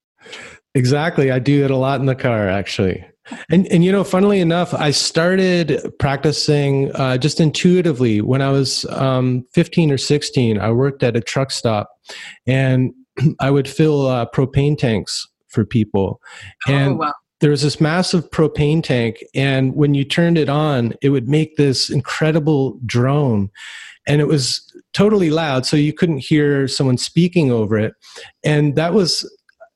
Exactly. 0.75 1.31
I 1.31 1.39
do 1.39 1.65
it 1.65 1.71
a 1.71 1.77
lot 1.77 2.01
in 2.01 2.07
the 2.07 2.15
car, 2.15 2.49
actually. 2.49 3.05
And 3.51 3.71
and 3.71 3.85
you 3.85 3.93
know, 3.93 4.05
funnily 4.05 4.41
enough, 4.41 4.75
I 4.75 4.91
started 4.91 5.81
practicing 5.99 6.95
uh, 6.97 7.19
just 7.19 7.41
intuitively 7.41 8.21
when 8.21 8.43
I 8.43 8.51
was 8.51 8.85
um, 8.87 9.47
15 9.55 9.93
or 9.93 9.99
16. 9.99 10.59
I 10.59 10.73
worked 10.73 11.03
at 11.03 11.17
a 11.17 11.21
truck 11.21 11.51
stop, 11.51 11.91
and 12.47 12.93
I 13.41 13.51
would 13.51 13.69
fill 13.69 14.09
uh, 14.09 14.27
propane 14.27 14.77
tanks 14.77 15.27
for 15.49 15.65
people. 15.65 16.21
Oh, 16.67 16.73
And 16.73 16.99
wow. 16.99 17.13
there 17.41 17.51
was 17.51 17.63
this 17.63 17.81
massive 17.81 18.29
propane 18.31 18.83
tank, 18.83 19.23
and 19.35 19.75
when 19.77 19.95
you 19.95 20.05
turned 20.05 20.39
it 20.39 20.49
on, 20.49 20.95
it 21.01 21.11
would 21.11 21.29
make 21.29 21.57
this 21.57 21.91
incredible 21.91 22.81
drone, 22.85 23.51
and 24.07 24.21
it 24.21 24.27
was 24.27 24.61
totally 24.95 25.31
loud, 25.31 25.65
so 25.65 25.77
you 25.77 25.93
couldn't 25.93 26.19
hear 26.19 26.67
someone 26.67 26.99
speaking 26.99 27.53
over 27.53 27.79
it. 27.79 27.95
And 28.43 28.75
that 28.75 28.95
was 28.95 29.31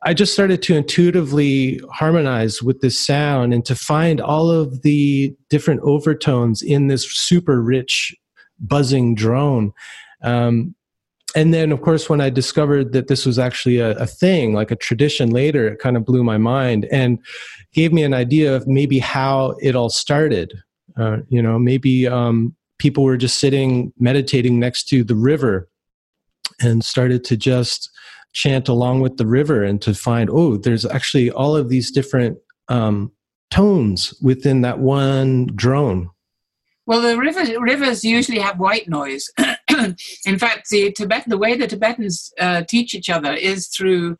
I 0.05 0.14
just 0.14 0.32
started 0.32 0.62
to 0.62 0.76
intuitively 0.76 1.80
harmonize 1.92 2.62
with 2.62 2.80
this 2.80 3.05
sound 3.05 3.55
and 3.55 3.64
to 3.64 3.74
find 3.74 4.20
all 4.20 4.51
of 4.51 4.82
the 4.82 5.34
different 5.49 5.80
overtones 5.80 6.62
in 6.62 6.88
this 6.88 7.11
super 7.11 7.62
rich 7.62 8.14
buzzing 8.61 9.14
drone. 9.14 9.72
Um, 10.22 10.74
and 11.34 11.53
then, 11.53 11.72
of 11.72 11.82
course, 11.82 12.09
when 12.09 12.20
I 12.20 12.30
discovered 12.30 12.92
that 12.92 13.09
this 13.09 13.26
was 13.26 13.38
actually 13.38 13.78
a, 13.78 13.90
a 13.99 14.07
thing, 14.07 14.55
like 14.55 14.70
a 14.70 14.76
tradition 14.76 15.30
later, 15.30 15.68
it 15.68 15.78
kind 15.78 15.97
of 15.97 16.05
blew 16.05 16.24
my 16.24 16.38
mind 16.38 16.86
and 16.90 17.18
gave 17.72 17.92
me 17.92 18.05
an 18.05 18.14
idea 18.14 18.55
of 18.55 18.66
maybe 18.66 18.99
how 18.99 19.55
it 19.61 19.76
all 19.76 19.90
started. 19.90 20.53
Uh, 20.97 21.18
you 21.28 21.42
know, 21.42 21.59
maybe 21.59 22.07
um, 22.07 22.55
people 22.78 23.05
were 23.05 23.18
just 23.18 23.38
sitting 23.38 23.92
meditating 23.99 24.59
next 24.59 24.84
to 24.84 25.05
the 25.05 25.14
river 25.14 25.68
and 26.61 26.84
started 26.84 27.24
to 27.24 27.36
just 27.36 27.90
chant 28.37 28.68
along 28.68 29.01
with 29.01 29.16
the 29.16 29.26
river 29.26 29.64
and 29.64 29.80
to 29.80 29.95
find 29.95 30.28
oh 30.30 30.59
there's 30.59 30.84
actually 30.84 31.30
all 31.30 31.57
of 31.57 31.70
these 31.70 31.91
different 31.91 32.37
um, 32.68 33.11
tones 33.51 34.12
within 34.20 34.61
that 34.61 34.78
one 34.78 35.47
drone 35.55 36.11
Well, 36.84 37.01
the 37.01 37.18
rivers, 37.18 37.51
rivers 37.59 38.05
usually 38.05 38.39
have 38.39 38.61
white 38.61 38.89
noise. 38.89 39.24
In 40.30 40.39
fact, 40.39 40.68
the 40.70 40.93
Tibet, 40.93 41.24
the 41.26 41.39
way 41.39 41.57
the 41.57 41.66
Tibetans 41.66 42.32
uh, 42.39 42.62
teach 42.62 42.95
each 42.95 43.11
other 43.11 43.32
is 43.32 43.68
through. 43.68 44.16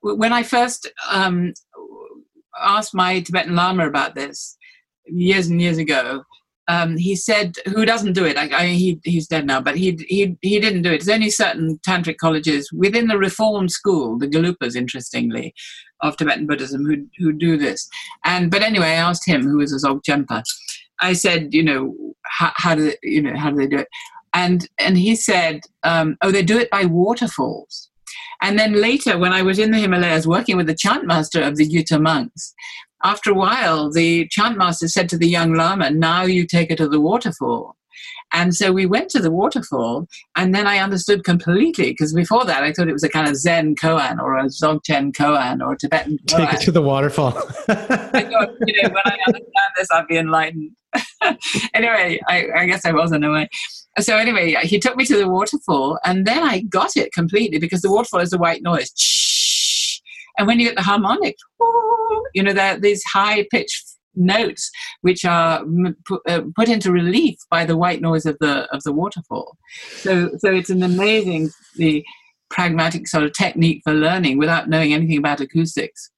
When 0.00 0.32
I 0.32 0.42
first 0.44 0.92
um, 1.10 1.54
asked 2.60 2.94
my 2.94 3.20
Tibetan 3.20 3.56
Lama 3.56 3.88
about 3.88 4.14
this 4.14 4.56
years 5.06 5.48
and 5.48 5.60
years 5.60 5.78
ago, 5.78 6.22
um, 6.68 6.96
he 6.96 7.14
said, 7.14 7.56
"Who 7.66 7.84
doesn't 7.84 8.14
do 8.14 8.24
it? 8.24 8.38
I, 8.38 8.48
I, 8.56 8.66
he, 8.68 9.00
he's 9.04 9.26
dead 9.26 9.46
now, 9.46 9.60
but 9.60 9.76
he, 9.76 9.98
he 10.08 10.36
he 10.40 10.60
didn't 10.60 10.82
do 10.82 10.92
it. 10.92 11.04
There's 11.04 11.14
only 11.14 11.30
certain 11.30 11.78
tantric 11.86 12.16
colleges 12.16 12.70
within 12.72 13.08
the 13.08 13.18
Reform 13.18 13.68
school, 13.68 14.18
the 14.18 14.28
Gelugpas, 14.28 14.74
interestingly, 14.74 15.54
of 16.00 16.16
Tibetan 16.16 16.46
Buddhism, 16.46 16.84
who 16.84 17.06
who 17.18 17.32
do 17.32 17.56
this. 17.58 17.88
And 18.24 18.50
but 18.50 18.62
anyway, 18.62 18.88
I 18.88 18.94
asked 18.94 19.28
him, 19.28 19.42
who 19.42 19.58
was 19.58 19.72
a 19.72 19.86
Dzogchenpa, 19.86 20.42
I 21.00 21.12
said, 21.12 21.52
you 21.52 21.62
know, 21.62 21.94
how, 22.24 22.52
how 22.56 22.74
do 22.74 22.84
they, 22.84 22.96
you 23.02 23.22
know 23.22 23.36
how 23.36 23.50
do 23.50 23.56
they 23.56 23.66
do 23.66 23.78
it? 23.78 23.88
And 24.32 24.68
and 24.78 24.96
he 24.96 25.16
said, 25.16 25.60
um, 25.82 26.16
oh, 26.22 26.30
they 26.30 26.42
do 26.42 26.58
it 26.58 26.70
by 26.70 26.86
waterfalls. 26.86 27.90
And 28.42 28.58
then 28.58 28.80
later, 28.80 29.16
when 29.16 29.32
I 29.32 29.42
was 29.42 29.58
in 29.58 29.70
the 29.70 29.78
Himalayas 29.78 30.26
working 30.26 30.56
with 30.56 30.66
the 30.66 30.74
chant 30.74 31.06
master 31.06 31.42
of 31.42 31.56
the 31.56 31.68
Gyuto 31.68 32.00
monks, 32.00 32.54
after 33.04 33.30
a 33.30 33.34
while, 33.34 33.90
the 33.92 34.26
chant 34.28 34.56
master 34.56 34.88
said 34.88 35.08
to 35.10 35.18
the 35.18 35.28
young 35.28 35.54
lama, 35.54 35.90
"Now 35.90 36.22
you 36.22 36.46
take 36.46 36.70
her 36.70 36.76
to 36.76 36.88
the 36.88 37.00
waterfall." 37.00 37.76
And 38.32 38.54
so 38.54 38.72
we 38.72 38.86
went 38.86 39.10
to 39.10 39.20
the 39.20 39.30
waterfall, 39.30 40.08
and 40.34 40.54
then 40.54 40.66
I 40.66 40.78
understood 40.78 41.22
completely 41.22 41.90
because 41.90 42.12
before 42.12 42.44
that 42.46 42.64
I 42.64 42.72
thought 42.72 42.88
it 42.88 42.92
was 42.92 43.04
a 43.04 43.08
kind 43.08 43.28
of 43.28 43.36
Zen 43.36 43.76
koan 43.76 44.18
or 44.20 44.36
a 44.36 44.46
Dzogchen 44.46 45.12
koan 45.12 45.60
or 45.64 45.74
a 45.74 45.78
Tibetan 45.78 46.18
koan. 46.26 46.46
take 46.46 46.54
it 46.54 46.64
to 46.64 46.72
the 46.72 46.82
waterfall 46.82 47.36
I 47.68 48.24
thought, 48.24 48.50
you 48.66 48.82
know, 48.82 48.88
when 48.88 49.02
I 49.04 49.18
understand 49.28 49.70
this, 49.76 49.88
I'll 49.92 50.06
be 50.06 50.16
enlightened. 50.16 50.72
anyway, 51.74 52.20
I, 52.28 52.46
I 52.56 52.66
guess 52.66 52.84
I 52.84 52.92
was 52.92 53.12
in 53.12 53.22
a 53.22 53.30
way. 53.30 53.48
So 54.00 54.16
anyway, 54.16 54.56
he 54.62 54.80
took 54.80 54.96
me 54.96 55.04
to 55.04 55.16
the 55.16 55.28
waterfall, 55.28 55.98
and 56.04 56.26
then 56.26 56.42
I 56.42 56.62
got 56.62 56.96
it 56.96 57.12
completely 57.12 57.58
because 57.58 57.82
the 57.82 57.90
waterfall 57.90 58.20
is 58.20 58.32
a 58.32 58.38
white 58.38 58.62
noise. 58.62 58.90
And 60.38 60.46
when 60.46 60.58
you 60.58 60.66
get 60.66 60.76
the 60.76 60.82
harmonic, 60.82 61.36
you 62.34 62.42
know, 62.42 62.52
there 62.52 62.78
these 62.78 63.02
high 63.04 63.46
pitched 63.50 63.84
notes 64.16 64.70
which 65.00 65.24
are 65.24 65.60
m- 65.60 65.96
uh, 66.28 66.42
put 66.54 66.68
into 66.68 66.92
relief 66.92 67.36
by 67.50 67.64
the 67.64 67.76
white 67.76 68.00
noise 68.00 68.26
of 68.26 68.36
the 68.40 68.68
of 68.74 68.82
the 68.84 68.92
waterfall. 68.92 69.56
So 69.98 70.30
so 70.38 70.52
it's 70.52 70.70
an 70.70 70.82
amazing 70.82 71.50
the 71.76 72.04
pragmatic 72.50 73.08
sort 73.08 73.24
of 73.24 73.32
technique 73.32 73.80
for 73.84 73.92
learning 73.92 74.38
without 74.38 74.68
knowing 74.68 74.92
anything 74.92 75.18
about 75.18 75.40
acoustics. 75.40 76.10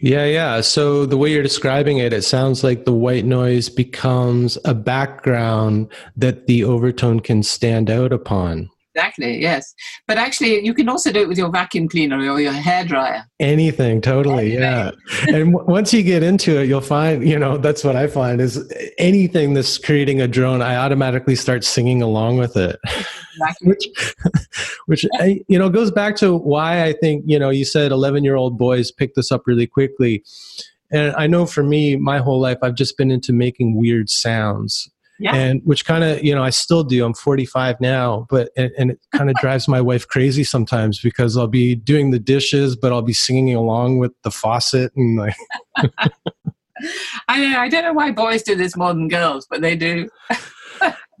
yeah 0.00 0.24
yeah 0.24 0.60
so 0.60 1.06
the 1.06 1.16
way 1.16 1.30
you're 1.30 1.42
describing 1.42 1.98
it 1.98 2.12
it 2.12 2.22
sounds 2.22 2.62
like 2.64 2.84
the 2.84 2.92
white 2.92 3.24
noise 3.24 3.68
becomes 3.68 4.56
a 4.64 4.74
background 4.74 5.92
that 6.16 6.46
the 6.46 6.64
overtone 6.64 7.20
can 7.20 7.42
stand 7.42 7.90
out 7.90 8.12
upon 8.12 8.68
Exactly, 8.98 9.40
yes. 9.40 9.74
But 10.08 10.18
actually, 10.18 10.64
you 10.64 10.74
can 10.74 10.88
also 10.88 11.12
do 11.12 11.20
it 11.20 11.28
with 11.28 11.38
your 11.38 11.50
vacuum 11.50 11.88
cleaner 11.88 12.18
or 12.18 12.40
your 12.40 12.50
hair 12.52 12.84
dryer. 12.84 13.22
anything 13.38 14.00
totally 14.00 14.52
yeah 14.52 14.90
and 15.28 15.52
w- 15.52 15.64
once 15.68 15.94
you 15.94 16.02
get 16.02 16.22
into 16.24 16.58
it 16.60 16.66
you'll 16.68 16.80
find 16.80 17.26
you 17.26 17.38
know 17.38 17.56
that's 17.56 17.84
what 17.84 17.94
i 17.94 18.06
find 18.08 18.40
is 18.40 18.58
anything 18.98 19.54
that's 19.54 19.78
creating 19.78 20.20
a 20.20 20.26
drone 20.26 20.60
i 20.60 20.74
automatically 20.74 21.36
start 21.36 21.62
singing 21.62 22.02
along 22.02 22.36
with 22.36 22.56
it 22.56 22.76
Exactly. 23.34 23.68
which 23.68 23.84
which 24.86 25.06
I, 25.20 25.40
you 25.46 25.58
know 25.58 25.68
goes 25.70 25.90
back 25.92 26.16
to 26.16 26.36
why 26.36 26.82
i 26.84 26.92
think 26.92 27.22
you 27.26 27.38
know 27.38 27.50
you 27.50 27.64
said 27.64 27.92
11 27.92 28.24
year 28.24 28.34
old 28.34 28.58
boys 28.58 28.90
pick 28.90 29.14
this 29.14 29.30
up 29.30 29.46
really 29.46 29.66
quickly 29.68 30.24
and 30.90 31.14
i 31.16 31.26
know 31.28 31.46
for 31.46 31.62
me 31.62 31.94
my 31.96 32.18
whole 32.18 32.40
life 32.40 32.58
i've 32.62 32.74
just 32.74 32.96
been 32.98 33.10
into 33.12 33.32
making 33.32 33.76
weird 33.76 34.10
sounds 34.10 34.90
Yeah. 35.20 35.34
and 35.34 35.60
which 35.64 35.84
kind 35.84 36.04
of 36.04 36.22
you 36.22 36.34
know 36.34 36.44
i 36.44 36.50
still 36.50 36.84
do 36.84 37.04
i'm 37.04 37.12
45 37.12 37.80
now 37.80 38.26
but 38.30 38.50
and, 38.56 38.70
and 38.78 38.90
it 38.92 39.00
kind 39.12 39.28
of 39.28 39.36
drives 39.36 39.66
my 39.66 39.80
wife 39.80 40.06
crazy 40.06 40.44
sometimes 40.44 41.00
because 41.00 41.36
i'll 41.36 41.48
be 41.48 41.74
doing 41.74 42.12
the 42.12 42.20
dishes 42.20 42.76
but 42.76 42.92
i'll 42.92 43.02
be 43.02 43.12
singing 43.12 43.56
along 43.56 43.98
with 43.98 44.12
the 44.22 44.30
faucet 44.30 44.92
and 44.94 45.18
like 45.18 45.34
I 47.28 47.40
know. 47.40 47.58
I 47.58 47.68
don't 47.68 47.82
know 47.84 47.92
why 47.92 48.10
boys 48.12 48.42
do 48.42 48.54
this 48.54 48.76
more 48.76 48.94
than 48.94 49.08
girls, 49.08 49.46
but 49.50 49.60
they 49.60 49.76
do. 49.76 50.08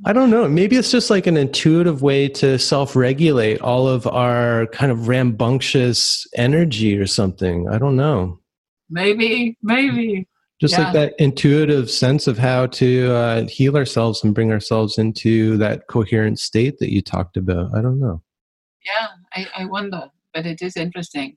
I 0.04 0.12
don't 0.12 0.30
know. 0.30 0.48
Maybe 0.48 0.76
it's 0.76 0.90
just 0.90 1.10
like 1.10 1.26
an 1.26 1.36
intuitive 1.36 2.02
way 2.02 2.28
to 2.28 2.58
self 2.58 2.94
regulate 2.94 3.60
all 3.60 3.88
of 3.88 4.06
our 4.06 4.66
kind 4.68 4.92
of 4.92 5.08
rambunctious 5.08 6.26
energy 6.36 6.96
or 6.96 7.06
something. 7.06 7.68
I 7.68 7.78
don't 7.78 7.96
know. 7.96 8.38
Maybe, 8.88 9.58
maybe. 9.62 10.28
Just 10.60 10.74
Yeah. 10.74 10.84
like 10.84 10.92
that 10.94 11.14
intuitive 11.18 11.90
sense 11.90 12.26
of 12.26 12.36
how 12.36 12.66
to 12.66 13.12
uh, 13.12 13.46
heal 13.46 13.76
ourselves 13.76 14.24
and 14.24 14.34
bring 14.34 14.50
ourselves 14.50 14.98
into 14.98 15.56
that 15.58 15.86
coherent 15.88 16.38
state 16.40 16.78
that 16.80 16.92
you 16.92 17.00
talked 17.00 17.36
about. 17.36 17.70
I 17.76 17.80
don't 17.80 18.00
know. 18.00 18.22
Yeah, 18.84 19.08
I, 19.34 19.62
I 19.62 19.64
wonder, 19.66 20.10
but 20.34 20.46
it 20.46 20.60
is 20.62 20.76
interesting. 20.76 21.36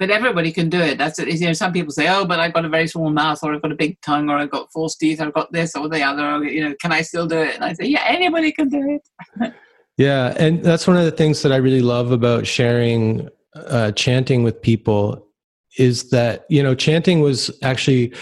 But 0.00 0.10
everybody 0.10 0.50
can 0.50 0.70
do 0.70 0.80
it. 0.80 0.96
That's 0.96 1.18
it. 1.18 1.28
You 1.28 1.46
know, 1.46 1.52
some 1.52 1.74
people 1.74 1.92
say, 1.92 2.08
"Oh, 2.08 2.24
but 2.24 2.40
I've 2.40 2.54
got 2.54 2.64
a 2.64 2.70
very 2.70 2.86
small 2.88 3.10
mouth, 3.10 3.38
or 3.42 3.54
I've 3.54 3.60
got 3.60 3.70
a 3.70 3.76
big 3.76 4.00
tongue, 4.00 4.30
or 4.30 4.38
I've 4.38 4.50
got 4.50 4.72
false 4.72 4.96
teeth, 4.96 5.20
or 5.20 5.26
I've 5.26 5.34
got 5.34 5.52
this 5.52 5.76
or 5.76 5.90
the 5.90 6.02
other. 6.02 6.26
Or, 6.26 6.44
you 6.44 6.66
know, 6.66 6.74
can 6.80 6.90
I 6.90 7.02
still 7.02 7.26
do 7.26 7.38
it?" 7.38 7.56
And 7.56 7.64
I 7.64 7.74
say, 7.74 7.84
"Yeah, 7.84 8.04
anybody 8.06 8.50
can 8.50 8.70
do 8.70 8.98
it." 8.98 9.52
Yeah, 9.98 10.34
and 10.38 10.64
that's 10.64 10.86
one 10.86 10.96
of 10.96 11.04
the 11.04 11.10
things 11.10 11.42
that 11.42 11.52
I 11.52 11.56
really 11.56 11.82
love 11.82 12.10
about 12.12 12.46
sharing 12.46 13.28
uh, 13.54 13.92
chanting 13.92 14.42
with 14.42 14.62
people 14.62 15.28
is 15.80 16.10
that 16.10 16.44
you 16.50 16.62
know 16.62 16.74
chanting 16.74 17.20
was 17.20 17.50
actually 17.62 18.12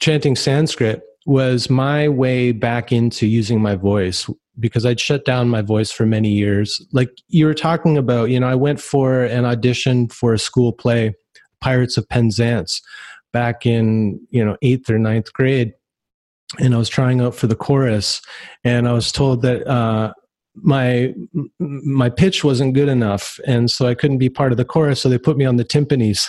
chanting 0.00 0.34
Sanskrit 0.34 1.02
was 1.26 1.70
my 1.70 2.08
way 2.08 2.50
back 2.50 2.90
into 2.90 3.26
using 3.26 3.60
my 3.60 3.76
voice 3.76 4.28
because 4.58 4.84
I'd 4.84 4.98
shut 4.98 5.24
down 5.24 5.48
my 5.48 5.62
voice 5.62 5.92
for 5.92 6.04
many 6.04 6.30
years. 6.30 6.84
Like 6.92 7.10
you 7.28 7.46
were 7.46 7.54
talking 7.54 7.96
about, 7.96 8.30
you 8.30 8.40
know, 8.40 8.48
I 8.48 8.54
went 8.54 8.80
for 8.80 9.24
an 9.24 9.44
audition 9.44 10.08
for 10.08 10.34
a 10.34 10.38
school 10.38 10.72
play, 10.72 11.14
Pirates 11.60 11.96
of 11.96 12.08
Penzance, 12.08 12.80
back 13.32 13.66
in 13.66 14.20
you 14.30 14.44
know 14.44 14.56
eighth 14.62 14.88
or 14.90 14.98
ninth 14.98 15.32
grade, 15.32 15.74
and 16.58 16.74
I 16.74 16.78
was 16.78 16.88
trying 16.88 17.20
out 17.20 17.34
for 17.34 17.46
the 17.46 17.54
chorus, 17.54 18.22
and 18.64 18.88
I 18.88 18.92
was 18.92 19.12
told 19.12 19.42
that. 19.42 19.66
Uh, 19.66 20.12
my 20.54 21.14
my 21.58 22.10
pitch 22.10 22.44
wasn't 22.44 22.74
good 22.74 22.88
enough 22.88 23.40
and 23.46 23.70
so 23.70 23.86
i 23.86 23.94
couldn't 23.94 24.18
be 24.18 24.28
part 24.28 24.52
of 24.52 24.58
the 24.58 24.64
chorus 24.64 25.00
so 25.00 25.08
they 25.08 25.16
put 25.16 25.36
me 25.38 25.46
on 25.46 25.56
the 25.56 25.64
timpanis 25.64 26.28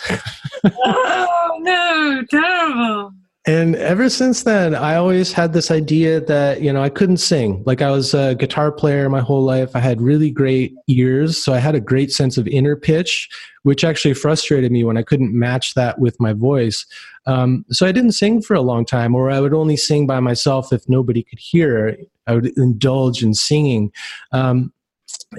oh 0.85 1.23
no, 1.63 2.23
terrible. 2.29 3.11
And 3.45 3.75
ever 3.75 4.09
since 4.09 4.43
then 4.43 4.73
i 4.73 4.95
always 4.95 5.33
had 5.33 5.51
this 5.51 5.69
idea 5.69 6.21
that 6.21 6.61
you 6.61 6.71
know 6.71 6.81
i 6.81 6.89
couldn't 6.89 7.17
sing. 7.17 7.61
Like 7.65 7.81
i 7.81 7.91
was 7.91 8.13
a 8.13 8.35
guitar 8.35 8.71
player 8.71 9.09
my 9.09 9.19
whole 9.19 9.43
life. 9.43 9.75
I 9.75 9.79
had 9.79 10.01
really 10.01 10.31
great 10.31 10.73
ears 10.87 11.43
so 11.43 11.53
i 11.53 11.59
had 11.59 11.75
a 11.75 11.81
great 11.81 12.11
sense 12.11 12.37
of 12.37 12.47
inner 12.47 12.75
pitch 12.75 13.29
which 13.63 13.83
actually 13.83 14.13
frustrated 14.13 14.71
me 14.71 14.83
when 14.83 14.97
i 14.97 15.03
couldn't 15.03 15.37
match 15.37 15.73
that 15.73 15.99
with 15.99 16.19
my 16.19 16.33
voice. 16.33 16.85
Um, 17.25 17.65
so 17.69 17.85
i 17.85 17.91
didn't 17.91 18.13
sing 18.13 18.41
for 18.41 18.53
a 18.55 18.61
long 18.61 18.85
time 18.85 19.15
or 19.15 19.29
i 19.29 19.39
would 19.39 19.53
only 19.53 19.77
sing 19.77 20.07
by 20.07 20.19
myself 20.19 20.71
if 20.71 20.87
nobody 20.87 21.23
could 21.23 21.39
hear. 21.39 21.97
I 22.27 22.35
would 22.35 22.57
indulge 22.57 23.21
in 23.23 23.33
singing. 23.33 23.91
Um, 24.31 24.71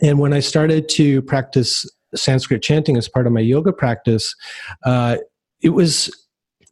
and 0.02 0.18
when 0.18 0.32
i 0.32 0.40
started 0.40 0.88
to 0.90 1.22
practice 1.22 1.86
Sanskrit 2.14 2.62
chanting 2.62 2.96
as 2.96 3.08
part 3.08 3.26
of 3.26 3.32
my 3.32 3.40
yoga 3.40 3.72
practice, 3.72 4.36
uh, 4.84 5.16
it 5.62 5.70
was 5.70 6.10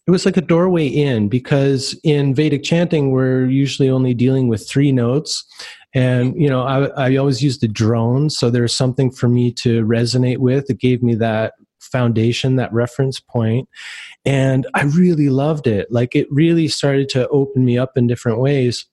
it 0.07 0.11
was 0.11 0.26
like 0.26 0.36
a 0.36 0.42
doorway 0.42 0.86
in 0.86 1.28
because 1.28 1.98
in 2.03 2.34
Vedic 2.34 2.64
chanting 2.64 3.12
we're 3.12 3.46
usually 3.46 3.88
only 3.88 4.14
dealing 4.14 4.48
with 4.48 4.68
three 4.68 4.90
notes, 4.90 5.44
and 5.94 6.34
you 6.40 6.48
know 6.48 6.62
I, 6.62 6.86
I 7.09 7.16
always 7.16 7.42
use 7.42 7.59
the 7.59 7.68
drone, 7.68 8.30
so 8.30 8.50
there's 8.50 8.74
something 8.74 9.11
for 9.11 9.28
me 9.28 9.53
to 9.53 9.84
resonate 9.84 10.38
with. 10.38 10.68
It 10.70 10.80
gave 10.80 11.03
me 11.03 11.14
that 11.16 11.55
foundation, 11.80 12.57
that 12.57 12.72
reference 12.72 13.20
point, 13.20 13.68
and 14.24 14.66
I 14.74 14.84
really 14.84 15.28
loved 15.28 15.66
it. 15.66 15.90
Like 15.92 16.16
it 16.16 16.26
really 16.30 16.68
started 16.68 17.09
to 17.11 17.28
open 17.28 17.64
me 17.64 17.78
up 17.78 17.96
in 17.96 18.07
different 18.07 18.40
ways. 18.40 18.86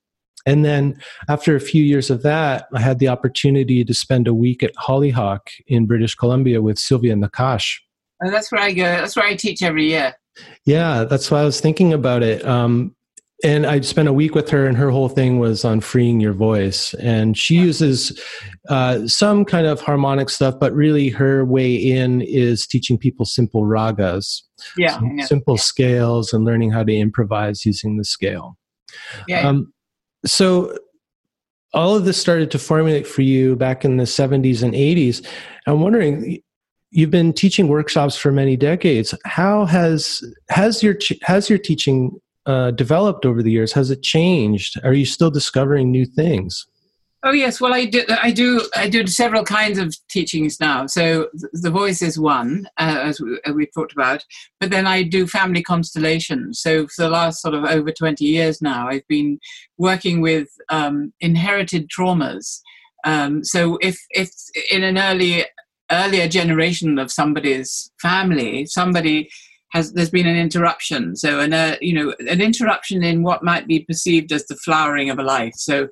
And 0.45 0.64
then 0.64 0.99
after 1.28 1.55
a 1.55 1.60
few 1.60 1.84
years 1.84 2.10
of 2.10 2.22
that, 2.24 2.68
I 2.74 2.80
had 2.80 2.99
the 2.99 3.10
opportunity 3.10 3.84
to 3.84 3.93
spend 3.93 4.28
a 4.28 4.34
week 4.34 4.64
at 4.64 4.76
Hollyhock 4.78 5.49
in 5.68 5.86
British 5.86 6.16
Columbia 6.16 6.62
with 6.62 6.80
Silvia 6.80 7.16
Nakkach. 7.16 7.80
Oh, 8.24 8.32
that's 8.32 8.51
where 8.51 8.62
I 8.62 8.72
go. 8.72 8.84
That's 8.84 9.16
where 9.16 9.26
I 9.26 9.36
teach 9.36 9.62
every 9.62 9.89
year. 9.89 10.16
Yeah, 10.66 11.04
that's 11.04 11.32
why 11.32 11.42
I 11.42 11.46
was 11.46 11.60
thinking 11.60 11.94
about 11.94 12.24
it. 12.24 12.46
Um, 12.46 12.96
and 13.44 13.66
I 13.66 13.80
spent 13.82 14.10
a 14.10 14.14
week 14.14 14.36
with 14.36 14.50
her, 14.50 14.68
and 14.68 14.76
her 14.76 14.90
whole 14.90 15.08
thing 15.08 15.40
was 15.40 15.64
on 15.64 15.80
freeing 15.80 16.20
your 16.20 16.34
voice. 16.34 16.94
And 16.96 17.38
she 17.38 17.56
uses 17.56 18.22
uh, 18.68 19.08
some 19.08 19.46
kind 19.46 19.66
of 19.66 19.80
harmonic 19.80 20.30
stuff, 20.30 20.56
but 20.60 20.74
really 20.74 21.08
her 21.10 21.46
way 21.46 21.74
in 21.74 22.22
is 22.22 22.68
teaching 22.68 22.98
people 22.98 23.26
simple 23.26 23.64
ragas, 23.64 24.42
yeah, 24.78 25.00
simple 25.22 25.56
yeah. 25.56 25.62
scales, 25.62 26.34
and 26.34 26.44
learning 26.44 26.72
how 26.72 26.84
to 26.84 26.94
improvise 26.94 27.66
using 27.66 27.98
the 27.98 28.04
scale. 28.04 28.58
Yeah. 29.28 29.48
Um, 29.48 29.74
so 30.26 30.76
all 31.74 31.96
of 31.96 32.04
this 32.04 32.20
started 32.20 32.52
to 32.52 32.60
formulate 32.60 33.08
for 33.08 33.22
you 33.22 33.56
back 33.56 33.86
in 33.86 33.98
the 33.98 34.04
70s 34.04 34.64
and 34.64 34.74
80s. 34.74 35.26
I'm 35.68 35.82
wondering, 35.82 36.42
you've 36.92 37.12
been 37.12 37.34
teaching 37.34 37.68
workshops 37.68 38.18
for 38.18 38.32
many 38.32 38.56
decades. 38.56 39.14
How 39.26 39.66
has 39.66 40.22
has 40.50 40.84
your 40.84 40.98
has 41.24 41.50
your 41.50 41.60
teaching 41.60 42.20
uh, 42.46 42.72
developed 42.72 43.26
over 43.26 43.44
the 43.44 43.52
years? 43.52 43.74
Has 43.74 43.92
it 43.92 44.02
changed? 44.02 44.80
Are 44.84 44.94
you 44.94 45.06
still 45.06 45.32
discovering 45.32 45.92
new 45.92 46.06
things? 46.06 46.66
Oh 47.22 47.32
yes, 47.32 47.60
well 47.60 47.74
I 47.74 47.84
do. 47.84 48.06
I 48.22 48.32
do. 48.32 48.62
I 48.78 48.88
do 48.88 49.06
several 49.06 49.44
kinds 49.44 49.78
of 49.78 49.94
teachings 50.10 50.58
now. 50.62 50.86
So 50.86 51.28
the 51.52 51.70
voice 51.70 52.02
is 52.02 52.18
one, 52.18 52.70
uh, 52.78 53.00
as 53.04 53.20
we, 53.20 53.38
have 53.44 53.56
uh, 53.58 53.66
talked 53.76 53.92
about. 53.92 54.24
But 54.62 54.70
then 54.70 54.88
I 54.88 55.04
do 55.04 55.28
family 55.28 55.62
constellations. 55.62 56.62
So 56.62 56.88
for 56.88 57.04
the 57.04 57.10
last 57.10 57.42
sort 57.42 57.56
of 57.56 57.66
over 57.66 57.92
twenty 57.92 58.24
years 58.24 58.62
now, 58.62 58.88
I've 58.88 59.08
been 59.10 59.38
working 59.78 60.22
with 60.22 60.48
um, 60.70 61.12
inherited 61.20 61.90
traumas. 61.90 62.62
Um, 63.04 63.44
so 63.44 63.78
if 63.82 63.98
if 64.12 64.32
in 64.72 64.84
an 64.84 64.98
early 64.98 65.44
earlier 65.92 66.28
generation 66.28 67.00
of 67.00 67.12
somebody's 67.12 67.92
family, 68.02 68.66
somebody 68.66 69.30
has 69.72 69.94
there's 69.94 70.10
been 70.10 70.28
an 70.28 70.36
interruption. 70.36 71.16
So 71.16 71.40
an 71.40 71.54
uh, 71.54 71.76
you 71.82 71.94
know 71.94 72.14
an 72.20 72.42
interruption 72.42 73.04
in 73.04 73.24
what 73.24 73.44
might 73.44 73.68
be 73.68 73.82
perceived 73.82 74.32
as 74.32 74.46
the 74.48 74.56
flowering 74.56 75.10
of 75.10 75.20
a 75.20 75.24
life. 75.24 75.54
So 75.56 75.88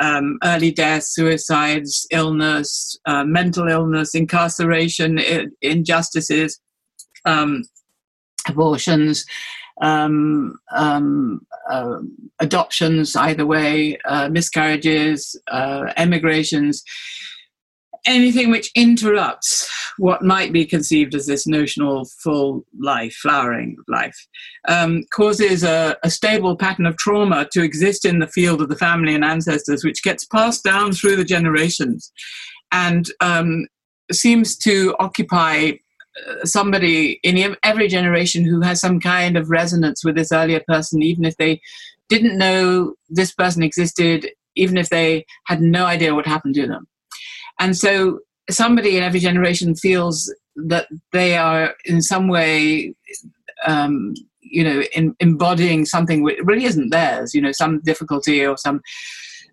um, 0.00 0.38
early 0.44 0.72
death 0.72 1.04
suicides 1.04 2.06
illness 2.10 2.98
uh, 3.06 3.24
mental 3.24 3.68
illness 3.68 4.14
incarceration 4.14 5.18
I- 5.18 5.46
injustices 5.62 6.60
um, 7.24 7.64
abortions 8.48 9.24
um, 9.82 10.58
um, 10.74 11.46
uh, 11.70 12.00
adoptions 12.40 13.16
either 13.16 13.46
way 13.46 13.98
uh, 14.06 14.28
miscarriages 14.28 15.40
uh, 15.50 15.92
emigrations 15.96 16.82
anything 18.06 18.50
which 18.50 18.70
interrupts 18.74 19.70
what 19.98 20.22
might 20.22 20.52
be 20.52 20.64
conceived 20.64 21.14
as 21.14 21.26
this 21.26 21.46
notional 21.46 22.04
full 22.22 22.64
life, 22.78 23.14
flowering 23.14 23.76
life, 23.88 24.16
um, 24.68 25.04
causes 25.12 25.62
a, 25.62 25.96
a, 26.02 26.10
stable 26.10 26.56
pattern 26.56 26.86
of 26.86 26.96
trauma 26.96 27.46
to 27.52 27.62
exist 27.62 28.04
in 28.04 28.18
the 28.18 28.26
field 28.26 28.62
of 28.62 28.68
the 28.68 28.76
family 28.76 29.14
and 29.14 29.24
ancestors, 29.24 29.84
which 29.84 30.02
gets 30.02 30.24
passed 30.24 30.64
down 30.64 30.92
through 30.92 31.16
the 31.16 31.24
generations 31.24 32.12
and 32.72 33.10
um, 33.20 33.66
seems 34.12 34.56
to 34.56 34.94
occupy 34.98 35.72
uh, 36.28 36.44
somebody 36.44 37.20
in 37.22 37.56
every 37.62 37.88
generation 37.88 38.44
who 38.44 38.60
has 38.60 38.80
some 38.80 39.00
kind 39.00 39.36
of 39.36 39.50
resonance 39.50 40.04
with 40.04 40.16
this 40.16 40.32
earlier 40.32 40.62
person, 40.66 41.02
even 41.02 41.24
if 41.24 41.36
they 41.36 41.60
didn't 42.08 42.38
know 42.38 42.94
this 43.08 43.32
person 43.32 43.62
existed, 43.62 44.28
even 44.56 44.76
if 44.76 44.88
they 44.88 45.24
had 45.46 45.60
no 45.60 45.86
idea 45.86 46.14
what 46.14 46.26
happened 46.26 46.54
to 46.54 46.66
them. 46.66 46.86
And 47.60 47.76
so 47.76 48.20
somebody 48.50 48.96
in 48.96 49.02
every 49.02 49.20
generation 49.20 49.74
feels 49.74 50.34
that 50.56 50.88
they 51.12 51.36
are 51.36 51.74
in 51.84 52.02
some 52.02 52.28
way, 52.28 52.94
um, 53.66 54.14
you 54.40 54.64
know, 54.64 54.82
in, 54.94 55.14
embodying 55.20 55.84
something 55.84 56.22
which 56.22 56.38
really 56.42 56.64
isn't 56.64 56.90
theirs, 56.90 57.34
you 57.34 57.40
know, 57.40 57.52
some 57.52 57.80
difficulty 57.82 58.44
or 58.44 58.56
some. 58.56 58.80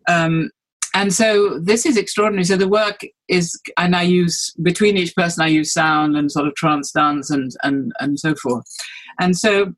Um, 0.08 0.50
and 0.94 1.14
so 1.14 1.60
this 1.60 1.86
is 1.86 1.98
extraordinary. 1.98 2.46
So 2.46 2.58
the 2.58 2.68
work 2.68 3.02
is, 3.28 3.60
and 3.78 3.96
I 3.96 4.02
use 4.02 4.54
between 4.64 4.98
each 4.98 5.16
person, 5.16 5.44
I 5.44 5.48
use 5.48 5.74
sound 5.74 6.18
and 6.18 6.32
sort 6.32 6.48
of 6.48 6.56
trance 6.56 6.92
dance 6.92 7.30
and 7.30 7.52
and 7.62 7.92
and 8.00 8.20
so 8.20 8.34
forth. 8.36 8.66
And 9.20 9.38
so 9.38 9.74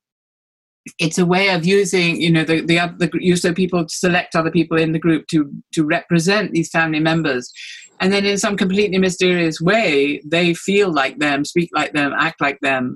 it's 0.97 1.17
a 1.17 1.25
way 1.25 1.49
of 1.49 1.65
using 1.65 2.21
you 2.21 2.31
know 2.31 2.45
the 2.45 2.61
the, 2.61 2.95
the 2.97 3.09
use 3.19 3.43
of 3.43 3.55
people 3.55 3.85
select 3.89 4.35
other 4.35 4.51
people 4.51 4.77
in 4.77 4.93
the 4.93 4.99
group 4.99 5.27
to 5.27 5.51
to 5.73 5.83
represent 5.83 6.51
these 6.51 6.69
family 6.69 6.99
members 6.99 7.51
and 7.99 8.11
then 8.11 8.25
in 8.25 8.37
some 8.37 8.57
completely 8.57 8.97
mysterious 8.97 9.59
way 9.59 10.21
they 10.25 10.53
feel 10.53 10.91
like 10.91 11.19
them 11.19 11.45
speak 11.45 11.69
like 11.73 11.93
them 11.93 12.13
act 12.17 12.41
like 12.41 12.59
them. 12.61 12.95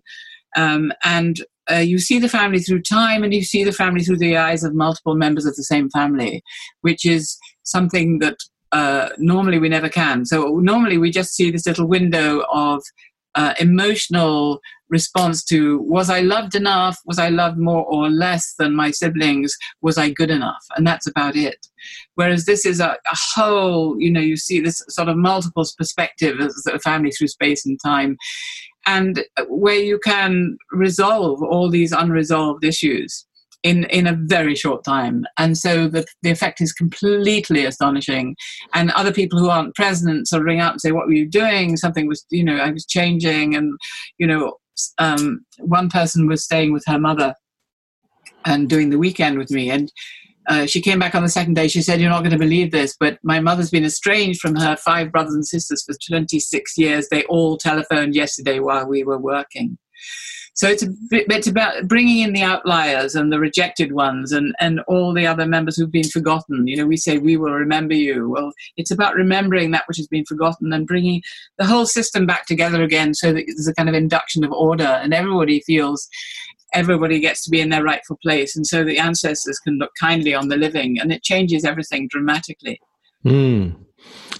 Um, 0.55 0.93
and 1.03 1.43
uh, 1.71 1.75
you 1.75 1.97
see 1.97 2.19
the 2.19 2.29
family 2.29 2.59
through 2.59 2.81
time 2.81 3.23
and 3.23 3.33
you 3.33 3.43
see 3.43 3.63
the 3.63 3.71
family 3.71 4.03
through 4.03 4.17
the 4.17 4.37
eyes 4.37 4.63
of 4.63 4.75
multiple 4.75 5.15
members 5.15 5.45
of 5.45 5.55
the 5.55 5.63
same 5.63 5.89
family 5.89 6.43
which 6.81 7.05
is 7.05 7.37
something 7.63 8.19
that 8.19 8.37
uh, 8.73 9.09
normally 9.19 9.59
we 9.59 9.69
never 9.69 9.87
can. 9.87 10.25
So 10.25 10.57
normally 10.57 10.97
we 10.97 11.11
just 11.11 11.35
see 11.35 11.51
this 11.51 11.67
little 11.67 11.87
window 11.87 12.43
of 12.51 12.81
uh, 13.35 13.53
emotional 13.59 14.59
response 14.93 15.43
to 15.45 15.81
was 15.81 16.09
I 16.09 16.21
loved 16.21 16.55
enough? 16.55 16.97
Was 17.05 17.19
I 17.19 17.29
loved 17.29 17.57
more 17.57 17.83
or 17.85 18.09
less 18.09 18.53
than 18.57 18.75
my 18.75 18.91
siblings? 18.91 19.53
Was 19.81 19.97
I 19.97 20.11
good 20.11 20.29
enough? 20.29 20.63
And 20.77 20.87
that's 20.87 21.07
about 21.07 21.35
it. 21.35 21.67
Whereas 22.15 22.45
this 22.45 22.65
is 22.65 22.79
a, 22.79 22.91
a 22.91 23.17
whole, 23.35 23.99
you 23.99 24.11
know, 24.11 24.21
you 24.21 24.37
see 24.37 24.61
this 24.61 24.81
sort 24.87 25.09
of 25.09 25.17
multiple 25.17 25.65
perspective 25.77 26.39
as 26.39 26.55
a 26.71 26.79
family 26.79 27.11
through 27.11 27.27
space 27.27 27.65
and 27.65 27.77
time, 27.83 28.15
and 28.85 29.25
uh, 29.37 29.45
where 29.49 29.83
you 29.91 29.99
can 30.03 30.57
resolve 30.71 31.41
all 31.41 31.69
these 31.69 31.91
unresolved 31.91 32.63
issues 32.63 33.25
in 33.63 33.85
in 33.85 34.05
a 34.05 34.19
very 34.35 34.55
short 34.55 34.83
time 34.83 35.25
and 35.37 35.57
so 35.57 35.87
the, 35.87 36.05
the 36.21 36.29
effect 36.29 36.59
is 36.59 36.73
completely 36.73 37.65
astonishing 37.65 38.35
and 38.73 38.91
other 38.91 39.13
people 39.13 39.39
who 39.39 39.49
aren't 39.49 39.73
present 39.73 40.27
sort 40.27 40.41
of 40.41 40.45
ring 40.45 40.59
up 40.59 40.73
and 40.73 40.81
say 40.81 40.91
what 40.91 41.07
were 41.07 41.13
you 41.13 41.29
doing 41.29 41.77
something 41.77 42.05
was 42.05 42.25
you 42.29 42.43
know 42.43 42.57
i 42.57 42.69
was 42.69 42.85
changing 42.85 43.55
and 43.55 43.77
you 44.17 44.27
know 44.27 44.57
um, 44.97 45.45
one 45.59 45.89
person 45.89 46.27
was 46.27 46.43
staying 46.43 46.73
with 46.73 46.83
her 46.87 46.99
mother 46.99 47.35
and 48.45 48.69
doing 48.69 48.89
the 48.89 48.99
weekend 48.99 49.37
with 49.37 49.51
me 49.51 49.69
and 49.69 49.91
uh, 50.47 50.65
she 50.65 50.81
came 50.81 50.99
back 50.99 51.15
on 51.15 51.23
the 51.23 51.29
second 51.29 51.53
day. 51.53 51.67
She 51.67 51.81
said, 51.81 52.01
You're 52.01 52.09
not 52.09 52.19
going 52.19 52.31
to 52.31 52.37
believe 52.37 52.71
this, 52.71 52.95
but 52.99 53.17
my 53.23 53.39
mother's 53.39 53.69
been 53.69 53.85
estranged 53.85 54.41
from 54.41 54.55
her 54.55 54.75
five 54.75 55.11
brothers 55.11 55.33
and 55.33 55.45
sisters 55.45 55.83
for 55.83 55.95
26 56.07 56.77
years. 56.77 57.07
They 57.09 57.23
all 57.25 57.57
telephoned 57.57 58.15
yesterday 58.15 58.59
while 58.59 58.85
we 58.85 59.03
were 59.03 59.17
working. 59.17 59.77
So 60.55 60.67
it's, 60.67 60.83
a, 60.83 60.89
it's 61.11 61.47
about 61.47 61.87
bringing 61.87 62.19
in 62.19 62.33
the 62.33 62.43
outliers 62.43 63.15
and 63.15 63.31
the 63.31 63.39
rejected 63.39 63.91
ones 63.91 64.31
and, 64.31 64.53
and 64.59 64.81
all 64.81 65.11
the 65.11 65.25
other 65.25 65.47
members 65.47 65.75
who've 65.75 65.91
been 65.91 66.07
forgotten. 66.07 66.67
You 66.67 66.77
know, 66.77 66.85
we 66.85 66.95
say, 66.95 67.17
we 67.17 67.37
will 67.37 67.53
remember 67.53 67.95
you. 67.95 68.29
Well, 68.29 68.51
it's 68.77 68.91
about 68.91 69.15
remembering 69.15 69.71
that 69.71 69.85
which 69.87 69.97
has 69.97 70.07
been 70.07 70.25
forgotten 70.25 70.71
and 70.71 70.85
bringing 70.85 71.23
the 71.57 71.65
whole 71.65 71.87
system 71.87 72.27
back 72.27 72.45
together 72.45 72.83
again 72.83 73.15
so 73.15 73.33
that 73.33 73.45
there's 73.47 73.67
a 73.67 73.73
kind 73.73 73.89
of 73.89 73.95
induction 73.95 74.43
of 74.43 74.51
order 74.51 74.83
and 74.83 75.13
everybody 75.13 75.59
feels 75.61 76.07
everybody 76.73 77.19
gets 77.19 77.43
to 77.43 77.51
be 77.51 77.61
in 77.61 77.69
their 77.69 77.83
rightful 77.83 78.17
place. 78.21 78.55
And 78.55 78.65
so 78.65 78.83
the 78.83 78.97
ancestors 78.97 79.59
can 79.59 79.77
look 79.77 79.91
kindly 79.99 80.33
on 80.33 80.49
the 80.49 80.57
living 80.57 80.99
and 80.99 81.11
it 81.11 81.23
changes 81.23 81.65
everything 81.65 82.07
dramatically. 82.07 82.79
Mm. 83.25 83.75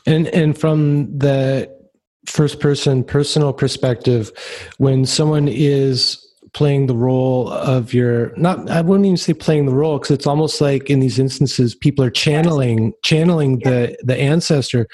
And, 0.05 0.27
and 0.27 0.57
from 0.57 1.17
the 1.17 1.82
first 2.25 2.59
person 2.59 3.03
personal 3.03 3.53
perspective 3.53 4.31
when 4.77 5.05
someone 5.05 5.47
is 5.47 6.19
playing 6.53 6.85
the 6.87 6.95
role 6.95 7.49
of 7.49 7.93
your 7.93 8.35
not 8.37 8.69
i 8.69 8.81
wouldn't 8.81 9.05
even 9.05 9.17
say 9.17 9.33
playing 9.33 9.65
the 9.65 9.73
role 9.73 9.97
because 9.97 10.11
it's 10.11 10.27
almost 10.27 10.61
like 10.61 10.89
in 10.89 10.99
these 10.99 11.19
instances 11.19 11.75
people 11.75 12.05
are 12.05 12.11
channeling 12.11 12.93
channeling 13.03 13.59
yeah. 13.61 13.69
the 13.69 13.97
the 14.03 14.17
ancestor 14.17 14.87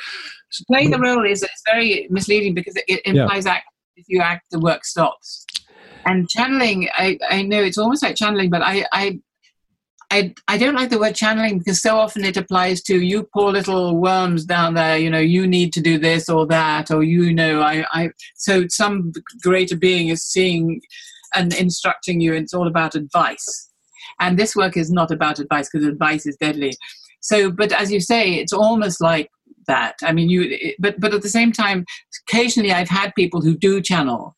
playing 0.67 0.89
the 0.89 0.99
role 0.99 1.25
is 1.25 1.43
it's 1.43 1.61
very 1.65 2.07
misleading 2.09 2.53
because 2.53 2.75
it 2.87 3.01
implies 3.05 3.45
yeah. 3.45 3.53
act 3.53 3.65
if 3.95 4.05
you 4.07 4.21
act 4.21 4.45
the 4.51 4.59
work 4.59 4.85
stops 4.85 5.45
and 6.05 6.27
channeling 6.29 6.89
i 6.93 7.17
i 7.29 7.41
know 7.41 7.61
it's 7.61 7.77
almost 7.77 8.01
like 8.01 8.15
channeling 8.15 8.49
but 8.49 8.61
i 8.61 8.85
i 8.93 9.19
I, 10.11 10.33
I 10.47 10.57
don't 10.57 10.73
like 10.73 10.89
the 10.89 10.97
word 10.97 11.13
channeling 11.13 11.59
because 11.59 11.83
so 11.83 11.97
often 11.97 12.25
it 12.25 12.35
applies 12.35 12.81
to 12.83 12.99
you 12.99 13.29
poor 13.31 13.51
little 13.51 13.97
worms 13.97 14.43
down 14.43 14.73
there 14.73 14.97
you 14.97 15.09
know 15.09 15.19
you 15.19 15.45
need 15.45 15.71
to 15.73 15.81
do 15.81 15.99
this 15.99 16.29
or 16.29 16.47
that 16.47 16.89
or 16.89 17.03
you 17.03 17.31
know 17.31 17.61
i, 17.61 17.85
I 17.91 18.09
so 18.35 18.65
some 18.69 19.13
greater 19.43 19.77
being 19.77 20.07
is 20.07 20.23
seeing 20.23 20.81
and 21.35 21.53
instructing 21.53 22.21
you 22.21 22.33
and 22.33 22.43
it's 22.43 22.53
all 22.53 22.67
about 22.67 22.95
advice. 22.95 23.69
And 24.19 24.37
this 24.37 24.55
work 24.55 24.75
is 24.75 24.91
not 24.91 25.11
about 25.11 25.39
advice 25.39 25.69
because 25.71 25.87
advice 25.87 26.25
is 26.25 26.37
deadly. 26.37 26.73
So 27.21 27.51
but 27.51 27.71
as 27.71 27.91
you 27.91 27.99
say 27.99 28.35
it's 28.35 28.53
almost 28.53 29.01
like 29.01 29.29
that. 29.67 29.95
I 30.03 30.13
mean 30.13 30.29
you 30.29 30.73
but 30.79 30.99
but 30.99 31.13
at 31.13 31.21
the 31.21 31.29
same 31.29 31.51
time 31.51 31.85
occasionally 32.27 32.71
i've 32.71 32.89
had 32.89 33.13
people 33.13 33.41
who 33.41 33.55
do 33.55 33.81
channel 33.81 34.35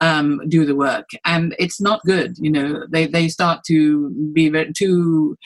um, 0.00 0.40
do 0.48 0.64
the 0.64 0.74
work, 0.74 1.08
and 1.24 1.54
it's 1.58 1.80
not 1.80 2.02
good. 2.04 2.36
You 2.38 2.50
know, 2.50 2.86
they 2.90 3.06
they 3.06 3.28
start 3.28 3.60
to 3.66 4.10
be 4.32 4.50
too 4.76 5.36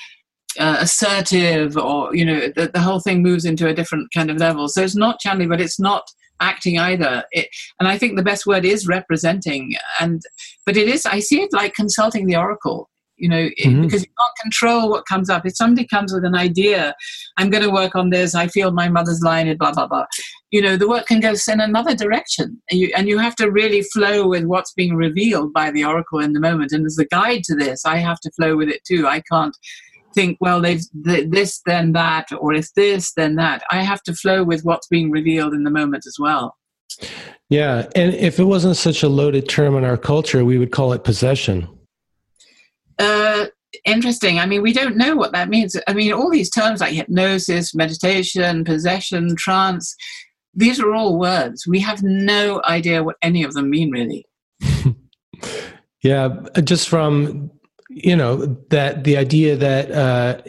uh, 0.59 0.77
assertive, 0.81 1.77
or 1.77 2.15
you 2.15 2.25
know, 2.25 2.49
the, 2.55 2.71
the 2.73 2.81
whole 2.81 3.01
thing 3.01 3.23
moves 3.23 3.45
into 3.45 3.69
a 3.69 3.75
different 3.75 4.09
kind 4.15 4.31
of 4.31 4.39
level. 4.39 4.69
So 4.69 4.83
it's 4.83 4.97
not 4.97 5.21
channeling, 5.21 5.49
but 5.49 5.61
it's 5.61 5.81
not 5.81 6.05
acting 6.41 6.79
either. 6.79 7.25
It, 7.33 7.49
and 7.79 7.89
I 7.89 7.99
think 7.99 8.17
the 8.17 8.23
best 8.23 8.47
word 8.47 8.65
is 8.65 8.87
representing. 8.87 9.75
And 10.01 10.23
but 10.67 10.77
it 10.77 10.89
is. 10.89 11.07
I 11.07 11.21
see 11.21 11.43
it 11.43 11.53
like 11.53 11.75
consulting 11.75 12.27
the 12.27 12.37
oracle 12.37 12.89
you 13.17 13.29
know 13.29 13.49
mm-hmm. 13.63 13.83
because 13.83 14.03
you 14.03 14.09
can't 14.09 14.39
control 14.43 14.91
what 14.91 15.07
comes 15.07 15.31
up. 15.31 15.47
If 15.47 15.57
somebody 15.57 15.87
comes 15.87 16.13
with 16.13 16.25
an 16.25 16.35
idea 16.35 16.95
i'm 17.37 17.51
going 17.51 17.63
to 17.63 17.71
work 17.71 17.95
on 17.95 18.11
this 18.11 18.35
i 18.35 18.47
feel 18.47 18.73
my 18.73 18.89
mother's 18.89 19.23
line 19.23 19.55
blah 19.57 19.73
blah 19.73 19.87
blah 19.87 20.07
you 20.55 20.63
know 20.63 20.77
the 20.77 20.89
work 20.89 21.07
can 21.07 21.19
go 21.19 21.35
in 21.49 21.61
another 21.61 21.97
direction. 21.97 22.63
And 22.71 22.79
you, 22.79 22.93
and 22.97 23.09
you 23.09 23.19
have 23.19 23.35
to 23.37 23.51
really 23.51 23.83
flow 23.83 24.29
with 24.29 24.45
what's 24.45 24.73
being 24.73 24.95
revealed 24.95 25.53
by 25.53 25.73
the 25.73 25.85
oracle 25.85 26.21
in 26.21 26.33
the 26.33 26.39
moment. 26.39 26.71
And 26.71 26.87
as 26.87 26.97
a 26.97 27.07
guide 27.07 27.43
to 27.45 27.57
this. 27.57 27.85
I 27.85 27.97
have 27.97 28.21
to 28.21 28.31
flow 28.31 28.57
with 28.57 28.69
it 28.69 28.85
too. 28.85 29.09
I 29.09 29.21
can't 29.21 29.57
think 30.15 30.39
well 30.41 30.61
they've 30.61 30.85
this 30.95 31.61
then 31.67 31.91
that 31.95 32.29
or 32.39 32.53
if 32.55 32.73
this 32.75 33.13
then 33.15 33.35
that. 33.35 33.65
I 33.73 33.83
have 33.83 34.01
to 34.05 34.15
flow 34.15 34.45
with 34.45 34.65
what's 34.65 34.87
being 34.87 35.11
revealed 35.11 35.55
in 35.55 35.65
the 35.65 35.71
moment 35.71 36.07
as 36.07 36.17
well. 36.21 36.57
Yeah 37.49 37.89
and 37.97 38.15
if 38.15 38.39
it 38.39 38.45
wasn't 38.45 38.77
such 38.77 39.03
a 39.03 39.09
loaded 39.09 39.49
term 39.49 39.77
in 39.77 39.85
our 39.85 39.97
culture 39.97 40.45
we 40.45 40.59
would 40.59 40.71
call 40.71 40.93
it 40.93 41.03
possession 41.03 41.69
uh, 42.99 43.47
interesting. 43.85 44.39
I 44.39 44.47
mean, 44.47 44.63
we 44.63 44.73
don't 44.73 44.97
know 44.97 45.17
what 45.17 45.33
that 45.33 45.49
means. 45.49 45.77
I 45.87 45.93
mean, 45.93 46.13
all 46.13 46.31
these 46.31 46.51
terms 46.51 46.81
like 46.81 46.95
hypnosis, 46.95 47.75
meditation, 47.75 48.65
possession, 48.65 49.37
trance, 49.37 49.95
these 50.55 50.81
are 50.81 50.93
all 50.93 51.19
words. 51.19 51.67
We 51.67 51.81
have 51.81 52.03
no 52.03 52.63
idea 52.65 53.03
what 53.03 53.17
any 53.23 53.43
of 53.43 53.55
them 53.55 53.71
mean, 53.71 53.91
really. 53.91 54.27
yeah, 56.03 56.29
just 56.63 56.89
from 56.89 57.51
you 57.91 58.17
know 58.17 58.37
that 58.71 59.05
the 59.05 59.17
idea 59.17 59.57
that 59.57 59.91
uh, 59.91 60.41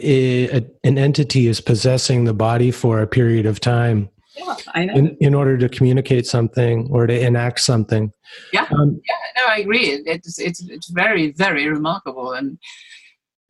an 0.84 0.98
entity 0.98 1.46
is 1.46 1.60
possessing 1.60 2.24
the 2.24 2.34
body 2.34 2.70
for 2.70 3.00
a 3.00 3.06
period 3.06 3.46
of 3.46 3.60
time 3.60 4.08
yeah, 4.36 4.56
in, 4.74 5.16
in, 5.20 5.34
order 5.34 5.56
to 5.56 5.68
communicate 5.68 6.26
something 6.26 6.88
or 6.90 7.06
to 7.06 7.18
enact 7.18 7.60
something. 7.60 8.12
Yeah, 8.52 8.66
um, 8.70 9.00
yeah, 9.08 9.42
no, 9.42 9.52
I 9.52 9.58
agree. 9.58 10.02
It's 10.04 10.38
it's 10.38 10.62
it's 10.68 10.88
very 10.88 11.32
very 11.32 11.68
remarkable, 11.68 12.32
and 12.32 12.58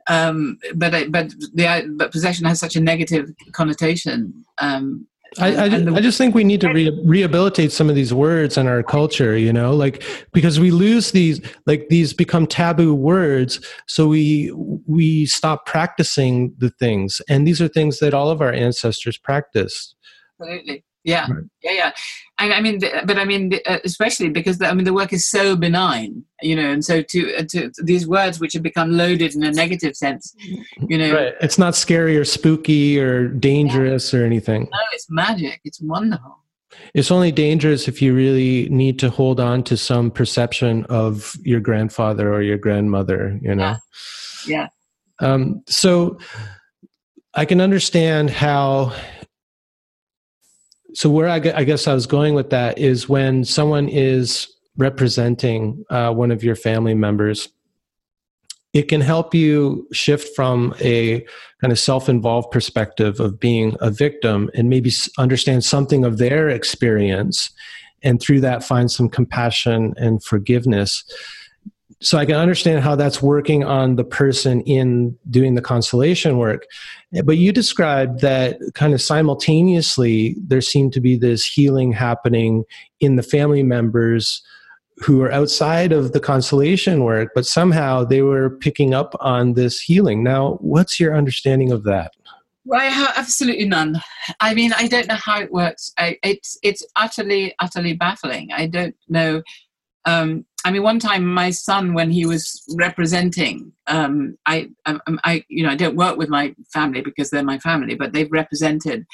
um, 0.09 0.59
but 0.75 1.11
but 1.11 1.31
the 1.55 1.95
but 1.97 2.13
possession 2.13 2.47
has 2.47 2.61
such 2.61 2.77
a 2.77 2.81
negative 2.81 3.31
connotation. 3.53 4.45
Um, 4.59 5.07
I, 5.39 5.65
I, 5.65 5.69
the, 5.69 5.95
I, 5.95 6.01
just 6.01 6.17
think 6.17 6.35
we 6.35 6.45
need 6.45 6.61
to 6.63 6.73
re- 6.73 6.99
rehabilitate 7.05 7.73
some 7.73 7.91
of 7.91 7.95
these 7.95 8.15
words 8.15 8.57
in 8.57 8.67
our 8.67 8.83
culture, 8.83 9.37
you 9.37 9.53
know, 9.53 9.75
like 9.75 10.03
because 10.33 10.59
we 10.59 10.71
lose 10.71 11.11
these, 11.11 11.41
like 11.67 11.89
these 11.89 12.15
become 12.15 12.47
taboo 12.47 12.95
words, 12.95 13.61
so 13.87 14.07
we 14.07 14.53
we 14.87 15.27
stop 15.27 15.67
practicing 15.67 16.55
the 16.59 16.71
things, 16.71 17.21
and 17.29 17.47
these 17.47 17.61
are 17.61 17.69
things 17.69 17.99
that 17.99 18.15
all 18.15 18.31
of 18.31 18.41
our 18.41 18.53
ancestors 18.53 19.19
practiced 19.19 19.96
absolutely. 20.41 20.85
Yeah, 21.05 21.31
right. 21.31 21.45
yeah, 21.63 21.73
yeah. 21.73 21.93
I, 22.39 22.53
I, 22.55 22.61
mean, 22.61 22.81
but 22.81 23.17
I 23.17 23.25
mean, 23.25 23.53
uh, 23.65 23.79
especially 23.85 24.29
because 24.29 24.59
the, 24.59 24.67
I 24.67 24.75
mean, 24.75 24.85
the 24.85 24.93
work 24.93 25.13
is 25.13 25.25
so 25.25 25.55
benign, 25.55 26.25
you 26.43 26.57
know, 26.57 26.69
and 26.69 26.85
so 26.85 27.01
to, 27.01 27.37
uh, 27.37 27.45
to 27.51 27.71
these 27.79 28.09
words 28.09 28.41
which 28.41 28.55
have 28.55 28.65
become 28.65 28.91
loaded 28.91 29.37
in 29.37 29.45
a 29.45 29.53
negative 29.53 29.95
sense, 29.95 30.35
you 30.89 30.99
know, 30.99 31.15
right. 31.15 31.35
It's 31.41 31.59
not 31.59 31.77
scary 31.77 32.17
or 32.17 32.25
spooky 32.25 32.99
or 32.99 33.29
dangerous 33.29 34.13
yeah. 34.13 34.21
or 34.21 34.25
anything. 34.25 34.63
No, 34.63 34.79
it's 34.93 35.07
magic. 35.09 35.61
It's 35.65 35.81
wonderful. 35.81 36.43
It's 36.93 37.13
only 37.13 37.31
dangerous 37.31 37.87
if 37.87 38.03
you 38.03 38.13
really 38.13 38.69
need 38.69 38.99
to 38.99 39.09
hold 39.09 39.39
on 39.39 39.63
to 39.65 39.77
some 39.77 40.11
perception 40.11 40.85
of 40.87 41.35
your 41.45 41.61
grandfather 41.61 42.35
or 42.35 42.43
your 42.43 42.59
grandmother, 42.59 43.39
you 43.41 43.55
know. 43.55 43.77
Yeah. 44.47 44.67
yeah. 45.21 45.33
Um, 45.33 45.63
so 45.69 46.19
I 47.35 47.45
can 47.45 47.61
understand 47.61 48.31
how 48.31 48.93
so 50.97 51.11
where 51.11 51.29
I, 51.29 51.37
I, 51.55 51.65
guess 51.65 51.87
I 51.87 51.93
was 51.93 52.07
going 52.07 52.33
with 52.33 52.49
that 52.49 52.79
is 52.79 53.07
when 53.07 53.45
someone 53.45 53.87
is 53.87 54.49
representing 54.79 55.85
uh, 55.91 56.11
one 56.11 56.31
of 56.31 56.43
your 56.43 56.57
family 56.57 56.95
members, 56.95 57.51
it 58.73 58.89
can 58.89 59.03
help 59.03 59.35
you 59.35 59.87
shift 59.93 60.35
from 60.35 60.75
a 60.81 61.21
kind 61.61 61.71
of 61.71 61.79
self-involved 61.79 62.51
perspective 62.51 63.21
of 63.21 63.39
being 63.39 63.77
a 63.81 63.91
victim 63.91 64.51
and 64.55 64.71
maybe 64.71 64.91
understand 65.19 65.65
something 65.65 66.03
of 66.03 66.17
their 66.17 66.49
experience 66.49 67.51
and 68.03 68.19
through 68.19 68.41
that 68.41 68.65
find 68.65 68.91
some 68.91 69.11
compassion 69.11 69.93
and 69.99 70.25
forgiveness 70.25 71.05
so 72.01 72.19
I 72.19 72.27
can 72.27 72.37
understand 72.37 72.83
how 72.83 72.95
that's 72.95 73.23
working 73.23 73.65
on 73.65 73.97
the 73.97 74.05
person 74.05 74.61
in 74.63 75.17
doing 75.31 75.55
the 75.55 75.63
constellation 75.63 76.37
work. 76.37 76.67
But 77.25 77.39
you 77.39 77.53
described 77.53 78.21
that 78.21 78.59
kind 78.75 78.93
of 78.93 79.01
simultaneously, 79.01 80.37
there 80.47 80.61
seemed 80.61 80.93
to 80.93 81.01
be 81.01 81.17
this 81.17 81.45
healing 81.45 81.93
happening 81.93 82.65
in 83.01 83.17
the 83.17 83.23
family 83.23 83.63
members 83.63 84.43
who 84.99 85.23
are 85.23 85.33
outside 85.33 85.93
of 85.93 86.13
the 86.13 86.21
constellation 86.21 87.05
work, 87.05 87.31
but 87.35 87.47
somehow 87.47 88.05
they 88.05 88.23
were 88.23 88.51
picking 88.51 88.95
up 88.95 89.15
on 89.21 89.55
this 89.55 89.81
healing. 89.81 90.23
Now, 90.23 90.55
what's 90.61 90.99
your 90.99 91.17
understanding 91.17 91.71
of 91.71 91.85
that? 91.85 92.13
Well, 92.65 92.81
I 92.81 92.87
have 92.87 93.13
absolutely 93.17 93.67
none. 93.67 94.01
I 94.41 94.53
mean, 94.55 94.73
I 94.73 94.89
don't 94.89 95.07
know 95.07 95.15
how 95.15 95.41
it 95.41 95.53
works. 95.53 95.93
I, 95.99 96.19
it's 96.23 96.59
it's 96.63 96.85
utterly, 96.97 97.55
utterly 97.61 97.93
baffling. 97.93 98.51
I 98.53 98.67
don't 98.67 98.97
know. 99.09 99.43
Um, 100.05 100.47
I 100.67 100.73
mean, 100.73 100.83
one 100.83 100.99
time 100.99 101.25
my 101.25 101.51
son, 101.51 101.95
when 101.95 102.11
he 102.11 102.27
was 102.27 102.65
representing, 102.77 103.71
um, 103.87 104.37
I, 104.47 104.69
I, 104.85 104.99
I, 105.23 105.45
you 105.49 105.63
know, 105.63 105.71
I 105.71 105.77
don't 105.77 105.95
work 105.95 106.17
with 106.17 106.29
my 106.29 106.57
family 106.73 107.03
because 107.03 107.31
they're 107.31 107.45
my 107.45 107.61
family, 107.61 107.95
but 107.95 108.13
they've 108.13 108.33
represented. 108.33 109.07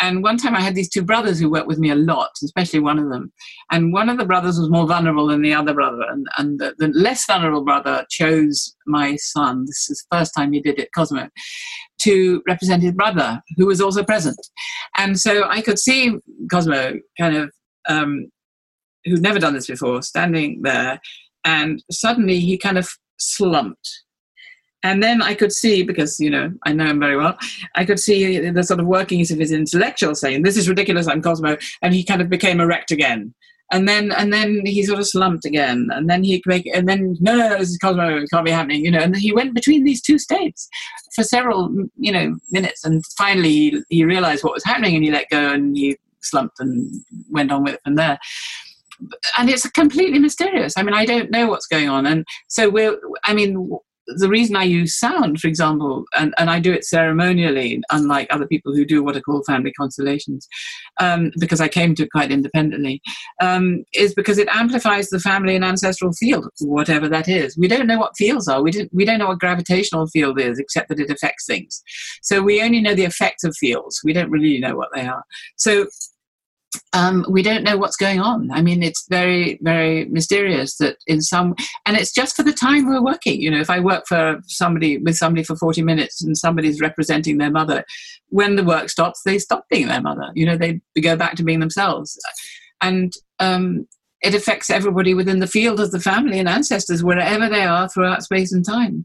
And 0.00 0.22
one 0.22 0.36
time 0.36 0.54
I 0.54 0.60
had 0.60 0.74
these 0.74 0.90
two 0.90 1.00
brothers 1.00 1.40
who 1.40 1.50
worked 1.50 1.66
with 1.66 1.78
me 1.78 1.88
a 1.88 1.94
lot, 1.94 2.32
especially 2.44 2.80
one 2.80 2.98
of 2.98 3.08
them. 3.08 3.32
And 3.72 3.90
one 3.90 4.10
of 4.10 4.18
the 4.18 4.26
brothers 4.26 4.58
was 4.58 4.68
more 4.68 4.86
vulnerable 4.86 5.28
than 5.28 5.40
the 5.40 5.54
other 5.54 5.72
brother. 5.72 6.02
And, 6.10 6.26
and 6.36 6.60
the, 6.60 6.74
the 6.76 6.88
less 6.88 7.24
vulnerable 7.24 7.64
brother 7.64 8.04
chose 8.10 8.76
my 8.86 9.16
son. 9.16 9.64
This 9.64 9.88
is 9.88 10.04
the 10.10 10.18
first 10.18 10.34
time 10.36 10.52
he 10.52 10.60
did 10.60 10.78
it, 10.78 10.90
Cosmo, 10.94 11.30
to 12.02 12.42
represent 12.46 12.82
his 12.82 12.92
brother, 12.92 13.40
who 13.56 13.64
was 13.64 13.80
also 13.80 14.04
present. 14.04 14.36
And 14.98 15.18
so 15.18 15.48
I 15.48 15.62
could 15.62 15.78
see 15.78 16.18
Cosmo 16.52 16.96
kind 17.18 17.34
of 17.34 17.50
um, 17.88 18.30
who'd 19.08 19.22
never 19.22 19.38
done 19.38 19.54
this 19.54 19.66
before, 19.66 20.02
standing 20.02 20.62
there, 20.62 21.00
and 21.44 21.82
suddenly 21.90 22.40
he 22.40 22.58
kind 22.58 22.78
of 22.78 22.88
slumped. 23.18 24.02
And 24.84 25.02
then 25.02 25.22
I 25.22 25.34
could 25.34 25.52
see, 25.52 25.82
because 25.82 26.20
you 26.20 26.30
know 26.30 26.52
I 26.64 26.72
know 26.72 26.86
him 26.86 27.00
very 27.00 27.16
well, 27.16 27.36
I 27.74 27.84
could 27.84 27.98
see 27.98 28.38
the 28.38 28.62
sort 28.62 28.80
of 28.80 28.86
workings 28.86 29.30
of 29.30 29.38
his 29.38 29.52
intellectual 29.52 30.14
saying, 30.14 30.42
"This 30.42 30.56
is 30.56 30.68
ridiculous, 30.68 31.08
I'm 31.08 31.22
Cosmo," 31.22 31.56
and 31.82 31.94
he 31.94 32.04
kind 32.04 32.22
of 32.22 32.28
became 32.28 32.60
erect 32.60 32.90
again. 32.90 33.34
And 33.70 33.86
then 33.88 34.12
and 34.12 34.32
then 34.32 34.62
he 34.64 34.82
sort 34.84 35.00
of 35.00 35.08
slumped 35.08 35.44
again, 35.44 35.88
and 35.92 36.08
then 36.08 36.22
he 36.22 36.42
make 36.46 36.66
and 36.72 36.88
then 36.88 37.16
no, 37.20 37.36
no, 37.36 37.48
no, 37.48 37.58
this 37.58 37.70
is 37.70 37.78
Cosmo, 37.78 38.18
it 38.18 38.30
can't 38.32 38.44
be 38.44 38.52
happening, 38.52 38.84
you 38.84 38.90
know. 38.90 39.00
And 39.00 39.16
he 39.16 39.32
went 39.32 39.54
between 39.54 39.84
these 39.84 40.00
two 40.00 40.18
states 40.18 40.68
for 41.14 41.24
several, 41.24 41.74
you 41.96 42.12
know, 42.12 42.36
minutes, 42.50 42.84
and 42.84 43.04
finally 43.18 43.50
he, 43.50 43.82
he 43.88 44.04
realized 44.04 44.44
what 44.44 44.54
was 44.54 44.64
happening, 44.64 44.94
and 44.94 45.04
he 45.04 45.10
let 45.10 45.28
go, 45.28 45.52
and 45.52 45.76
he 45.76 45.98
slumped 46.20 46.60
and 46.60 46.92
went 47.30 47.50
on 47.50 47.64
with 47.64 47.74
it 47.74 47.80
from 47.84 47.96
there 47.96 48.18
and 49.38 49.48
it's 49.48 49.68
completely 49.70 50.18
mysterious. 50.18 50.74
I 50.76 50.82
mean, 50.82 50.94
I 50.94 51.04
don't 51.04 51.30
know 51.30 51.46
what's 51.48 51.66
going 51.66 51.88
on, 51.88 52.06
and 52.06 52.24
so 52.48 52.68
we're. 52.68 52.98
I 53.24 53.34
mean, 53.34 53.70
the 54.16 54.28
reason 54.28 54.56
I 54.56 54.64
use 54.64 54.98
sound, 54.98 55.40
for 55.40 55.48
example, 55.48 56.04
and, 56.16 56.34
and 56.38 56.48
I 56.48 56.60
do 56.60 56.72
it 56.72 56.84
ceremonially, 56.84 57.80
unlike 57.90 58.28
other 58.30 58.46
people 58.46 58.74
who 58.74 58.86
do 58.86 59.02
what 59.02 59.16
are 59.16 59.20
called 59.20 59.44
family 59.46 59.72
constellations, 59.72 60.48
um, 60.98 61.30
because 61.38 61.60
I 61.60 61.68
came 61.68 61.94
to 61.96 62.04
it 62.04 62.10
quite 62.10 62.30
independently, 62.30 63.02
um, 63.42 63.84
is 63.94 64.14
because 64.14 64.38
it 64.38 64.48
amplifies 64.48 65.08
the 65.08 65.20
family 65.20 65.54
and 65.56 65.64
ancestral 65.64 66.12
field, 66.12 66.48
whatever 66.60 67.08
that 67.08 67.28
is. 67.28 67.56
We 67.58 67.68
don't 67.68 67.86
know 67.86 67.98
what 67.98 68.16
fields 68.16 68.48
are. 68.48 68.62
We, 68.62 68.70
didn't, 68.70 68.94
we 68.94 69.04
don't 69.04 69.18
know 69.18 69.28
what 69.28 69.40
gravitational 69.40 70.06
field 70.06 70.40
is, 70.40 70.58
except 70.58 70.88
that 70.88 71.00
it 71.00 71.10
affects 71.10 71.44
things. 71.46 71.82
So 72.22 72.42
we 72.42 72.62
only 72.62 72.80
know 72.80 72.94
the 72.94 73.04
effects 73.04 73.44
of 73.44 73.54
fields. 73.56 74.00
We 74.04 74.14
don't 74.14 74.30
really 74.30 74.58
know 74.58 74.74
what 74.74 74.88
they 74.94 75.06
are. 75.06 75.24
So 75.56 75.86
um, 76.92 77.26
we 77.28 77.42
don't 77.42 77.64
know 77.64 77.76
what's 77.76 77.96
going 77.96 78.20
on. 78.20 78.50
I 78.50 78.62
mean, 78.62 78.82
it's 78.82 79.06
very, 79.08 79.58
very 79.62 80.06
mysterious 80.06 80.76
that 80.78 80.96
in 81.06 81.20
some, 81.20 81.54
and 81.86 81.96
it's 81.96 82.12
just 82.12 82.34
for 82.34 82.42
the 82.42 82.52
time 82.52 82.88
we're 82.88 83.04
working. 83.04 83.40
You 83.40 83.50
know, 83.50 83.60
if 83.60 83.70
I 83.70 83.80
work 83.80 84.06
for 84.06 84.40
somebody 84.46 84.98
with 84.98 85.16
somebody 85.16 85.44
for 85.44 85.56
40 85.56 85.82
minutes 85.82 86.22
and 86.22 86.36
somebody's 86.36 86.80
representing 86.80 87.38
their 87.38 87.50
mother, 87.50 87.84
when 88.28 88.56
the 88.56 88.64
work 88.64 88.88
stops, 88.88 89.22
they 89.24 89.38
stop 89.38 89.66
being 89.70 89.88
their 89.88 90.00
mother. 90.00 90.30
You 90.34 90.46
know, 90.46 90.56
they, 90.56 90.80
go 91.00 91.14
back 91.14 91.36
to 91.36 91.44
being 91.44 91.60
themselves. 91.60 92.18
And 92.80 93.12
um, 93.38 93.86
it 94.20 94.34
affects 94.34 94.68
everybody 94.68 95.14
within 95.14 95.38
the 95.38 95.46
field 95.46 95.78
of 95.78 95.92
the 95.92 96.00
family 96.00 96.38
and 96.40 96.48
ancestors, 96.48 97.04
wherever 97.04 97.48
they 97.48 97.62
are 97.62 97.88
throughout 97.88 98.24
space 98.24 98.52
and 98.52 98.64
time. 98.64 99.04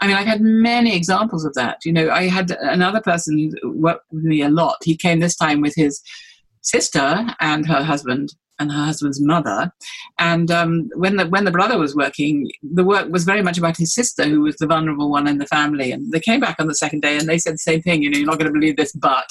I 0.00 0.06
mean, 0.06 0.16
I've 0.16 0.26
had 0.26 0.40
many 0.40 0.96
examples 0.96 1.44
of 1.44 1.54
that. 1.54 1.84
You 1.84 1.92
know, 1.92 2.10
I 2.10 2.28
had 2.28 2.52
another 2.52 3.00
person 3.00 3.52
worked 3.64 4.06
with 4.12 4.22
me 4.22 4.42
a 4.42 4.48
lot. 4.48 4.76
He 4.84 4.96
came 4.96 5.18
this 5.18 5.36
time 5.36 5.60
with 5.60 5.74
his 5.74 6.00
sister 6.62 7.26
and 7.40 7.66
her 7.66 7.82
husband 7.82 8.34
and 8.58 8.72
her 8.72 8.84
husband's 8.84 9.20
mother. 9.20 9.72
And 10.18 10.50
um, 10.50 10.90
when 10.94 11.16
the 11.16 11.26
when 11.28 11.44
the 11.44 11.50
brother 11.50 11.78
was 11.78 11.94
working, 11.94 12.50
the 12.62 12.84
work 12.84 13.08
was 13.10 13.24
very 13.24 13.42
much 13.42 13.58
about 13.58 13.76
his 13.76 13.94
sister, 13.94 14.24
who 14.24 14.40
was 14.42 14.56
the 14.56 14.66
vulnerable 14.66 15.10
one 15.10 15.28
in 15.28 15.38
the 15.38 15.46
family. 15.46 15.92
And 15.92 16.10
they 16.12 16.20
came 16.20 16.40
back 16.40 16.56
on 16.58 16.66
the 16.66 16.74
second 16.74 17.00
day 17.00 17.16
and 17.16 17.28
they 17.28 17.38
said 17.38 17.54
the 17.54 17.58
same 17.58 17.82
thing. 17.82 18.02
You 18.02 18.10
know, 18.10 18.18
you're 18.18 18.26
not 18.26 18.38
going 18.38 18.52
to 18.52 18.58
believe 18.58 18.76
this, 18.76 18.92
but. 18.92 19.26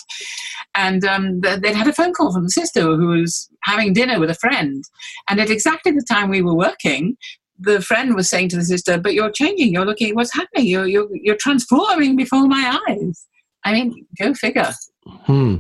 And 0.76 1.04
um, 1.06 1.42
they'd 1.42 1.76
had 1.76 1.88
a 1.88 1.94
phone 1.94 2.14
call 2.14 2.32
from 2.34 2.44
the 2.44 2.50
sister 2.50 2.82
who 2.82 3.08
was 3.08 3.50
having 3.64 3.94
dinner 3.94 4.20
with 4.20 4.30
a 4.30 4.36
friend. 4.36 4.84
And 5.30 5.40
at 5.40 5.50
exactly 5.50 5.92
the 5.92 6.06
time 6.08 6.30
we 6.30 6.42
were 6.42 6.56
working, 6.56 7.18
the 7.60 7.82
friend 7.82 8.16
was 8.16 8.30
saying 8.30 8.50
to 8.50 8.56
the 8.56 8.66
sister, 8.66 9.00
"But 9.00 9.14
you're 9.14 9.32
changing. 9.32 9.74
You're 9.74 9.86
looking. 9.86 10.16
What's 10.16 10.34
happening? 10.34 10.68
You're 10.68 10.88
you're 10.88 11.08
you're 11.12 11.38
transforming 11.40 12.16
before 12.16 12.48
my 12.48 12.80
eyes." 12.88 13.26
I 13.66 13.74
mean, 13.74 14.06
go 14.20 14.34
figure. 14.34 14.72
Hmm. 15.06 15.58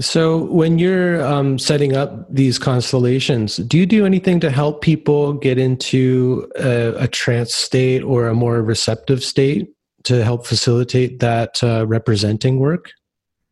So, 0.00 0.44
when 0.44 0.78
you're 0.78 1.22
um, 1.22 1.58
setting 1.58 1.94
up 1.94 2.26
these 2.32 2.58
constellations, 2.58 3.56
do 3.56 3.76
you 3.76 3.84
do 3.84 4.06
anything 4.06 4.40
to 4.40 4.50
help 4.50 4.80
people 4.80 5.34
get 5.34 5.58
into 5.58 6.50
a, 6.56 7.04
a 7.04 7.08
trance 7.08 7.54
state 7.54 8.02
or 8.02 8.28
a 8.28 8.34
more 8.34 8.62
receptive 8.62 9.22
state 9.22 9.68
to 10.04 10.24
help 10.24 10.46
facilitate 10.46 11.20
that 11.20 11.62
uh, 11.62 11.86
representing 11.86 12.58
work? 12.58 12.92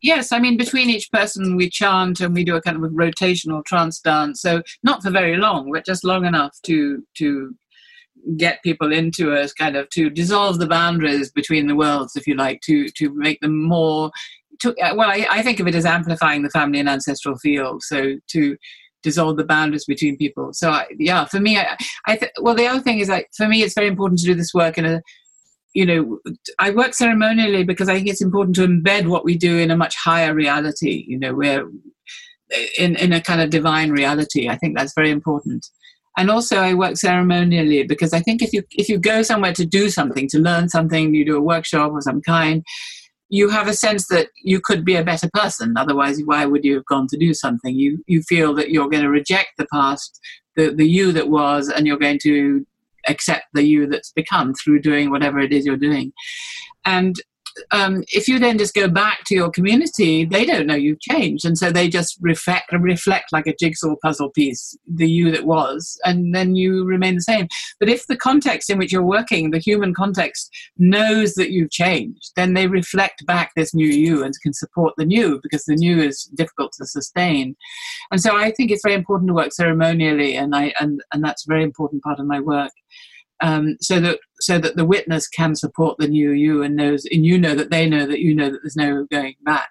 Yes, 0.01 0.33
I 0.33 0.39
mean, 0.39 0.57
between 0.57 0.89
each 0.89 1.11
person, 1.13 1.55
we 1.55 1.69
chant 1.69 2.21
and 2.21 2.35
we 2.35 2.45
do 2.45 2.57
a 2.57 2.63
kind 2.63 2.79
of 2.79 2.85
a 2.85 2.89
rotational 2.89 3.63
trance 3.65 4.01
dance. 4.01 4.41
So, 4.41 4.63
not 4.83 5.03
for 5.03 5.11
very 5.11 5.37
long, 5.37 5.71
but 5.71 5.85
just 5.85 6.03
long 6.03 6.25
enough 6.25 6.57
to 6.63 7.05
to 7.19 7.55
get 8.37 8.63
people 8.63 8.93
into 8.93 9.33
a 9.33 9.49
kind 9.59 9.77
of 9.77 9.89
to 9.91 10.11
dissolve 10.11 10.59
the 10.59 10.67
boundaries 10.67 11.31
between 11.31 11.67
the 11.67 11.77
worlds, 11.77 12.17
if 12.17 12.27
you 12.27 12.35
like, 12.35 12.61
to 12.63 12.89
to 12.91 13.13
make 13.15 13.41
them 13.41 13.63
more 13.63 14.11
to, 14.61 14.71
uh, 14.81 14.95
well, 14.95 15.11
I, 15.11 15.27
I, 15.31 15.43
think 15.43 15.61
of 15.61 15.67
it 15.67 15.75
as 15.75 15.87
amplifying 15.87 16.43
the 16.43 16.51
family 16.51 16.81
and 16.81 16.89
ancestral 16.89 17.37
field. 17.39 17.83
So 17.83 18.15
to 18.33 18.57
dissolve 19.03 19.37
the 19.37 19.45
boundaries 19.45 19.85
between 19.85 20.17
people. 20.17 20.53
So 20.53 20.71
I, 20.71 20.87
yeah, 20.99 21.25
for 21.27 21.41
me, 21.41 21.57
I, 21.59 21.77
I 22.07 22.17
th- 22.17 22.33
well, 22.41 22.55
the 22.55 22.67
other 22.67 22.81
thing 22.81 22.99
is 22.99 23.09
like 23.09 23.29
for 23.37 23.49
me, 23.49 23.63
it's 23.63 23.75
very 23.75 23.87
important 23.87 24.21
to 24.21 24.27
do 24.27 24.35
this 24.35 24.53
work 24.53 24.79
in 24.79 24.85
a, 24.85 25.03
you 25.75 25.87
know, 25.87 26.19
I 26.59 26.71
work 26.71 26.95
ceremonially 26.95 27.63
because 27.65 27.89
I 27.89 27.95
think 27.95 28.09
it's 28.09 28.23
important 28.23 28.57
to 28.57 28.67
embed 28.67 29.07
what 29.07 29.25
we 29.25 29.37
do 29.37 29.59
in 29.59 29.71
a 29.71 29.77
much 29.77 29.95
higher 29.97 30.35
reality. 30.35 31.05
You 31.07 31.19
know, 31.19 31.35
where 31.35 31.65
in 32.79 32.97
in 32.97 33.13
a 33.13 33.21
kind 33.21 33.41
of 33.41 33.51
divine 33.51 33.91
reality. 33.91 34.49
I 34.49 34.57
think 34.57 34.77
that's 34.77 34.95
very 34.95 35.11
important. 35.11 35.67
And 36.17 36.31
also, 36.31 36.57
I 36.57 36.75
work 36.75 36.97
ceremonially 36.97 37.85
because 37.85 38.13
I 38.13 38.21
think 38.21 38.43
if 38.43 38.53
you 38.53 38.63
if 38.73 38.89
you 38.89 38.99
go 38.99 39.23
somewhere 39.23 39.53
to 39.53 39.65
do 39.65 39.91
something, 39.91 40.29
to 40.29 40.39
learn 40.39 40.69
something, 40.69 41.15
you 41.15 41.25
do 41.25 41.37
a 41.37 41.41
workshop 41.41 41.93
of 41.95 42.03
some 42.03 42.23
kind, 42.23 42.65
you 43.29 43.49
have 43.51 43.69
a 43.69 43.75
sense 43.75 44.09
that 44.09 44.29
you 44.43 44.61
could 44.61 44.85
be 44.85 44.97
a 44.97 45.05
better 45.05 45.29
person. 45.33 45.75
Otherwise, 45.77 46.21
why 46.25 46.47
would 46.47 46.65
you 46.65 46.75
have 46.75 46.87
gone 46.87 47.07
to 47.09 47.19
do 47.19 47.35
something? 47.35 47.75
You 47.75 48.03
you 48.07 48.23
feel 48.23 48.55
that 48.55 48.71
you're 48.71 48.89
going 48.89 49.03
to 49.03 49.11
reject 49.11 49.51
the 49.59 49.67
past, 49.73 50.21
the 50.57 50.75
the 50.75 50.89
you 50.89 51.13
that 51.13 51.29
was, 51.29 51.69
and 51.69 51.87
you're 51.87 51.99
going 51.99 52.19
to 52.23 52.67
accept 53.07 53.45
the 53.55 53.63
you 53.63 53.87
that's 53.87 54.13
become 54.13 54.55
through 54.55 54.81
doing 54.81 55.11
whatever 55.11 55.39
it 55.39 55.53
is 55.53 55.65
you're 55.65 55.77
doing. 55.77 56.13
And 56.85 57.17
um, 57.71 58.05
if 58.09 58.29
you 58.29 58.39
then 58.39 58.59
just 58.59 58.75
go 58.75 58.89
back 58.89 59.25
to 59.27 59.35
your 59.35 59.51
community, 59.51 60.25
they 60.25 60.45
don't 60.45 60.67
know 60.67 60.75
you've 60.75 61.01
changed, 61.01 61.45
and 61.45 61.57
so 61.57 61.71
they 61.71 61.89
just 61.89 62.17
reflect 62.21 62.73
reflect 62.73 63.33
like 63.33 63.47
a 63.47 63.57
jigsaw 63.59 63.95
puzzle 64.03 64.31
piece, 64.31 64.77
the 64.87 65.09
you 65.09 65.31
that 65.31 65.45
was, 65.45 65.99
and 66.05 66.35
then 66.35 66.55
you 66.55 66.85
remain 66.85 67.17
the 67.17 67.23
same. 67.23 67.49
But 67.81 67.89
if 67.89 68.07
the 68.07 68.17
context 68.17 68.71
in 68.71 68.79
which 68.79 68.93
you're 68.93 69.03
working, 69.03 69.51
the 69.51 69.59
human 69.59 69.95
context, 69.95 70.51
knows 70.77 71.35
that 71.35 71.51
you've 71.51 71.71
changed, 71.71 72.33
then 72.37 72.55
they 72.55 72.67
reflect 72.67 73.27
back 73.27 73.53
this 73.55 73.75
new 73.75 73.89
you 73.89 74.23
and 74.25 74.35
can 74.43 74.53
support 74.53 74.95
the 74.97 75.05
new 75.05 75.41
because 75.43 75.65
the 75.65 75.77
new 75.77 76.01
is 76.01 76.25
difficult 76.35 76.73
to 76.79 76.87
sustain. 76.87 77.57
And 78.11 78.21
so 78.21 78.37
I 78.37 78.53
think 78.53 78.71
it's 78.71 78.85
very 78.85 78.95
important 78.95 79.29
to 79.29 79.35
work 79.35 79.53
ceremonially, 79.53 80.37
and 80.37 80.55
I 80.55 80.73
and 80.81 81.01
and 81.13 81.25
that's 81.25 81.47
a 81.47 81.53
very 81.53 81.63
important 81.63 82.03
part 82.03 82.21
of 82.21 82.27
my 82.27 82.41
work 82.41 82.73
um, 83.41 83.77
so 83.81 84.01
that 84.01 84.19
so 84.41 84.59
that 84.59 84.77
the 84.77 84.85
witness 84.85 85.29
can 85.29 85.55
support 85.55 85.99
the 85.99 86.09
new 86.09 86.31
you 86.31 86.63
and 86.63 86.77
knows 86.77 87.05
and 87.11 87.25
you 87.25 87.39
know 87.39 87.55
that 87.55 87.71
they 87.71 87.89
know 87.89 88.07
that 88.07 88.21
you 88.21 88.35
know 88.35 88.51
that 88.51 88.61
there's 88.63 88.77
no 88.77 89.07
going 89.11 89.35
back. 89.43 89.71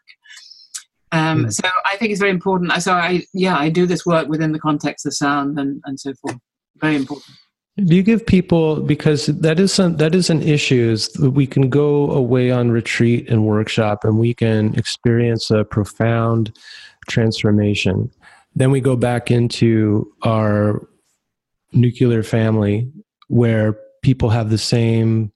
Um, 1.11 1.45
mm. 1.45 1.53
So 1.53 1.70
I 1.86 1.95
think 1.97 2.11
it's 2.11 2.20
very 2.20 2.32
important. 2.32 2.72
So 2.82 2.93
I 2.93 3.24
yeah 3.34 3.57
I 3.57 3.70
do 3.70 3.86
this 3.86 4.05
work 4.05 4.28
within 4.28 4.51
the 4.51 4.59
context 4.59 5.05
of 5.05 5.13
sound 5.13 5.59
and 5.59 5.82
and 5.86 5.99
so 5.99 6.13
forth. 6.22 6.38
Very 6.78 6.95
important. 6.95 7.36
Do 7.78 7.95
you 7.95 8.01
give 8.01 8.26
people 8.26 8.82
because 8.82 9.28
that 9.28 9.59
is 9.59 9.72
some, 9.72 9.97
that 9.97 10.15
is 10.15 10.32
an 10.32 10.41
issue 10.41 10.89
is 10.89 11.15
we 11.20 11.45
can 11.45 11.70
go 11.70 12.09
away 12.09 12.49
on 12.49 12.72
retreat 12.72 13.30
and 13.30 13.45
workshop 13.45 14.03
and 14.03 14.18
we 14.18 14.34
can 14.34 14.74
experience 14.74 15.51
a 15.51 15.63
profound 15.63 16.57
transformation. 17.07 18.09
Then 18.55 18.72
we 18.72 18.82
go 18.82 18.95
back 18.95 19.30
into 19.30 20.11
our 20.24 20.88
nuclear 21.72 22.24
family 22.24 22.91
where 23.28 23.78
people 24.02 24.30
have 24.30 24.50
the 24.50 24.58
same 24.58 25.32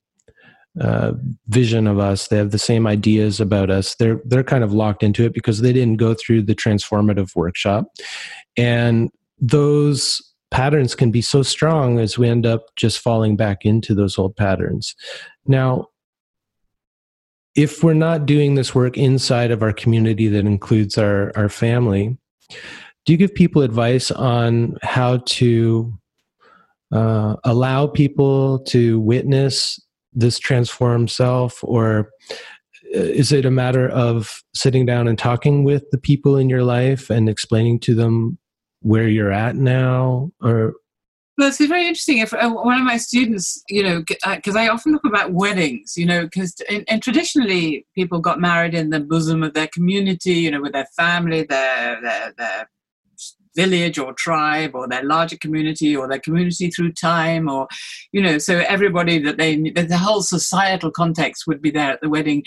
uh, 0.80 1.12
vision 1.48 1.88
of 1.88 2.00
us. 2.00 2.28
They 2.28 2.38
have 2.38 2.52
the 2.52 2.60
same 2.60 2.88
ideas 2.88 3.42
about 3.42 3.70
us. 3.70 3.96
They're 3.96 4.22
they're 4.26 4.44
kind 4.44 4.64
of 4.64 4.74
locked 4.74 5.04
into 5.04 5.26
it 5.26 5.34
because 5.34 5.62
they 5.62 5.74
didn't 5.74 5.98
go 5.98 6.14
through 6.14 6.44
the 6.44 6.56
transformative 6.56 7.36
workshop. 7.36 7.88
And 8.56 9.10
those 9.40 10.22
patterns 10.50 10.96
can 10.96 11.12
be 11.12 11.22
so 11.22 11.44
strong 11.44 12.00
as 12.00 12.18
we 12.18 12.28
end 12.28 12.46
up 12.46 12.66
just 12.76 13.00
falling 13.00 13.36
back 13.36 13.66
into 13.66 13.94
those 13.94 14.18
old 14.18 14.36
patterns. 14.36 14.96
Now 15.46 15.88
if 17.56 17.84
we're 17.84 17.94
not 17.94 18.26
doing 18.26 18.56
this 18.56 18.74
work 18.74 18.98
inside 18.98 19.52
of 19.52 19.62
our 19.62 19.74
community 19.74 20.28
that 20.28 20.46
includes 20.46 20.98
our 20.98 21.32
our 21.36 21.50
family 21.50 22.18
do 23.06 23.14
you 23.14 23.18
give 23.18 23.34
people 23.34 23.62
advice 23.62 24.12
on 24.12 24.78
how 24.84 25.18
to 25.26 25.94
uh, 26.92 27.36
allow 27.44 27.88
people 27.88 28.60
to 28.60 29.00
witness 29.00 29.80
this 30.14 30.40
transformed 30.40 31.10
self 31.10 31.64
or 31.64 32.10
is 32.92 33.32
it 33.32 33.46
a 33.46 33.52
matter 33.52 33.88
of 33.90 34.42
sitting 34.54 34.86
down 34.86 35.08
and 35.08 35.18
talking 35.18 35.64
with 35.64 35.90
the 35.92 35.98
people 35.98 36.36
in 36.36 36.50
your 36.50 36.64
life 36.64 37.10
and 37.10 37.30
explaining 37.30 37.80
to 37.80 37.96
them 37.96 38.38
where 38.82 39.08
you're 39.08 39.32
at 39.32 39.56
now 39.56 40.30
or 40.42 40.74
well, 41.38 41.48
it's 41.48 41.58
very 41.58 41.88
interesting. 41.88 42.20
If 42.20 42.34
uh, 42.34 42.50
one 42.52 42.78
of 42.78 42.84
my 42.84 42.98
students, 42.98 43.64
you 43.68 43.82
know, 43.82 44.04
because 44.08 44.56
uh, 44.56 44.60
I 44.60 44.68
often 44.68 44.92
talk 44.92 45.06
about 45.06 45.32
weddings, 45.32 45.94
you 45.98 46.06
know, 46.06 46.26
because 46.26 46.54
and 46.88 47.02
traditionally 47.02 47.88
people 47.96 48.20
got 48.20 48.40
married 48.40 48.76
in 48.76 48.92
the 48.92 49.00
bosom 49.00 49.42
of 49.42 49.56
their 49.56 49.68
community, 49.68 50.34
you 50.34 50.52
know, 50.52 50.62
with 50.62 50.74
their 50.74 50.88
family, 50.96 51.44
their 51.44 52.00
their, 52.02 52.34
their 52.38 52.70
village 53.56 53.98
or 53.98 54.14
tribe 54.14 54.72
or 54.74 54.88
their 54.88 55.04
larger 55.04 55.38
community 55.38 55.96
or 55.96 56.08
their 56.08 56.20
community 56.20 56.70
through 56.70 56.92
time 56.94 57.50
or 57.50 57.68
you 58.12 58.22
know 58.22 58.38
so 58.38 58.60
everybody 58.68 59.20
that 59.20 59.38
they 59.38 59.56
the 59.58 59.98
whole 59.98 60.22
societal 60.22 60.92
context 60.92 61.44
would 61.48 61.62
be 61.62 61.72
there 61.72 61.92
at 61.92 62.02
the 62.02 62.10
wedding 62.10 62.44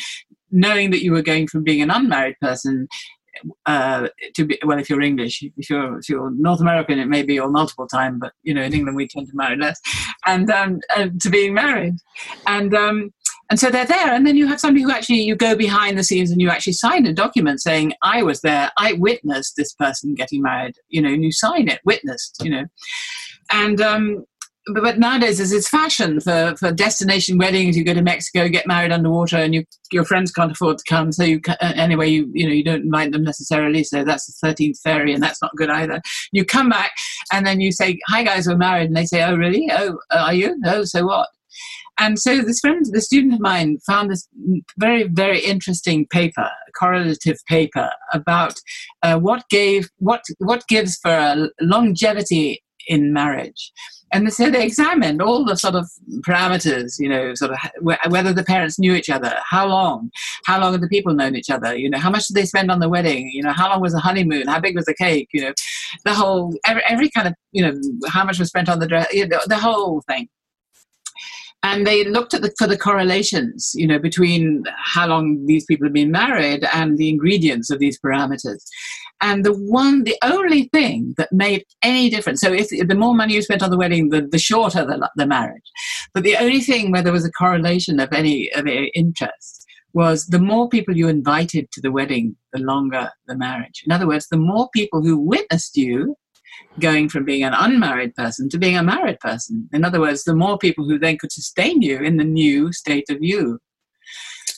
knowing 0.50 0.90
that 0.90 1.02
you 1.02 1.12
were 1.12 1.22
going 1.22 1.46
from 1.46 1.62
being 1.62 1.82
an 1.82 1.90
unmarried 1.90 2.36
person 2.40 2.86
uh, 3.66 4.06
to 4.34 4.44
be 4.44 4.58
well 4.64 4.78
if 4.78 4.88
you're 4.88 5.02
english 5.02 5.42
if 5.56 5.68
you're 5.68 5.98
if 5.98 6.08
you're 6.08 6.30
north 6.30 6.60
american 6.60 7.00
it 7.00 7.08
may 7.08 7.22
be 7.22 7.38
or 7.38 7.50
multiple 7.50 7.86
time 7.86 8.18
but 8.18 8.32
you 8.44 8.54
know 8.54 8.62
in 8.62 8.72
england 8.72 8.96
we 8.96 9.08
tend 9.08 9.26
to 9.26 9.34
marry 9.34 9.56
less 9.56 9.80
and 10.26 10.50
um, 10.50 10.80
uh, 10.96 11.08
to 11.20 11.30
being 11.30 11.54
married. 11.54 11.96
And 12.46 12.74
um, 12.74 13.12
and 13.50 13.58
so 13.58 13.70
they're 13.70 13.84
there. 13.84 14.14
And 14.14 14.26
then 14.26 14.36
you 14.36 14.46
have 14.46 14.60
somebody 14.60 14.82
who 14.82 14.90
actually, 14.90 15.22
you 15.22 15.36
go 15.36 15.54
behind 15.54 15.98
the 15.98 16.04
scenes 16.04 16.30
and 16.30 16.40
you 16.40 16.50
actually 16.50 16.72
sign 16.74 17.06
a 17.06 17.12
document 17.12 17.60
saying, 17.60 17.92
I 18.02 18.22
was 18.22 18.40
there, 18.40 18.70
I 18.78 18.94
witnessed 18.94 19.54
this 19.56 19.72
person 19.74 20.14
getting 20.14 20.42
married, 20.42 20.76
you 20.88 21.02
know, 21.02 21.12
and 21.12 21.22
you 21.22 21.32
sign 21.32 21.68
it, 21.68 21.80
witnessed, 21.84 22.42
you 22.42 22.50
know. 22.50 22.64
And, 23.50 23.80
um, 23.80 24.24
but, 24.66 24.82
but 24.82 24.98
nowadays 24.98 25.40
as 25.40 25.52
it's 25.52 25.68
fashion 25.68 26.20
for, 26.20 26.54
for 26.58 26.72
destination 26.72 27.36
weddings. 27.38 27.76
You 27.76 27.84
go 27.84 27.94
to 27.94 28.02
Mexico, 28.02 28.48
get 28.48 28.66
married 28.66 28.92
underwater, 28.92 29.36
and 29.36 29.54
you, 29.54 29.64
your 29.92 30.04
friends 30.04 30.32
can't 30.32 30.52
afford 30.52 30.78
to 30.78 30.84
come. 30.88 31.12
So 31.12 31.22
you 31.22 31.40
uh, 31.46 31.54
anyway, 31.60 32.08
you 32.08 32.30
you 32.32 32.46
know 32.46 32.54
you 32.54 32.64
don't 32.64 32.84
invite 32.84 33.12
them 33.12 33.24
necessarily. 33.24 33.84
So 33.84 34.04
that's 34.04 34.26
the 34.26 34.32
thirteenth 34.46 34.80
fairy, 34.80 35.12
and 35.12 35.22
that's 35.22 35.42
not 35.42 35.54
good 35.56 35.70
either. 35.70 36.00
You 36.32 36.44
come 36.44 36.70
back, 36.70 36.92
and 37.32 37.46
then 37.46 37.60
you 37.60 37.72
say, 37.72 37.98
"Hi 38.08 38.22
guys, 38.22 38.46
we're 38.46 38.56
married," 38.56 38.86
and 38.86 38.96
they 38.96 39.04
say, 39.04 39.22
"Oh 39.22 39.36
really? 39.36 39.70
Oh, 39.70 39.98
are 40.10 40.34
you? 40.34 40.58
Oh, 40.64 40.84
so 40.84 41.04
what?" 41.04 41.28
And 41.98 42.18
so 42.18 42.42
this 42.42 42.60
friend, 42.60 42.84
the 42.90 43.00
student 43.00 43.34
of 43.34 43.40
mine, 43.40 43.78
found 43.86 44.10
this 44.10 44.28
very, 44.78 45.04
very 45.04 45.40
interesting 45.40 46.06
paper, 46.06 46.42
a 46.42 46.72
correlative 46.78 47.38
paper 47.48 47.90
about 48.12 48.54
uh, 49.02 49.18
what 49.18 49.44
gave 49.48 49.88
what 49.98 50.22
what 50.38 50.66
gives 50.68 50.96
for 50.96 51.50
longevity 51.60 52.62
in 52.86 53.12
marriage. 53.12 53.72
And 54.12 54.32
so 54.32 54.48
they 54.48 54.64
examined 54.64 55.20
all 55.20 55.44
the 55.44 55.56
sort 55.56 55.74
of 55.74 55.90
parameters, 56.20 56.94
you 57.00 57.08
know, 57.08 57.34
sort 57.34 57.50
of 57.50 57.58
whether 57.80 58.32
the 58.32 58.44
parents 58.44 58.78
knew 58.78 58.94
each 58.94 59.10
other, 59.10 59.34
how 59.48 59.66
long, 59.66 60.10
how 60.46 60.60
long 60.60 60.72
had 60.72 60.82
the 60.82 60.88
people 60.88 61.14
known 61.14 61.34
each 61.34 61.50
other, 61.50 61.76
you 61.76 61.90
know, 61.90 61.98
how 61.98 62.10
much 62.10 62.28
did 62.28 62.36
they 62.36 62.44
spend 62.46 62.70
on 62.70 62.78
the 62.78 62.88
wedding, 62.88 63.28
you 63.32 63.42
know, 63.42 63.52
how 63.52 63.68
long 63.68 63.80
was 63.80 63.92
the 63.92 63.98
honeymoon, 63.98 64.46
how 64.46 64.60
big 64.60 64.76
was 64.76 64.84
the 64.84 64.94
cake, 64.94 65.28
you 65.32 65.40
know, 65.40 65.52
the 66.04 66.14
whole, 66.14 66.54
every, 66.64 66.82
every 66.88 67.10
kind 67.10 67.26
of, 67.26 67.34
you 67.50 67.62
know, 67.62 67.74
how 68.08 68.24
much 68.24 68.38
was 68.38 68.48
spent 68.48 68.68
on 68.68 68.78
the 68.78 68.86
dress, 68.86 69.12
you 69.12 69.26
know, 69.26 69.40
the 69.46 69.58
whole 69.58 70.00
thing 70.02 70.28
and 71.64 71.86
they 71.86 72.04
looked 72.04 72.34
at 72.34 72.42
the 72.42 72.52
for 72.58 72.66
the 72.66 72.76
correlations 72.76 73.72
you 73.74 73.86
know 73.86 73.98
between 73.98 74.62
how 74.76 75.06
long 75.06 75.44
these 75.46 75.64
people 75.64 75.86
have 75.86 75.94
been 75.94 76.10
married 76.10 76.62
and 76.72 76.98
the 76.98 77.08
ingredients 77.08 77.70
of 77.70 77.80
these 77.80 77.98
parameters. 77.98 78.62
And 79.20 79.44
the 79.44 79.54
one 79.54 80.04
the 80.04 80.18
only 80.22 80.64
thing 80.74 81.14
that 81.16 81.32
made 81.32 81.64
any 81.82 82.10
difference 82.10 82.40
so 82.40 82.52
if 82.52 82.68
the 82.68 82.94
more 82.94 83.14
money 83.14 83.34
you 83.34 83.42
spent 83.42 83.62
on 83.62 83.70
the 83.70 83.78
wedding 83.78 84.10
the, 84.10 84.22
the 84.30 84.38
shorter 84.38 84.84
the, 84.84 85.10
the 85.16 85.26
marriage. 85.26 85.68
But 86.12 86.22
the 86.22 86.36
only 86.36 86.60
thing 86.60 86.92
where 86.92 87.02
there 87.02 87.12
was 87.12 87.24
a 87.24 87.32
correlation 87.32 87.98
of 87.98 88.12
any 88.12 88.52
of 88.52 88.66
any 88.66 88.92
interest 88.94 89.64
was 89.94 90.26
the 90.26 90.40
more 90.40 90.68
people 90.68 90.96
you 90.96 91.08
invited 91.08 91.70
to 91.72 91.80
the 91.80 91.92
wedding 91.92 92.36
the 92.52 92.60
longer 92.60 93.10
the 93.26 93.36
marriage. 93.36 93.82
In 93.86 93.92
other 93.92 94.06
words 94.06 94.28
the 94.28 94.44
more 94.52 94.68
people 94.74 95.00
who 95.02 95.16
witnessed 95.18 95.76
you 95.76 96.16
going 96.80 97.08
from 97.08 97.24
being 97.24 97.44
an 97.44 97.54
unmarried 97.54 98.14
person 98.14 98.48
to 98.48 98.58
being 98.58 98.76
a 98.76 98.82
married 98.82 99.20
person. 99.20 99.68
In 99.72 99.84
other 99.84 100.00
words, 100.00 100.24
the 100.24 100.34
more 100.34 100.58
people 100.58 100.84
who 100.84 100.98
then 100.98 101.18
could 101.18 101.32
sustain 101.32 101.82
you 101.82 102.00
in 102.00 102.16
the 102.16 102.24
new 102.24 102.72
state 102.72 103.08
of 103.10 103.22
you. 103.22 103.60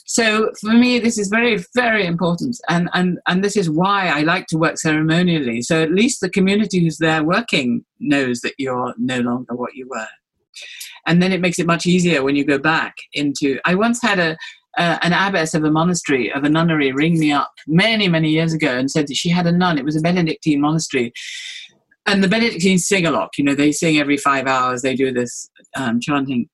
So 0.09 0.51
for 0.61 0.73
me, 0.73 0.99
this 0.99 1.19
is 1.19 1.29
very, 1.29 1.63
very 1.75 2.07
important, 2.07 2.57
and 2.69 2.89
and 2.95 3.19
and 3.27 3.43
this 3.43 3.57
is 3.57 3.69
why 3.69 4.09
I 4.09 4.21
like 4.23 4.47
to 4.49 4.57
work 4.57 4.79
ceremonially. 4.79 5.63
So 5.63 5.83
at 5.83 5.93
least 5.93 6.21
the 6.21 6.31
community 6.31 6.81
who's 6.81 6.99
there 6.99 7.25
working 7.25 7.85
knows 7.99 8.41
that 8.41 8.55
you're 8.57 8.95
no 8.99 9.19
longer 9.19 9.55
what 9.55 9.75
you 9.75 9.89
were, 9.89 10.09
and 11.07 11.21
then 11.21 11.33
it 11.33 11.41
makes 11.41 11.59
it 11.59 11.67
much 11.67 11.87
easier 11.87 12.23
when 12.23 12.37
you 12.37 12.45
go 12.45 12.59
back 12.59 12.95
into. 13.13 13.59
I 13.65 13.75
once 13.75 14.01
had 14.01 14.21
a 14.21 14.37
uh, 14.79 14.99
an 15.03 15.13
abbess 15.13 15.55
of 15.55 15.65
a 15.65 15.71
monastery, 15.71 16.33
of 16.33 16.45
a 16.45 16.49
nunnery, 16.49 16.93
ring 16.93 17.19
me 17.19 17.33
up 17.33 17.53
many, 17.67 18.09
many 18.09 18.31
years 18.31 18.53
ago 18.53 18.77
and 18.77 18.91
said 18.91 19.09
that 19.09 19.17
she 19.17 19.31
had 19.31 19.47
a 19.47 19.53
nun. 19.53 19.79
It 19.79 19.85
was 19.85 19.97
a 19.97 20.03
Benedictine 20.03 20.61
monastery 20.61 21.13
and 22.07 22.23
the 22.23 22.29
Benedictines 22.29 22.87
sing 22.87 23.07
a 23.07 23.11
lot. 23.11 23.31
You 23.37 23.45
know, 23.45 23.55
they 23.55 23.73
sing 23.73 23.99
every 23.99 24.17
five 24.17 24.47
hours. 24.47 24.83
They 24.83 24.95
do 24.95 25.13
this 25.13 25.51
um, 25.77 26.01
chanting 26.01 26.49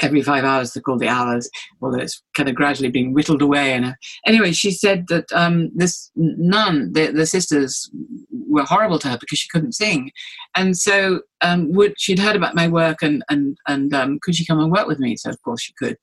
every 0.00 0.22
five 0.22 0.44
hours. 0.44 0.72
They're 0.72 0.82
called 0.82 1.00
the 1.00 1.08
hours, 1.08 1.50
although 1.82 1.98
it's 1.98 2.22
kind 2.34 2.48
of 2.48 2.54
gradually 2.54 2.90
being 2.90 3.12
whittled 3.12 3.42
away. 3.42 3.72
And 3.72 3.84
uh, 3.84 3.92
anyway, 4.26 4.52
she 4.52 4.70
said 4.70 5.06
that 5.08 5.30
um, 5.32 5.70
this 5.74 6.10
nun, 6.16 6.92
the, 6.92 7.08
the, 7.08 7.26
sisters, 7.26 7.90
were 8.30 8.64
horrible 8.64 8.98
to 9.00 9.08
her 9.08 9.18
because 9.18 9.38
she 9.38 9.48
couldn't 9.50 9.72
sing, 9.72 10.10
and 10.54 10.76
so 10.76 11.20
um, 11.40 11.72
would 11.72 11.94
she'd 11.98 12.18
heard 12.18 12.36
about 12.36 12.54
my 12.54 12.68
work 12.68 13.02
and 13.02 13.22
and 13.28 13.56
and 13.66 13.92
um, 13.94 14.18
could 14.22 14.34
she 14.34 14.46
come 14.46 14.60
and 14.60 14.72
work 14.72 14.86
with 14.86 14.98
me? 14.98 15.16
So 15.16 15.30
of 15.30 15.42
course 15.42 15.62
she 15.62 15.72
could, 15.78 15.96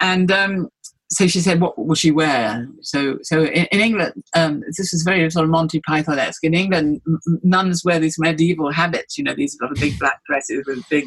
and 0.00 0.30
um, 0.30 0.68
so 1.10 1.26
she 1.26 1.40
said, 1.40 1.60
"What 1.60 1.78
will 1.78 1.94
she 1.94 2.10
wear?" 2.10 2.66
So, 2.82 3.18
so 3.22 3.44
in, 3.44 3.66
in 3.66 3.80
England, 3.80 4.14
um, 4.34 4.62
this 4.76 4.92
is 4.92 5.02
very 5.02 5.28
sort 5.30 5.44
of 5.44 5.50
Monty 5.50 5.80
Python-esque. 5.86 6.42
In 6.42 6.54
England, 6.54 7.00
m- 7.06 7.20
nuns 7.42 7.82
wear 7.84 7.98
these 7.98 8.18
medieval 8.18 8.72
habits. 8.72 9.16
You 9.16 9.24
know, 9.24 9.34
these 9.34 9.56
sort 9.58 9.70
of 9.70 9.78
big 9.78 9.98
black 9.98 10.20
dresses 10.28 10.64
with 10.66 10.88
big, 10.88 11.04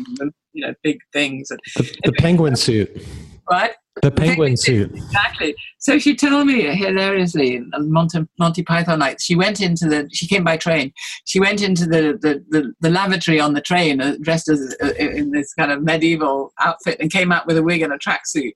you 0.54 0.66
know, 0.66 0.74
big 0.84 1.00
things. 1.12 1.50
The, 1.50 1.98
the 2.06 2.14
penguin 2.14 2.56
suit. 2.56 3.06
What? 3.46 3.76
The 4.02 4.12
penguin 4.12 4.56
suit. 4.56 4.92
Exactly. 4.94 5.56
So 5.80 6.00
she 6.00 6.16
told 6.16 6.48
me 6.48 6.62
hilariously, 6.74 7.62
Monty, 7.80 8.20
Monty 8.38 8.64
Python 8.64 9.00
night, 9.00 9.20
she 9.20 9.36
went 9.36 9.60
into 9.60 9.90
the, 9.90 10.08
she 10.14 10.28
came 10.28 10.44
by 10.44 10.56
train. 10.56 10.94
She 11.26 11.40
went 11.40 11.62
into 11.62 11.86
the, 11.86 12.18
the, 12.22 12.44
the, 12.50 12.74
the 12.80 12.90
lavatory 12.90 13.40
on 13.40 13.54
the 13.54 13.62
train 13.62 14.00
uh, 14.00 14.16
dressed 14.22 14.48
as 14.48 14.76
uh, 14.82 14.94
in 15.00 15.32
this 15.32 15.54
kind 15.56 15.72
of 15.72 15.84
medieval 15.84 16.54
outfit 16.60 16.98
and 17.00 17.12
came 17.12 17.32
out 17.32 17.48
with 17.48 17.58
a 17.58 17.64
wig 17.64 17.82
and 17.82 17.92
a 17.92 17.98
tracksuit. 17.98 18.54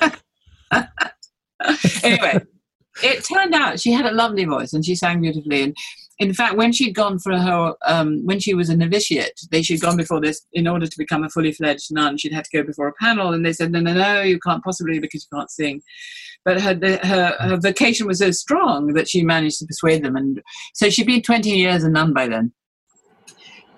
anyway, 2.02 2.38
it 3.02 3.24
turned 3.24 3.54
out 3.54 3.80
she 3.80 3.92
had 3.92 4.06
a 4.06 4.12
lovely 4.12 4.44
voice 4.44 4.72
and 4.72 4.84
she 4.84 4.94
sang 4.94 5.20
beautifully. 5.20 5.62
And 5.62 5.76
in 6.18 6.32
fact, 6.32 6.56
when 6.56 6.72
she'd 6.72 6.94
gone 6.94 7.18
for 7.18 7.36
her, 7.36 7.74
um, 7.86 8.24
when 8.24 8.38
she 8.38 8.54
was 8.54 8.68
a 8.68 8.76
novitiate, 8.76 9.40
they 9.50 9.62
she'd 9.62 9.80
gone 9.80 9.96
before 9.96 10.20
this 10.20 10.46
in 10.52 10.68
order 10.68 10.86
to 10.86 10.98
become 10.98 11.24
a 11.24 11.28
fully 11.28 11.52
fledged 11.52 11.92
nun. 11.92 12.18
She'd 12.18 12.32
had 12.32 12.44
to 12.44 12.56
go 12.56 12.62
before 12.62 12.86
a 12.86 12.92
panel, 13.00 13.32
and 13.32 13.44
they 13.44 13.52
said, 13.52 13.72
"No, 13.72 13.80
no, 13.80 13.92
no, 13.92 14.22
you 14.22 14.38
can't 14.38 14.62
possibly 14.62 15.00
because 15.00 15.26
you 15.26 15.36
can't 15.36 15.50
sing." 15.50 15.82
But 16.44 16.60
her 16.60 16.78
her 17.02 17.36
her 17.40 17.56
vocation 17.56 18.06
was 18.06 18.20
so 18.20 18.30
strong 18.30 18.92
that 18.92 19.08
she 19.08 19.24
managed 19.24 19.58
to 19.58 19.66
persuade 19.66 20.04
them, 20.04 20.14
and 20.14 20.40
so 20.72 20.88
she'd 20.88 21.06
been 21.06 21.22
twenty 21.22 21.50
years 21.50 21.82
a 21.82 21.90
nun 21.90 22.12
by 22.12 22.28
then 22.28 22.52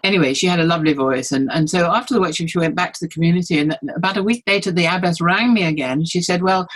anyway, 0.07 0.35
she 0.35 0.47
had 0.47 0.61
a 0.61 0.65
lovely 0.65 0.93
voice. 0.93 1.33
And, 1.33 1.51
and 1.53 1.69
so 1.69 1.93
after 1.93 2.15
the 2.15 2.21
workshop, 2.21 2.49
she 2.49 2.59
went 2.59 2.75
back 2.75 2.93
to 2.95 3.05
the 3.05 3.09
community. 3.09 3.59
And 3.59 3.77
about 3.95 4.17
a 4.17 4.23
week 4.23 4.43
later, 4.47 4.71
the 4.71 4.87
abbess 4.87 5.21
rang 5.21 5.53
me 5.53 5.65
again. 5.65 6.05
She 6.05 6.23
said, 6.23 6.43
Well, 6.43 6.67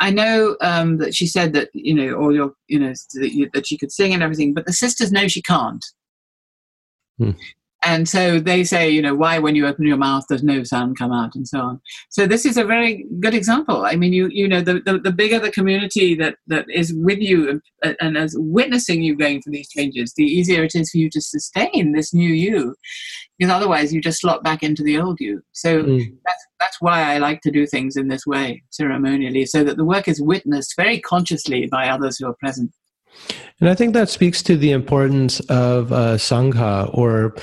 I 0.00 0.10
know 0.10 0.56
um, 0.60 0.98
that 0.98 1.14
she 1.14 1.26
said 1.26 1.52
that, 1.52 1.70
you 1.72 1.94
know, 1.94 2.14
all 2.14 2.34
your, 2.34 2.52
you 2.68 2.78
know, 2.78 2.92
that, 3.14 3.32
you, 3.32 3.50
that 3.54 3.66
she 3.66 3.78
could 3.78 3.92
sing 3.92 4.12
and 4.12 4.22
everything, 4.22 4.54
but 4.54 4.66
the 4.66 4.72
sisters 4.72 5.12
know 5.12 5.28
she 5.28 5.42
can't. 5.42 5.84
Hmm 7.18 7.32
and 7.84 8.08
so 8.08 8.40
they 8.40 8.64
say, 8.64 8.90
you 8.90 9.02
know, 9.02 9.14
why 9.14 9.38
when 9.38 9.54
you 9.54 9.66
open 9.66 9.86
your 9.86 9.96
mouth 9.96 10.26
does 10.28 10.42
no 10.42 10.62
sound 10.64 10.98
come 10.98 11.12
out, 11.12 11.34
and 11.34 11.46
so 11.46 11.60
on. 11.60 11.80
So 12.10 12.26
this 12.26 12.44
is 12.46 12.56
a 12.56 12.64
very 12.64 13.04
good 13.20 13.34
example. 13.34 13.84
I 13.84 13.96
mean, 13.96 14.12
you 14.12 14.28
you 14.30 14.48
know, 14.48 14.60
the 14.60 14.80
the, 14.80 14.98
the 14.98 15.12
bigger 15.12 15.38
the 15.38 15.50
community 15.50 16.14
that 16.16 16.36
that 16.46 16.66
is 16.70 16.92
with 16.94 17.18
you 17.18 17.60
and, 17.82 17.96
and 18.00 18.16
as 18.16 18.34
witnessing 18.38 19.02
you 19.02 19.16
going 19.16 19.42
through 19.42 19.52
these 19.52 19.68
changes, 19.68 20.14
the 20.14 20.24
easier 20.24 20.64
it 20.64 20.74
is 20.74 20.90
for 20.90 20.98
you 20.98 21.10
to 21.10 21.20
sustain 21.20 21.92
this 21.92 22.14
new 22.14 22.32
you, 22.32 22.74
because 23.38 23.52
otherwise 23.52 23.92
you 23.92 24.00
just 24.00 24.20
slot 24.20 24.42
back 24.42 24.62
into 24.62 24.82
the 24.82 24.98
old 24.98 25.20
you. 25.20 25.42
So 25.52 25.82
mm. 25.82 26.16
that's 26.24 26.46
that's 26.60 26.80
why 26.80 27.14
I 27.14 27.18
like 27.18 27.40
to 27.42 27.50
do 27.50 27.66
things 27.66 27.96
in 27.96 28.08
this 28.08 28.26
way, 28.26 28.62
ceremonially, 28.70 29.46
so 29.46 29.64
that 29.64 29.76
the 29.76 29.84
work 29.84 30.08
is 30.08 30.20
witnessed 30.20 30.74
very 30.76 31.00
consciously 31.00 31.66
by 31.66 31.88
others 31.88 32.18
who 32.18 32.26
are 32.28 32.36
present. 32.40 32.72
And 33.60 33.68
I 33.68 33.74
think 33.74 33.94
that 33.94 34.08
speaks 34.08 34.42
to 34.42 34.56
the 34.56 34.72
importance 34.72 35.38
of 35.48 35.92
uh, 35.92 36.16
sangha 36.16 36.90
or 36.96 37.34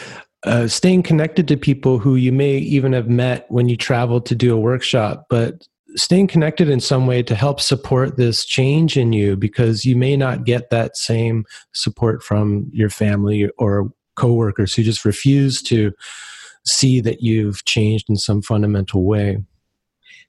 uh, 0.44 0.68
staying 0.68 1.04
connected 1.04 1.48
to 1.48 1.58
people 1.58 2.00
who 2.00 2.16
you 2.16 2.32
may 2.32 2.58
even 2.58 2.94
have 2.94 3.08
met 3.08 3.46
when 3.50 3.70
you 3.70 3.78
traveled 3.78 4.26
to 4.26 4.36
do 4.36 4.54
a 4.54 4.60
workshop, 4.60 5.26
but 5.30 5.68
staying 5.96 6.28
connected 6.28 6.70
in 6.70 6.80
some 6.80 7.06
way 7.06 7.22
to 7.22 7.36
help 7.36 7.60
support 7.60 8.18
this 8.18 8.46
change 8.46 8.98
in 8.98 9.14
you 9.14 9.36
because 9.36 9.86
you 9.86 9.96
may 9.96 10.16
not 10.16 10.46
get 10.46 10.70
that 10.70 10.96
same 10.96 11.46
support 11.74 12.24
from 12.24 12.70
your 12.74 12.90
family 12.90 13.50
or 13.58 13.92
coworkers 14.16 14.74
who 14.74 14.84
just 14.84 15.06
refuse 15.06 15.62
to 15.62 15.92
see 16.66 17.02
that 17.02 17.22
you've 17.22 17.66
changed 17.66 18.10
in 18.10 18.16
some 18.16 18.42
fundamental 18.42 19.04
way 19.04 19.38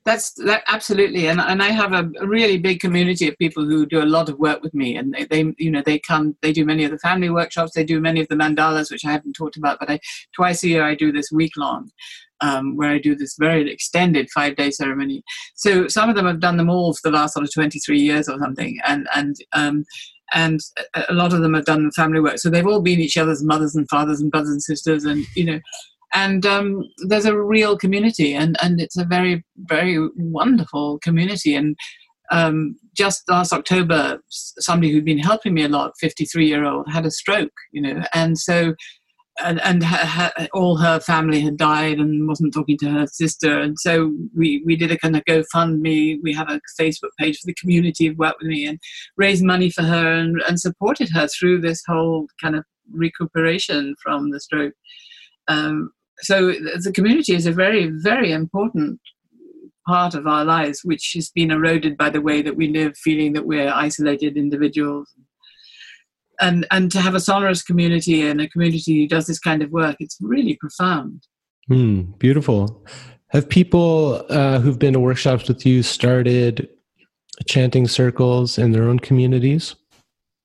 that's 0.05 0.33
that 0.33 0.63
absolutely 0.67 1.29
and 1.29 1.41
and 1.41 1.63
i 1.63 1.69
have 1.69 1.93
a, 1.93 2.11
really 2.27 2.59
big 2.59 2.81
community 2.81 3.29
of 3.29 3.39
people 3.39 3.65
who 3.65 3.87
do 3.87 4.03
a 4.03 4.05
lot 4.05 4.29
of 4.29 4.39
work 4.39 4.63
with 4.63 4.75
me 4.75 4.97
and 4.97 5.15
they, 5.15 5.25
they, 5.25 5.55
you 5.59 5.71
know 5.71 5.83
they 5.85 5.99
come 5.99 6.37
they 6.43 6.53
do 6.53 6.65
many 6.65 6.85
of 6.85 6.91
the 6.91 6.99
family 6.99 7.31
workshops 7.31 7.73
they 7.75 7.85
do 7.85 8.01
many 8.01 8.21
of 8.21 8.29
the 8.29 8.35
mandalas 8.35 8.91
which 8.91 9.05
i 9.05 9.13
haven't 9.13 9.33
talked 9.35 9.57
about 9.57 9.79
but 9.79 9.91
i 9.91 9.99
twice 10.35 10.63
a 10.65 10.69
year 10.69 10.85
i 10.85 10.95
do 10.95 11.13
this 11.13 11.31
week 11.31 11.53
long 11.57 11.91
um, 12.43 12.77
where 12.77 12.91
I 12.91 12.99
do 12.99 13.15
this 13.15 13.37
very 13.39 13.71
extended 13.73 14.29
five 14.31 14.57
day 14.57 14.71
ceremony. 14.71 15.23
So 15.55 15.89
some 15.89 16.11
of 16.11 16.17
them 16.17 16.27
have 16.27 16.41
done 16.41 16.57
them 16.57 16.69
all 16.69 16.93
for 16.93 17.01
the 17.05 17.17
last 17.17 17.35
sort 17.35 17.45
of 17.45 17.55
23 17.55 18.01
years 18.01 18.29
or 18.29 18.39
something. 18.39 18.79
And, 18.85 19.07
and, 19.15 19.37
um, 19.53 19.85
and 20.35 20.61
a 21.09 21.13
lot 21.13 21.33
of 21.33 21.41
them 21.41 21.55
have 21.55 21.67
done 21.67 21.85
the 21.85 21.93
family 21.93 22.21
work. 22.21 22.39
So 22.39 22.51
they've 22.51 22.67
all 22.67 22.83
been 22.83 23.01
each 23.01 23.17
other's 23.17 23.45
mothers 23.45 23.77
and 23.77 23.89
fathers 23.89 24.21
and 24.21 24.31
brothers 24.31 24.51
and 24.51 24.63
sisters. 24.63 25.05
And, 25.05 25.25
you 25.37 25.45
know, 25.45 25.61
and 26.13 26.45
um, 26.47 26.85
there's 27.09 27.25
a 27.25 27.37
real 27.37 27.77
community 27.77 28.35
and, 28.35 28.57
and 28.63 28.81
it's 28.81 28.97
a 28.97 29.05
very 29.05 29.45
very 29.57 29.99
wonderful 30.17 30.99
community. 31.01 31.55
And 31.55 31.77
um, 32.31 32.77
just 32.97 33.29
last 33.29 33.53
october 33.53 34.19
somebody 34.29 34.91
who'd 34.91 35.05
been 35.05 35.19
helping 35.19 35.55
me 35.55 35.65
a 35.65 35.69
lot 35.69 35.93
53 35.99 36.47
year 36.47 36.65
old 36.65 36.87
had 36.91 37.05
a 37.05 37.11
stroke 37.11 37.53
you 37.73 37.83
know 37.83 38.03
and 38.15 38.39
so 38.39 38.75
and, 39.43 39.61
and 39.63 39.85
all 40.53 40.77
her 40.77 41.01
family 41.01 41.41
had 41.41 41.57
died 41.57 41.99
and 41.99 42.29
wasn't 42.29 42.53
talking 42.53 42.79
to 42.79 42.91
her 42.91 43.07
sister. 43.07 43.61
And 43.61 43.79
so 43.79 44.13
we, 44.37 44.63
we 44.65 44.77
did 44.77 44.91
a 44.91 44.99
kind 44.99 45.17
of 45.17 45.25
GoFundMe. 45.25 46.19
We 46.23 46.35
have 46.35 46.51
a 46.51 46.61
Facebook 46.81 47.11
page 47.19 47.39
for 47.39 47.47
the 47.47 47.55
community 47.55 48.09
who 48.09 48.15
worked 48.15 48.43
with 48.43 48.49
me 48.49 48.67
and 48.67 48.79
raised 49.17 49.45
money 49.45 49.71
for 49.71 49.83
her 49.83 50.13
and, 50.13 50.43
and 50.47 50.61
supported 50.61 51.11
her 51.11 51.29
through 51.29 51.61
this 51.61 51.83
whole 51.87 52.27
kind 52.41 52.57
of 52.57 52.65
recuperation 52.91 53.95
from 54.03 54.31
the 54.31 54.41
stroke. 54.41 54.75
Um, 55.49 55.91
so 56.23 56.53
the 56.53 56.93
community 56.95 57.35
is 57.35 57.47
a 57.47 57.53
very, 57.53 57.87
very 57.87 58.33
important 58.33 59.01
part 59.87 60.15
of 60.15 60.27
our 60.27 60.45
lives, 60.45 60.85
which 60.85 61.13
has 61.15 61.31
been 61.31 61.51
eroded 61.51 61.97
by 61.97 62.11
the 62.11 62.21
way 62.21 62.43
that 62.43 62.57
we 62.57 62.69
live, 62.69 62.97
feeling 62.97 63.33
that 63.33 63.47
we're 63.47 63.73
isolated 63.73 64.37
individuals. 64.37 65.13
And, 66.41 66.67
and 66.71 66.91
to 66.93 67.01
have 67.01 67.15
a 67.15 67.21
sonorous 67.21 67.63
community 67.63 68.23
and 68.23 68.41
a 68.41 68.49
community 68.49 69.03
who 69.03 69.09
does 69.09 69.27
this 69.27 69.39
kind 69.39 69.63
of 69.63 69.71
work, 69.71 69.97
it's 70.01 70.17
really 70.21 70.57
profound. 70.57 71.27
Hmm, 71.69 72.03
beautiful. 72.19 72.85
Have 73.29 73.49
people 73.49 74.25
uh, 74.29 74.61
who've 74.61 74.79
been 74.79 74.93
to 74.93 75.01
workshops 75.01 75.49
with 75.49 75.65
you 75.65 75.83
started 75.83 76.69
chanting 77.49 77.89
circles 77.89 78.59
in 78.59 78.73
their 78.73 78.85
own 78.85 78.99
communities? 78.99 79.75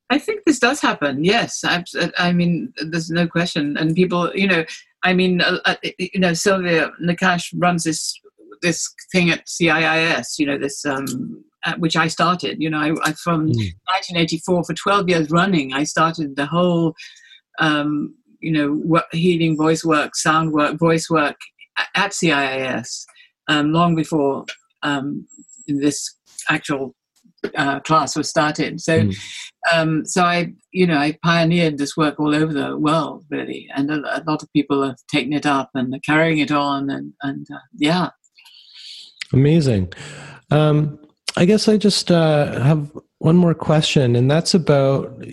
I 0.09 0.19
think 0.19 0.45
this 0.45 0.59
does 0.59 0.79
happen. 0.79 1.23
Yes, 1.23 1.63
I, 1.65 1.83
I 2.17 2.31
mean, 2.31 2.73
there's 2.77 3.09
no 3.09 3.27
question. 3.27 3.75
And 3.75 3.93
people, 3.93 4.31
you 4.33 4.47
know, 4.47 4.63
I 5.03 5.13
mean, 5.13 5.41
uh, 5.41 5.59
uh 5.65 5.75
you 5.97 6.19
know, 6.19 6.33
Silvia 6.33 6.91
Nakkach 7.01 7.53
runs 7.55 7.83
this 7.83 8.19
this 8.61 8.91
thing 9.11 9.29
at 9.29 9.45
CIIS. 9.45 10.39
You 10.39 10.47
know, 10.47 10.57
this 10.57 10.85
um, 10.85 11.43
which 11.77 11.95
I 11.95 12.07
started. 12.07 12.61
You 12.61 12.69
know, 12.69 12.79
I, 12.79 12.91
I 13.03 13.13
from 13.13 13.47
mm. 13.47 13.73
1984 13.85 14.63
for 14.63 14.73
12 14.73 15.09
years 15.09 15.29
running. 15.29 15.73
I 15.73 15.83
started 15.83 16.35
the 16.35 16.45
whole, 16.45 16.93
um, 17.59 18.15
you 18.39 18.51
know, 18.51 19.01
healing 19.11 19.57
voice 19.57 19.83
work, 19.83 20.15
sound 20.15 20.51
work, 20.51 20.77
voice 20.77 21.09
work 21.09 21.35
at 21.95 22.11
CIIS 22.11 23.05
um, 23.47 23.71
long 23.71 23.95
before 23.95 24.45
um, 24.83 25.27
this 25.67 26.15
actual 26.49 26.95
uh, 27.55 27.79
class 27.81 28.15
was 28.15 28.29
started. 28.29 28.81
So, 28.81 29.01
mm. 29.01 29.15
um, 29.71 30.05
so 30.05 30.23
I, 30.23 30.53
you 30.71 30.87
know, 30.87 30.97
I 30.97 31.17
pioneered 31.23 31.77
this 31.77 31.95
work 31.95 32.19
all 32.19 32.35
over 32.35 32.53
the 32.53 32.77
world, 32.77 33.25
really, 33.29 33.69
and 33.75 33.89
a, 33.91 34.21
a 34.21 34.23
lot 34.27 34.43
of 34.43 34.51
people 34.53 34.83
have 34.83 34.97
taken 35.11 35.33
it 35.33 35.45
up 35.45 35.69
and 35.73 35.93
are 35.93 35.99
carrying 35.99 36.39
it 36.39 36.51
on, 36.51 36.89
and 36.89 37.13
and 37.21 37.47
uh, 37.53 37.59
yeah, 37.75 38.09
amazing. 39.33 39.93
Um, 40.51 40.99
I 41.35 41.45
guess 41.45 41.67
I 41.67 41.77
just 41.77 42.11
uh, 42.11 42.59
have 42.61 42.91
one 43.19 43.35
more 43.35 43.53
question, 43.53 44.15
and 44.15 44.29
that's 44.29 44.53
about 44.53 45.23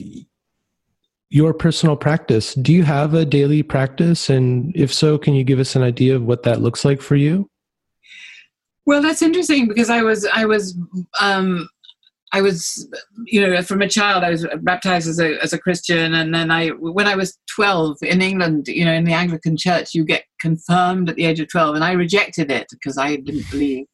your 1.31 1.53
personal 1.53 1.97
practice. 1.97 2.55
Do 2.55 2.73
you 2.73 2.85
have 2.85 3.15
a 3.15 3.25
daily 3.25 3.63
practice? 3.63 4.31
And 4.31 4.73
if 4.77 4.95
so, 4.95 5.19
can 5.19 5.35
you 5.35 5.43
give 5.43 5.59
us 5.59 5.75
an 5.75 5.83
idea 5.83 6.15
of 6.15 6.23
what 6.23 6.45
that 6.45 6.61
looks 6.61 6.85
like 6.85 7.03
for 7.03 7.17
you? 7.17 7.51
Well, 8.87 9.03
that's 9.03 9.21
interesting 9.21 9.67
because 9.67 9.91
I 9.91 10.03
was, 10.03 10.27
I 10.27 10.45
was, 10.45 10.79
um, 11.21 11.69
I 12.35 12.41
was, 12.41 12.89
you 13.27 13.47
know, 13.47 13.63
from 13.63 13.81
a 13.81 13.89
child, 13.89 14.25
I 14.25 14.31
was 14.31 14.45
baptized 14.63 15.09
as 15.09 15.21
a, 15.21 15.41
as 15.41 15.53
a 15.53 15.59
Christian. 15.59 16.15
And 16.15 16.35
then 16.35 16.51
I, 16.51 16.71
when 16.71 17.07
I 17.07 17.15
was 17.15 17.39
12 17.55 17.99
in 18.03 18.21
England, 18.21 18.67
you 18.67 18.85
know, 18.85 18.93
in 18.93 19.05
the 19.05 19.13
Anglican 19.13 19.57
church, 19.57 19.95
you 19.95 20.05
get 20.05 20.25
confirmed 20.41 21.09
at 21.09 21.15
the 21.15 21.27
age 21.27 21.39
of 21.39 21.49
12. 21.49 21.77
And 21.77 21.85
I 21.85 21.93
rejected 21.93 22.51
it 22.51 22.67
because 22.73 22.99
I 22.99 23.15
didn't 23.15 23.49
believe 23.53 23.87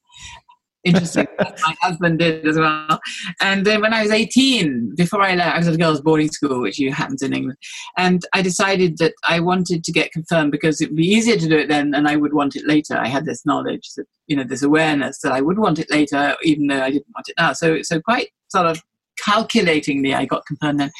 interesting. 0.84 1.26
my 1.38 1.76
husband 1.80 2.18
did 2.18 2.46
as 2.46 2.56
well. 2.56 3.00
And 3.40 3.64
then 3.64 3.80
when 3.80 3.92
I 3.92 4.02
was 4.02 4.10
18, 4.10 4.94
before 4.96 5.22
I 5.22 5.34
left, 5.34 5.54
I 5.54 5.58
was 5.58 5.68
at 5.68 5.74
a 5.74 5.78
girls' 5.78 6.00
boarding 6.00 6.30
school, 6.30 6.60
which 6.60 6.80
happens 6.92 7.22
in 7.22 7.32
England. 7.32 7.58
And 7.96 8.22
I 8.32 8.42
decided 8.42 8.98
that 8.98 9.14
I 9.28 9.40
wanted 9.40 9.84
to 9.84 9.92
get 9.92 10.12
confirmed 10.12 10.52
because 10.52 10.80
it 10.80 10.88
would 10.90 10.96
be 10.96 11.06
easier 11.06 11.36
to 11.36 11.48
do 11.48 11.58
it 11.58 11.68
then 11.68 11.94
and 11.94 12.08
I 12.08 12.16
would 12.16 12.34
want 12.34 12.56
it 12.56 12.66
later. 12.66 12.96
I 12.96 13.08
had 13.08 13.24
this 13.24 13.44
knowledge 13.44 13.90
that, 13.96 14.06
you 14.26 14.36
know, 14.36 14.44
this 14.44 14.62
awareness 14.62 15.20
that 15.20 15.32
I 15.32 15.40
would 15.40 15.58
want 15.58 15.78
it 15.78 15.90
later, 15.90 16.36
even 16.42 16.66
though 16.66 16.82
I 16.82 16.90
didn't 16.90 17.06
want 17.14 17.28
it 17.28 17.34
now. 17.38 17.52
So, 17.52 17.82
so 17.82 18.00
quite 18.00 18.28
sort 18.48 18.66
of 18.66 18.82
calculatingly, 19.24 20.14
I 20.14 20.24
got 20.24 20.46
confirmed 20.46 20.80
then. 20.80 20.90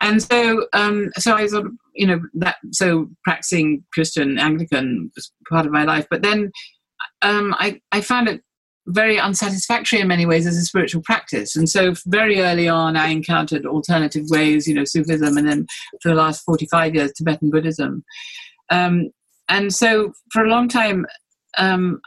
And 0.00 0.22
so, 0.22 0.66
um, 0.72 1.10
so 1.18 1.34
I 1.34 1.46
sort 1.46 1.66
of, 1.66 1.72
you 1.94 2.06
know, 2.06 2.20
that, 2.34 2.56
so 2.72 3.08
practicing 3.22 3.84
Christian 3.92 4.38
Anglican 4.38 5.10
was 5.14 5.30
part 5.48 5.66
of 5.66 5.72
my 5.72 5.84
life. 5.84 6.06
But 6.10 6.22
then 6.22 6.50
um, 7.22 7.54
I, 7.58 7.80
I 7.92 8.00
found 8.00 8.28
it 8.28 8.42
very 8.86 9.18
unsatisfactory 9.18 10.00
in 10.00 10.08
many 10.08 10.26
ways 10.26 10.46
as 10.46 10.56
a 10.56 10.62
spiritual 10.62 11.02
practice. 11.02 11.56
And 11.56 11.68
so, 11.68 11.94
very 12.06 12.40
early 12.40 12.68
on, 12.68 12.96
I 12.96 13.08
encountered 13.08 13.66
alternative 13.66 14.24
ways, 14.28 14.66
you 14.66 14.74
know, 14.74 14.84
Sufism, 14.84 15.36
and 15.36 15.48
then 15.48 15.66
for 16.02 16.10
the 16.10 16.14
last 16.14 16.44
45 16.44 16.94
years, 16.94 17.12
Tibetan 17.12 17.50
Buddhism. 17.50 18.04
Um, 18.70 19.10
and 19.48 19.72
so, 19.72 20.12
for 20.32 20.44
a 20.44 20.48
long 20.48 20.68
time, 20.68 21.06
um, 21.56 22.00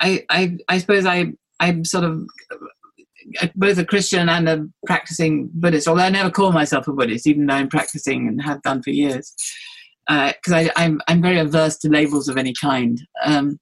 I, 0.00 0.24
I, 0.30 0.56
I 0.68 0.78
suppose 0.78 1.06
I, 1.06 1.32
I'm 1.60 1.84
sort 1.84 2.04
of 2.04 2.26
both 3.54 3.78
a 3.78 3.84
Christian 3.84 4.28
and 4.28 4.48
a 4.48 4.66
practicing 4.86 5.50
Buddhist, 5.54 5.86
although 5.86 6.02
I 6.02 6.10
never 6.10 6.30
call 6.30 6.52
myself 6.52 6.88
a 6.88 6.92
Buddhist, 6.92 7.26
even 7.26 7.46
though 7.46 7.54
I'm 7.54 7.68
practicing 7.68 8.26
and 8.28 8.42
have 8.42 8.62
done 8.62 8.82
for 8.82 8.90
years, 8.90 9.34
because 10.08 10.52
uh, 10.52 10.68
I'm, 10.76 11.00
I'm 11.08 11.22
very 11.22 11.38
averse 11.38 11.78
to 11.78 11.88
labels 11.88 12.28
of 12.28 12.36
any 12.36 12.52
kind. 12.60 13.00
Um, 13.24 13.60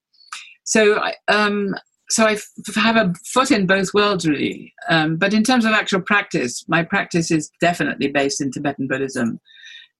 so 0.64 1.02
um, 1.28 1.74
so 2.10 2.26
I 2.26 2.36
have 2.74 2.96
a 2.96 3.14
foot 3.24 3.50
in 3.50 3.66
both 3.66 3.94
worlds, 3.94 4.28
really. 4.28 4.72
Um, 4.88 5.16
but 5.16 5.32
in 5.32 5.44
terms 5.44 5.64
of 5.64 5.72
actual 5.72 6.00
practice, 6.00 6.64
my 6.68 6.82
practice 6.82 7.30
is 7.30 7.50
definitely 7.60 8.08
based 8.08 8.40
in 8.40 8.50
Tibetan 8.50 8.88
Buddhism, 8.88 9.40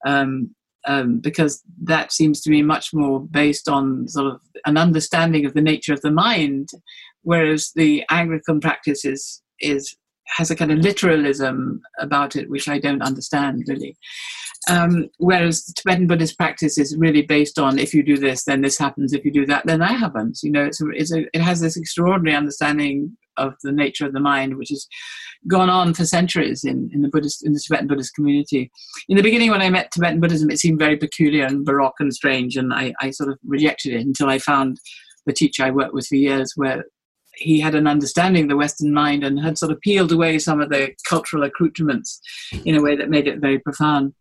um, 0.07 0.55
um, 0.87 1.21
because 1.21 1.63
that 1.85 2.13
seems 2.13 2.41
to 2.43 2.51
me 2.51 2.63
much 2.63 2.93
more 2.93 3.21
based 3.21 3.69
on 3.69 4.09
sort 4.09 4.35
of 4.35 4.41
an 4.67 4.77
understanding 4.77 5.47
of 5.47 5.55
the 5.55 5.63
nature 5.63 5.93
of 5.93 6.01
the 6.01 6.11
mind, 6.11 6.71
whereas 7.23 7.71
the 7.75 8.05
Anglican 8.11 8.61
practice 8.61 9.05
is 9.05 9.43
is 9.61 9.95
has 10.37 10.51
a 10.51 10.57
kind 10.57 10.72
of 10.72 10.78
literalism 10.78 11.81
about 11.99 12.37
it, 12.37 12.51
which 12.51 12.68
I 12.68 12.78
don't 12.78 13.03
understand 13.03 13.64
really. 13.66 13.97
Um, 14.68 15.09
whereas 15.18 15.64
Tibetan 15.76 16.07
Buddhist 16.07 16.37
practice 16.37 16.76
is 16.76 16.97
really 16.97 17.22
based 17.22 17.59
on 17.59 17.78
if 17.78 17.95
you 17.95 18.03
do 18.03 18.18
this, 18.18 18.45
then 18.45 18.61
this 18.61 18.76
happens. 18.76 19.12
If 19.12 19.24
you 19.24 19.33
do 19.33 19.47
that, 19.47 19.64
then 19.66 19.81
that 19.81 19.99
happens. 19.99 20.43
You 20.43 20.53
know, 20.53 20.64
it's 20.64 20.83
a, 20.83 20.89
it's 20.91 21.12
a, 21.12 21.24
it 21.33 21.41
has 21.41 21.61
this 21.61 21.76
extraordinary 21.76 22.37
understanding 22.37 23.16
of 23.37 23.55
the 23.62 23.72
nature 23.72 24.07
of 24.07 24.12
the 24.12 24.20
mind, 24.20 24.59
which 24.59 24.68
has 24.68 24.87
gone 25.49 25.70
on 25.70 25.95
for 25.95 26.05
centuries 26.05 26.62
in, 26.62 26.91
in 26.93 27.01
the 27.01 27.09
Buddhist 27.09 27.45
in 27.45 27.55
the 27.55 27.61
Tibetan 27.61 27.89
Buddhist 27.89 28.14
community. 28.14 28.70
In 29.09 29.16
the 29.16 29.22
beginning, 29.22 29.51
when 29.51 29.62
I 29.62 29.70
met 29.70 29.91
Tibetan 29.93 30.20
Buddhism, 30.20 30.51
it 30.51 30.59
seemed 30.59 30.78
very 30.78 30.97
peculiar 30.97 31.47
and 31.47 31.64
baroque 31.64 31.99
and 31.99 32.12
strange, 32.12 32.57
and 32.57 32.72
I, 32.72 32.93
I 33.01 33.11
sort 33.11 33.31
of 33.31 33.39
rejected 33.47 33.95
it 33.95 34.07
until 34.07 34.28
I 34.28 34.39
found 34.39 34.78
the 35.26 35.33
teacher 35.33 35.64
I 35.64 35.70
worked 35.70 35.95
with 35.95 36.07
for 36.07 36.16
years, 36.16 36.53
where 36.57 36.85
he 37.41 37.59
had 37.59 37.74
an 37.74 37.86
understanding 37.86 38.45
of 38.45 38.49
the 38.51 38.57
Western 38.57 38.93
mind 38.93 39.24
and 39.24 39.41
had 39.41 39.59
sort 39.59 39.72
of 39.72 39.80
peeled 39.80 40.12
away 40.12 40.38
some 40.38 40.61
of 40.61 40.68
the 40.68 40.93
cultural 41.09 41.43
accoutrements 41.43 42.20
in 42.64 42.76
a 42.76 42.82
way 42.82 42.95
that 42.95 43.09
made 43.09 43.26
it 43.26 43.41
very 43.41 43.59
profound. 43.59 44.12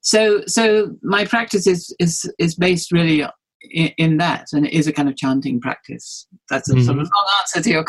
So, 0.00 0.42
so 0.46 0.96
my 1.02 1.24
practice 1.24 1.66
is 1.66 1.94
is 1.98 2.30
is 2.38 2.54
based 2.54 2.92
really 2.92 3.22
in, 3.70 3.88
in 3.98 4.16
that, 4.18 4.46
and 4.52 4.64
it 4.64 4.72
is 4.72 4.86
a 4.86 4.92
kind 4.92 5.08
of 5.08 5.16
chanting 5.16 5.60
practice. 5.60 6.26
That's 6.48 6.70
a 6.70 6.74
mm-hmm. 6.74 6.84
sort 6.84 6.98
of 6.98 7.10
long 7.14 7.26
answer 7.40 7.62
to 7.62 7.70
your 7.70 7.84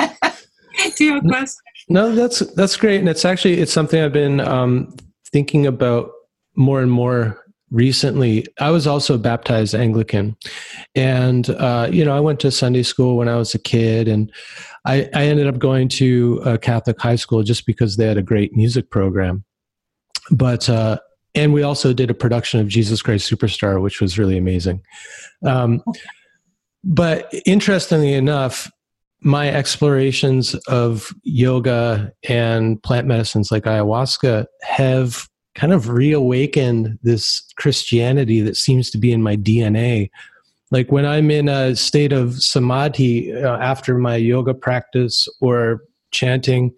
to 0.96 1.04
your 1.04 1.20
question. 1.20 1.60
No, 1.88 2.14
that's 2.14 2.40
that's 2.54 2.76
great, 2.76 2.98
and 2.98 3.08
it's 3.08 3.24
actually 3.24 3.60
it's 3.60 3.72
something 3.72 4.02
I've 4.02 4.12
been 4.12 4.40
um, 4.40 4.96
thinking 5.32 5.66
about 5.66 6.10
more 6.56 6.82
and 6.82 6.90
more 6.90 7.41
recently 7.72 8.46
i 8.60 8.70
was 8.70 8.86
also 8.86 9.18
baptized 9.18 9.74
anglican. 9.74 10.36
And 10.94 11.48
uh, 11.50 11.88
you 11.90 12.04
know 12.04 12.14
i 12.16 12.20
went 12.20 12.38
to 12.40 12.50
sunday 12.50 12.82
school 12.82 13.16
when 13.16 13.28
i 13.28 13.36
was 13.36 13.54
a 13.54 13.58
kid 13.58 14.06
and 14.06 14.30
I, 14.84 15.08
I, 15.14 15.26
ended 15.26 15.46
up 15.46 15.58
going 15.58 15.88
to 15.90 16.42
a 16.44 16.58
catholic 16.58 17.00
high 17.00 17.16
school 17.16 17.42
just 17.42 17.66
because 17.66 17.96
they 17.96 18.06
had 18.06 18.18
a 18.18 18.22
great 18.22 18.54
music 18.56 18.90
program. 18.90 19.44
But 20.30 20.68
uh, 20.68 20.98
and 21.34 21.52
we 21.52 21.62
also 21.62 21.92
did 21.92 22.10
a 22.10 22.14
production 22.14 22.60
of 22.60 22.68
jesus 22.68 23.00
christ 23.00 23.30
superstar 23.30 23.80
which 23.80 24.00
was 24.00 24.18
really 24.18 24.36
amazing. 24.36 24.82
Um, 25.44 25.82
but 26.84 27.32
interestingly 27.46 28.12
enough 28.12 28.70
my 29.24 29.48
explorations 29.48 30.54
of 30.66 31.12
yoga 31.22 32.12
and 32.28 32.82
plant 32.82 33.06
medicines 33.06 33.52
like 33.52 33.64
ayahuasca 33.64 34.46
have 34.62 35.28
kind 35.54 35.72
of 35.72 35.88
reawakened 35.88 36.98
this 37.02 37.42
Christianity 37.56 38.40
that 38.40 38.56
seems 38.56 38.90
to 38.90 38.98
be 38.98 39.12
in 39.12 39.22
my 39.22 39.36
DNA. 39.36 40.10
Like 40.70 40.90
when 40.90 41.04
I'm 41.04 41.30
in 41.30 41.48
a 41.48 41.76
state 41.76 42.12
of 42.12 42.42
samadhi 42.42 43.34
uh, 43.34 43.58
after 43.58 43.98
my 43.98 44.16
yoga 44.16 44.54
practice 44.54 45.28
or 45.40 45.82
chanting, 46.10 46.74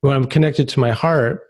when 0.00 0.16
I'm 0.16 0.26
connected 0.26 0.68
to 0.70 0.80
my 0.80 0.90
heart, 0.90 1.46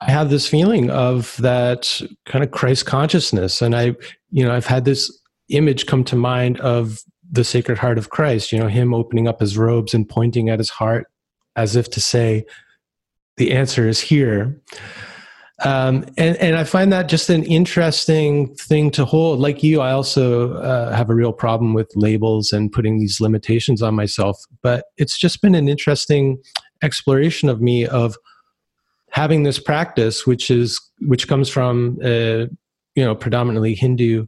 I 0.00 0.10
have 0.10 0.30
this 0.30 0.48
feeling 0.48 0.90
of 0.90 1.36
that 1.38 2.00
kind 2.24 2.42
of 2.42 2.50
Christ 2.50 2.86
consciousness. 2.86 3.62
And 3.62 3.76
I, 3.76 3.94
you 4.30 4.44
know, 4.44 4.52
I've 4.52 4.66
had 4.66 4.84
this 4.84 5.20
image 5.50 5.86
come 5.86 6.04
to 6.04 6.16
mind 6.16 6.58
of 6.60 7.00
the 7.30 7.44
Sacred 7.44 7.78
Heart 7.78 7.98
of 7.98 8.10
Christ, 8.10 8.52
you 8.52 8.58
know, 8.58 8.68
him 8.68 8.94
opening 8.94 9.28
up 9.28 9.40
his 9.40 9.58
robes 9.58 9.92
and 9.94 10.08
pointing 10.08 10.48
at 10.48 10.58
his 10.58 10.70
heart 10.70 11.06
as 11.56 11.76
if 11.76 11.90
to 11.90 12.00
say, 12.00 12.46
the 13.36 13.52
answer 13.52 13.88
is 13.88 14.00
here. 14.00 14.60
Um, 15.64 16.04
and, 16.16 16.36
and 16.36 16.56
I 16.56 16.62
find 16.62 16.92
that 16.92 17.08
just 17.08 17.30
an 17.30 17.42
interesting 17.42 18.54
thing 18.54 18.90
to 18.92 19.04
hold. 19.04 19.40
Like 19.40 19.62
you, 19.62 19.80
I 19.80 19.90
also 19.90 20.54
uh, 20.54 20.94
have 20.94 21.10
a 21.10 21.14
real 21.14 21.32
problem 21.32 21.74
with 21.74 21.90
labels 21.96 22.52
and 22.52 22.70
putting 22.70 23.00
these 23.00 23.20
limitations 23.20 23.82
on 23.82 23.94
myself. 23.94 24.40
But 24.62 24.84
it's 24.98 25.18
just 25.18 25.42
been 25.42 25.56
an 25.56 25.68
interesting 25.68 26.40
exploration 26.82 27.48
of 27.48 27.60
me 27.60 27.86
of 27.86 28.16
having 29.10 29.42
this 29.42 29.58
practice, 29.58 30.26
which 30.26 30.50
is 30.50 30.80
which 31.00 31.26
comes 31.26 31.48
from 31.48 31.98
uh, 32.04 32.46
you 32.94 33.04
know 33.04 33.16
predominantly 33.16 33.74
Hindu 33.74 34.26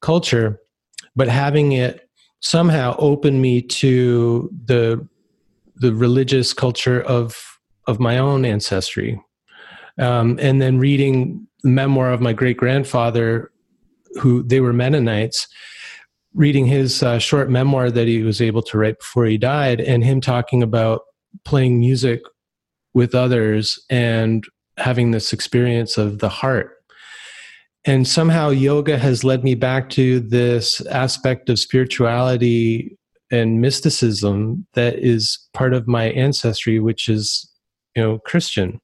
culture, 0.00 0.60
but 1.14 1.28
having 1.28 1.72
it 1.72 2.08
somehow 2.40 2.96
open 2.98 3.42
me 3.42 3.60
to 3.60 4.50
the 4.64 5.06
the 5.76 5.94
religious 5.94 6.54
culture 6.54 7.02
of 7.02 7.58
of 7.86 8.00
my 8.00 8.16
own 8.16 8.46
ancestry 8.46 9.20
um, 10.00 10.38
and 10.40 10.60
then 10.60 10.78
reading 10.78 11.46
the 11.62 11.68
memoir 11.68 12.10
of 12.10 12.20
my 12.20 12.32
great 12.32 12.56
grandfather, 12.56 13.52
who 14.20 14.42
they 14.42 14.60
were 14.60 14.72
Mennonites, 14.72 15.46
reading 16.34 16.66
his 16.66 17.02
uh, 17.02 17.18
short 17.18 17.50
memoir 17.50 17.90
that 17.90 18.08
he 18.08 18.22
was 18.22 18.40
able 18.40 18.62
to 18.62 18.78
write 18.78 18.98
before 18.98 19.26
he 19.26 19.38
died, 19.38 19.80
and 19.80 20.02
him 20.04 20.20
talking 20.20 20.62
about 20.62 21.02
playing 21.44 21.78
music 21.78 22.22
with 22.94 23.14
others 23.14 23.78
and 23.88 24.44
having 24.78 25.10
this 25.10 25.32
experience 25.32 25.98
of 25.98 26.18
the 26.18 26.28
heart. 26.28 26.76
And 27.84 28.06
somehow 28.06 28.50
yoga 28.50 28.98
has 28.98 29.24
led 29.24 29.42
me 29.42 29.54
back 29.54 29.88
to 29.90 30.20
this 30.20 30.80
aspect 30.86 31.48
of 31.48 31.58
spirituality 31.58 32.96
and 33.30 33.60
mysticism 33.60 34.66
that 34.74 34.98
is 34.98 35.38
part 35.54 35.72
of 35.72 35.86
my 35.86 36.10
ancestry, 36.10 36.78
which 36.78 37.08
is, 37.08 37.48
you 37.94 38.02
know, 38.02 38.18
Christian. 38.18 38.80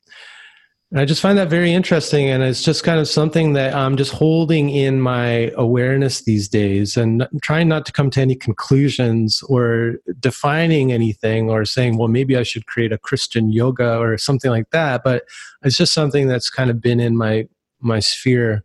And 0.96 1.02
I 1.02 1.04
just 1.04 1.20
find 1.20 1.36
that 1.36 1.50
very 1.50 1.74
interesting. 1.74 2.30
And 2.30 2.42
it's 2.42 2.62
just 2.62 2.82
kind 2.82 2.98
of 2.98 3.06
something 3.06 3.52
that 3.52 3.74
I'm 3.74 3.98
just 3.98 4.14
holding 4.14 4.70
in 4.70 4.98
my 4.98 5.52
awareness 5.54 6.22
these 6.22 6.48
days 6.48 6.96
and 6.96 7.28
trying 7.42 7.68
not 7.68 7.84
to 7.84 7.92
come 7.92 8.08
to 8.12 8.20
any 8.22 8.34
conclusions 8.34 9.42
or 9.42 9.96
defining 10.18 10.92
anything 10.92 11.50
or 11.50 11.66
saying, 11.66 11.98
well, 11.98 12.08
maybe 12.08 12.34
I 12.34 12.44
should 12.44 12.64
create 12.64 12.92
a 12.92 12.98
Christian 12.98 13.52
yoga 13.52 13.98
or 13.98 14.16
something 14.16 14.50
like 14.50 14.70
that. 14.70 15.02
But 15.04 15.24
it's 15.62 15.76
just 15.76 15.92
something 15.92 16.28
that's 16.28 16.48
kind 16.48 16.70
of 16.70 16.80
been 16.80 16.98
in 16.98 17.14
my, 17.14 17.46
my 17.78 17.98
sphere 17.98 18.64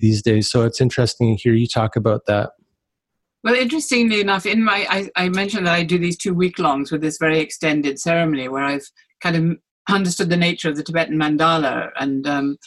these 0.00 0.20
days. 0.20 0.50
So 0.50 0.64
it's 0.64 0.80
interesting 0.80 1.36
to 1.36 1.40
hear 1.40 1.52
you 1.52 1.68
talk 1.68 1.94
about 1.94 2.26
that. 2.26 2.54
Well, 3.44 3.54
interestingly 3.54 4.20
enough, 4.20 4.46
in 4.46 4.64
my 4.64 4.84
I, 4.90 5.10
I 5.14 5.28
mentioned 5.28 5.68
that 5.68 5.74
I 5.74 5.84
do 5.84 5.96
these 5.96 6.18
two 6.18 6.34
week 6.34 6.58
longs 6.58 6.90
with 6.90 7.02
this 7.02 7.18
very 7.18 7.38
extended 7.38 8.00
ceremony 8.00 8.48
where 8.48 8.64
I've 8.64 8.90
kind 9.20 9.36
of 9.36 9.58
understood 9.88 10.30
the 10.30 10.36
nature 10.36 10.68
of 10.68 10.76
the 10.76 10.82
Tibetan 10.82 11.16
mandala. 11.16 11.90
And 11.98 12.26
um, 12.26 12.58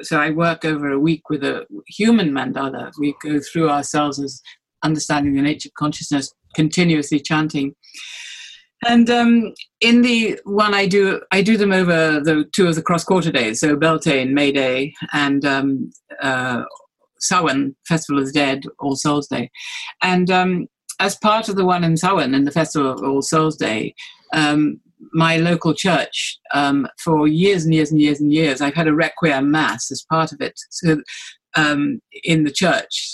so 0.00 0.18
I 0.18 0.30
work 0.30 0.64
over 0.64 0.90
a 0.90 0.98
week 0.98 1.28
with 1.28 1.44
a 1.44 1.66
human 1.86 2.30
mandala. 2.30 2.92
We 2.98 3.14
go 3.22 3.40
through 3.40 3.70
ourselves 3.70 4.18
as 4.20 4.40
understanding 4.82 5.34
the 5.34 5.42
nature 5.42 5.68
of 5.68 5.74
consciousness, 5.74 6.32
continuously 6.54 7.20
chanting. 7.20 7.74
And 8.84 9.08
um, 9.10 9.54
in 9.80 10.02
the 10.02 10.40
one 10.44 10.74
I 10.74 10.86
do, 10.86 11.20
I 11.30 11.42
do 11.42 11.56
them 11.56 11.72
over 11.72 12.20
the 12.20 12.44
two 12.52 12.66
of 12.66 12.74
the 12.74 12.82
cross 12.82 13.04
quarter 13.04 13.30
days, 13.30 13.60
so 13.60 13.76
Beltane, 13.76 14.34
May 14.34 14.50
Day, 14.50 14.92
and 15.12 15.44
um, 15.44 15.92
uh, 16.20 16.64
Samhain, 17.20 17.76
Festival 17.86 18.20
of 18.20 18.26
the 18.26 18.32
Dead, 18.32 18.64
All 18.80 18.96
Souls 18.96 19.28
Day. 19.28 19.50
And 20.02 20.30
um, 20.32 20.66
as 20.98 21.16
part 21.16 21.48
of 21.48 21.54
the 21.54 21.64
one 21.64 21.84
in 21.84 21.96
Samhain 21.96 22.34
and 22.34 22.44
the 22.44 22.50
Festival 22.50 22.90
of 22.90 23.04
All 23.04 23.22
Souls 23.22 23.56
Day, 23.56 23.94
um, 24.32 24.80
my 25.12 25.36
local 25.36 25.74
church 25.74 26.38
um, 26.54 26.86
for 27.02 27.26
years 27.28 27.64
and 27.64 27.74
years 27.74 27.90
and 27.90 28.00
years 28.00 28.20
and 28.20 28.32
years. 28.32 28.60
I've 28.60 28.74
had 28.74 28.88
a 28.88 28.94
requiem 28.94 29.50
mass 29.50 29.90
as 29.90 30.04
part 30.08 30.32
of 30.32 30.40
it 30.40 30.58
so, 30.70 31.02
um, 31.56 32.00
in 32.24 32.44
the 32.44 32.50
church, 32.50 33.12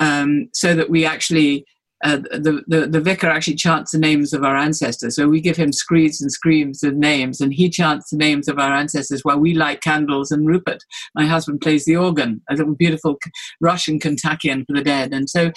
um, 0.00 0.48
so 0.54 0.74
that 0.74 0.90
we 0.90 1.04
actually. 1.04 1.64
Uh, 2.04 2.18
the, 2.18 2.62
the, 2.68 2.86
the 2.86 3.00
vicar 3.00 3.26
actually 3.26 3.56
chants 3.56 3.90
the 3.90 3.98
names 3.98 4.32
of 4.32 4.44
our 4.44 4.56
ancestors. 4.56 5.16
So 5.16 5.26
we 5.26 5.40
give 5.40 5.56
him 5.56 5.72
screeds 5.72 6.22
and 6.22 6.30
screams 6.30 6.84
of 6.84 6.94
names, 6.94 7.40
and 7.40 7.52
he 7.52 7.68
chants 7.68 8.10
the 8.10 8.16
names 8.16 8.46
of 8.46 8.56
our 8.60 8.72
ancestors 8.72 9.24
while 9.24 9.40
we 9.40 9.52
light 9.52 9.80
candles. 9.80 10.30
And 10.30 10.46
Rupert, 10.46 10.84
my 11.16 11.26
husband, 11.26 11.60
plays 11.60 11.86
the 11.86 11.96
organ, 11.96 12.40
a 12.48 12.54
little 12.54 12.76
beautiful 12.76 13.18
Russian 13.60 13.98
Kontakion 13.98 14.64
for 14.64 14.74
the 14.74 14.84
dead. 14.84 15.12
And 15.12 15.28
so 15.28 15.50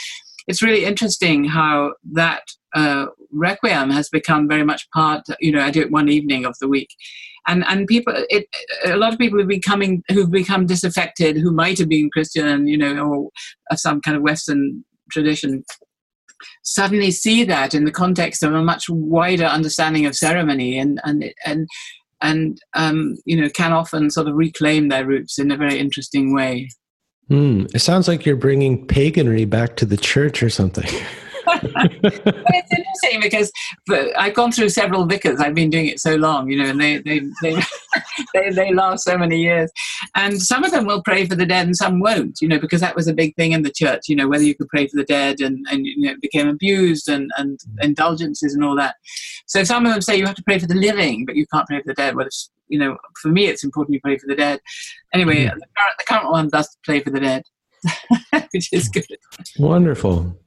it's 0.47 0.61
really 0.61 0.85
interesting 0.85 1.45
how 1.45 1.93
that 2.13 2.43
uh, 2.75 3.07
requiem 3.31 3.89
has 3.89 4.09
become 4.09 4.47
very 4.47 4.63
much 4.63 4.89
part. 4.91 5.23
You 5.39 5.51
know, 5.51 5.61
I 5.61 5.71
do 5.71 5.81
it 5.81 5.91
one 5.91 6.09
evening 6.09 6.45
of 6.45 6.55
the 6.59 6.67
week, 6.67 6.89
and 7.47 7.63
and 7.67 7.87
people, 7.87 8.13
it, 8.29 8.47
a 8.85 8.97
lot 8.97 9.13
of 9.13 9.19
people 9.19 9.39
who've 9.39 9.47
becoming 9.47 10.03
who've 10.09 10.31
become 10.31 10.65
disaffected, 10.65 11.37
who 11.37 11.51
might 11.51 11.77
have 11.79 11.89
been 11.89 12.09
Christian, 12.11 12.67
you 12.67 12.77
know, 12.77 12.97
or 12.97 13.29
of 13.69 13.79
some 13.79 14.01
kind 14.01 14.17
of 14.17 14.23
Western 14.23 14.83
tradition, 15.11 15.63
suddenly 16.63 17.11
see 17.11 17.43
that 17.43 17.73
in 17.73 17.85
the 17.85 17.91
context 17.91 18.43
of 18.43 18.53
a 18.53 18.63
much 18.63 18.89
wider 18.89 19.45
understanding 19.45 20.05
of 20.05 20.15
ceremony, 20.15 20.77
and 20.77 20.99
and 21.03 21.33
and 21.45 21.67
and 22.21 22.59
um, 22.73 23.15
you 23.25 23.39
know, 23.39 23.49
can 23.49 23.73
often 23.73 24.09
sort 24.09 24.27
of 24.27 24.35
reclaim 24.35 24.89
their 24.89 25.05
roots 25.05 25.39
in 25.39 25.51
a 25.51 25.57
very 25.57 25.79
interesting 25.79 26.33
way. 26.33 26.69
Mm, 27.31 27.73
it 27.73 27.79
sounds 27.79 28.09
like 28.09 28.25
you're 28.25 28.35
bringing 28.35 28.85
paganry 28.85 29.45
back 29.45 29.77
to 29.77 29.85
the 29.85 29.95
church 29.95 30.43
or 30.43 30.49
something. 30.49 30.89
it's 31.63 32.71
interesting 32.71 33.21
because 33.21 33.51
I've 34.17 34.33
gone 34.33 34.51
through 34.51 34.69
several 34.69 35.05
vicars. 35.05 35.39
I've 35.39 35.55
been 35.55 35.69
doing 35.69 35.87
it 35.87 35.99
so 35.99 36.15
long, 36.15 36.49
you 36.49 36.57
know, 36.57 36.69
and 36.69 36.79
they 36.79 36.97
they 36.99 37.21
they, 37.41 37.61
they, 38.33 38.49
they 38.49 38.73
last 38.73 39.03
so 39.03 39.17
many 39.17 39.41
years. 39.41 39.71
And 40.15 40.41
some 40.41 40.63
of 40.63 40.71
them 40.71 40.85
will 40.85 41.01
pray 41.03 41.25
for 41.25 41.35
the 41.35 41.45
dead, 41.45 41.67
and 41.67 41.75
some 41.75 41.99
won't, 41.99 42.39
you 42.41 42.47
know, 42.47 42.59
because 42.59 42.81
that 42.81 42.95
was 42.95 43.07
a 43.07 43.13
big 43.13 43.35
thing 43.35 43.51
in 43.51 43.63
the 43.63 43.71
church, 43.71 44.07
you 44.07 44.15
know, 44.15 44.27
whether 44.27 44.43
you 44.43 44.55
could 44.55 44.69
pray 44.69 44.87
for 44.87 44.97
the 44.97 45.05
dead, 45.05 45.41
and 45.41 45.65
and 45.69 45.85
you 45.85 46.01
know, 46.01 46.11
it 46.11 46.21
became 46.21 46.47
abused 46.47 47.09
and 47.09 47.31
and 47.37 47.59
indulgences 47.81 48.53
and 48.53 48.63
all 48.63 48.75
that. 48.75 48.95
So 49.47 49.63
some 49.63 49.85
of 49.85 49.91
them 49.91 50.01
say 50.01 50.17
you 50.17 50.25
have 50.25 50.35
to 50.35 50.43
pray 50.43 50.59
for 50.59 50.67
the 50.67 50.75
living, 50.75 51.25
but 51.25 51.35
you 51.35 51.45
can't 51.53 51.67
pray 51.67 51.79
for 51.79 51.87
the 51.87 51.93
dead. 51.93 52.15
Well, 52.15 52.27
it's 52.27 52.49
you 52.71 52.79
know, 52.79 52.97
for 53.21 53.27
me, 53.27 53.47
it's 53.47 53.63
important 53.63 53.93
you 53.93 54.01
pray 54.01 54.17
for 54.17 54.27
the 54.27 54.35
dead. 54.35 54.59
Anyway, 55.13 55.45
mm-hmm. 55.45 55.59
the, 55.59 55.65
current, 55.77 55.97
the 55.97 56.05
current 56.07 56.31
one 56.31 56.47
does 56.47 56.77
pray 56.83 57.01
for 57.01 57.09
the 57.09 57.19
dead, 57.19 57.43
which 58.53 58.69
is 58.71 58.89
good. 58.89 59.05
Wonderful. 59.57 60.37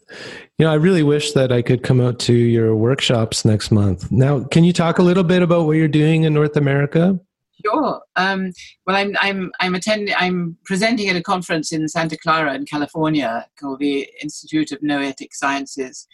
You 0.59 0.67
know, 0.67 0.71
I 0.73 0.75
really 0.75 1.03
wish 1.03 1.33
that 1.33 1.51
I 1.51 1.63
could 1.63 1.83
come 1.83 2.01
out 2.01 2.19
to 2.21 2.35
your 2.35 2.77
workshops 2.77 3.45
next 3.45 3.71
month. 3.71 4.11
Now, 4.13 4.45
can 4.45 4.65
you 4.65 4.73
talk 4.73 4.99
a 4.99 5.03
little 5.03 5.25
bit 5.25 5.43
about 5.43 5.67
what 5.67 5.73
you're 5.73 5.89
doing 5.89 6.25
in 6.25 6.35
North 6.35 6.57
America? 6.57 7.19
Sure. 7.65 8.03
Um, 8.17 8.53
well, 8.87 8.97
I'm 8.97 9.17
I'm 9.21 9.51
I'm 9.61 9.75
attending. 9.75 10.15
I'm 10.19 10.57
presenting 10.65 11.09
at 11.09 11.17
a 11.17 11.23
conference 11.23 11.73
in 11.73 11.89
Santa 11.89 12.17
Clara, 12.19 12.55
in 12.55 12.67
California, 12.67 13.47
called 13.59 13.81
the 13.81 14.07
Institute 14.23 14.71
of 14.73 14.83
Noetic 14.83 15.35
Sciences 15.35 16.07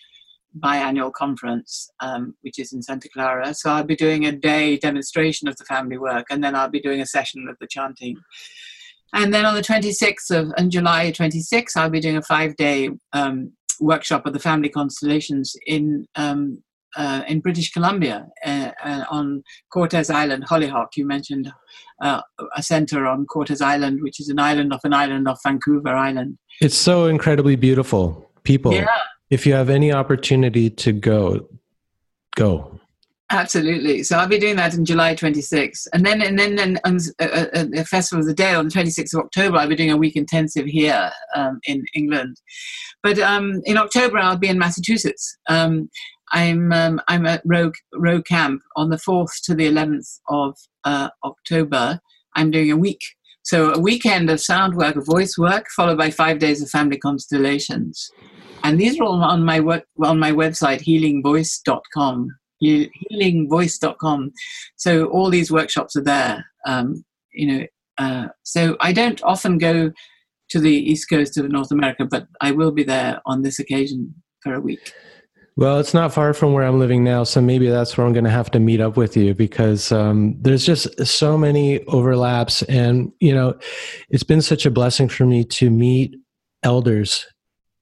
biannual 0.58 1.12
conference, 1.12 1.90
um, 2.00 2.34
which 2.42 2.58
is 2.58 2.72
in 2.72 2.82
Santa 2.82 3.08
Clara. 3.08 3.54
So 3.54 3.70
I'll 3.70 3.84
be 3.84 3.96
doing 3.96 4.26
a 4.26 4.32
day 4.32 4.76
demonstration 4.76 5.48
of 5.48 5.56
the 5.56 5.64
family 5.64 5.98
work, 5.98 6.26
and 6.30 6.42
then 6.42 6.54
I'll 6.54 6.68
be 6.68 6.80
doing 6.80 7.00
a 7.00 7.06
session 7.06 7.48
of 7.48 7.56
the 7.60 7.66
chanting. 7.66 8.16
And 9.12 9.34
then 9.34 9.44
on 9.44 9.54
the 9.54 9.62
26th 9.62 10.30
of 10.30 10.52
on 10.56 10.70
July 10.70 11.12
26th, 11.12 11.76
I'll 11.76 11.90
be 11.90 12.00
doing 12.00 12.16
a 12.16 12.22
five-day 12.22 12.90
um, 13.12 13.52
workshop 13.80 14.26
of 14.26 14.32
the 14.32 14.38
family 14.38 14.68
constellations 14.68 15.56
in 15.66 16.06
um, 16.14 16.62
uh, 16.96 17.22
in 17.28 17.40
British 17.40 17.72
Columbia 17.72 18.26
uh, 18.44 18.70
uh, 18.82 19.04
on 19.10 19.42
Cortez 19.72 20.10
Island, 20.10 20.44
Hollyhock. 20.44 20.96
You 20.96 21.06
mentioned 21.06 21.52
uh, 22.02 22.22
a 22.56 22.62
center 22.62 23.06
on 23.06 23.26
Cortez 23.26 23.60
Island, 23.60 24.00
which 24.02 24.20
is 24.20 24.28
an 24.28 24.38
island 24.38 24.72
off 24.72 24.84
an 24.84 24.92
island 24.92 25.28
off 25.28 25.40
Vancouver 25.42 25.94
Island. 25.94 26.38
It's 26.60 26.76
so 26.76 27.06
incredibly 27.06 27.56
beautiful. 27.56 28.28
People, 28.42 28.72
yeah. 28.72 28.86
if 29.28 29.46
you 29.46 29.52
have 29.52 29.70
any 29.70 29.92
opportunity 29.92 30.70
to 30.70 30.92
go, 30.92 31.48
go. 32.36 32.80
Absolutely. 33.32 34.02
So 34.02 34.18
I'll 34.18 34.26
be 34.26 34.40
doing 34.40 34.56
that 34.56 34.74
in 34.74 34.84
July 34.84 35.14
26th. 35.14 35.86
And 35.92 36.04
then 36.04 36.20
and 36.20 36.36
then, 36.36 36.56
then 36.56 36.80
on 36.84 36.98
uh, 37.20 37.24
uh, 37.24 37.46
uh, 37.54 37.64
the 37.70 37.86
Festival 37.88 38.20
of 38.20 38.26
the 38.26 38.34
Day 38.34 38.54
on 38.54 38.66
the 38.66 38.74
26th 38.74 39.14
of 39.14 39.20
October, 39.20 39.56
I'll 39.56 39.68
be 39.68 39.76
doing 39.76 39.92
a 39.92 39.96
week 39.96 40.16
intensive 40.16 40.66
here 40.66 41.12
um, 41.36 41.60
in 41.64 41.84
England. 41.94 42.40
But 43.04 43.20
um, 43.20 43.62
in 43.64 43.76
October, 43.76 44.18
I'll 44.18 44.36
be 44.36 44.48
in 44.48 44.58
Massachusetts. 44.58 45.38
Um, 45.48 45.88
I'm 46.32 46.72
um, 46.72 47.00
I'm 47.06 47.24
at 47.26 47.42
Rowe, 47.44 47.72
Rowe 47.94 48.22
Camp 48.22 48.62
on 48.74 48.90
the 48.90 48.96
4th 48.96 49.42
to 49.44 49.54
the 49.54 49.70
11th 49.70 50.18
of 50.28 50.56
uh, 50.82 51.10
October. 51.24 52.00
I'm 52.34 52.50
doing 52.50 52.72
a 52.72 52.76
week. 52.76 53.00
So 53.42 53.72
a 53.72 53.78
weekend 53.78 54.28
of 54.28 54.40
sound 54.40 54.74
work, 54.74 54.96
of 54.96 55.06
voice 55.06 55.38
work, 55.38 55.66
followed 55.74 55.98
by 55.98 56.10
five 56.10 56.40
days 56.40 56.62
of 56.62 56.68
family 56.68 56.98
constellations. 56.98 58.10
And 58.62 58.78
these 58.78 59.00
are 59.00 59.04
all 59.04 59.22
on 59.22 59.44
my, 59.44 59.60
work, 59.60 59.84
on 60.02 60.18
my 60.18 60.30
website, 60.32 60.82
healingvoice.com 60.82 62.28
healingvoice.com. 62.62 64.32
So 64.76 65.06
all 65.06 65.30
these 65.30 65.50
workshops 65.50 65.96
are 65.96 66.04
there. 66.04 66.44
Um, 66.66 67.04
you 67.32 67.46
know, 67.46 67.66
uh, 67.98 68.28
so 68.42 68.76
I 68.80 68.92
don't 68.92 69.22
often 69.22 69.58
go 69.58 69.92
to 70.50 70.60
the 70.60 70.72
east 70.72 71.08
coast 71.08 71.36
of 71.38 71.50
North 71.50 71.70
America, 71.70 72.04
but 72.04 72.26
I 72.40 72.50
will 72.50 72.72
be 72.72 72.82
there 72.82 73.20
on 73.26 73.42
this 73.42 73.58
occasion 73.58 74.14
for 74.42 74.54
a 74.54 74.60
week. 74.60 74.92
Well, 75.56 75.78
it's 75.78 75.92
not 75.92 76.14
far 76.14 76.32
from 76.32 76.52
where 76.52 76.64
I'm 76.64 76.78
living 76.78 77.04
now, 77.04 77.24
so 77.24 77.40
maybe 77.40 77.68
that's 77.68 77.96
where 77.96 78.06
I'm 78.06 78.12
going 78.12 78.24
to 78.24 78.30
have 78.30 78.50
to 78.52 78.60
meet 78.60 78.80
up 78.80 78.96
with 78.96 79.16
you 79.16 79.34
because 79.34 79.92
um, 79.92 80.36
there's 80.40 80.64
just 80.64 81.06
so 81.06 81.36
many 81.36 81.84
overlaps, 81.84 82.62
and 82.62 83.12
you 83.20 83.34
know, 83.34 83.58
it's 84.08 84.22
been 84.22 84.40
such 84.40 84.64
a 84.64 84.70
blessing 84.70 85.08
for 85.08 85.26
me 85.26 85.44
to 85.44 85.68
meet 85.68 86.16
elders 86.62 87.26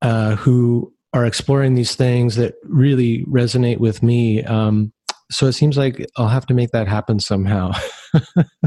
uh, 0.03 0.35
who 0.37 0.93
are 1.13 1.25
exploring 1.25 1.75
these 1.75 1.95
things 1.95 2.37
that 2.37 2.55
really 2.65 3.25
resonate 3.25 3.79
with 3.79 4.03
me. 4.03 4.45
Um, 4.45 4.93
so 5.31 5.47
it 5.47 5.53
seems 5.53 5.77
like 5.77 6.05
I'll 6.17 6.29
have 6.29 6.47
to 6.47 6.55
make 6.55 6.71
that 6.71 6.89
happen 6.89 7.21
somehow. 7.21 7.73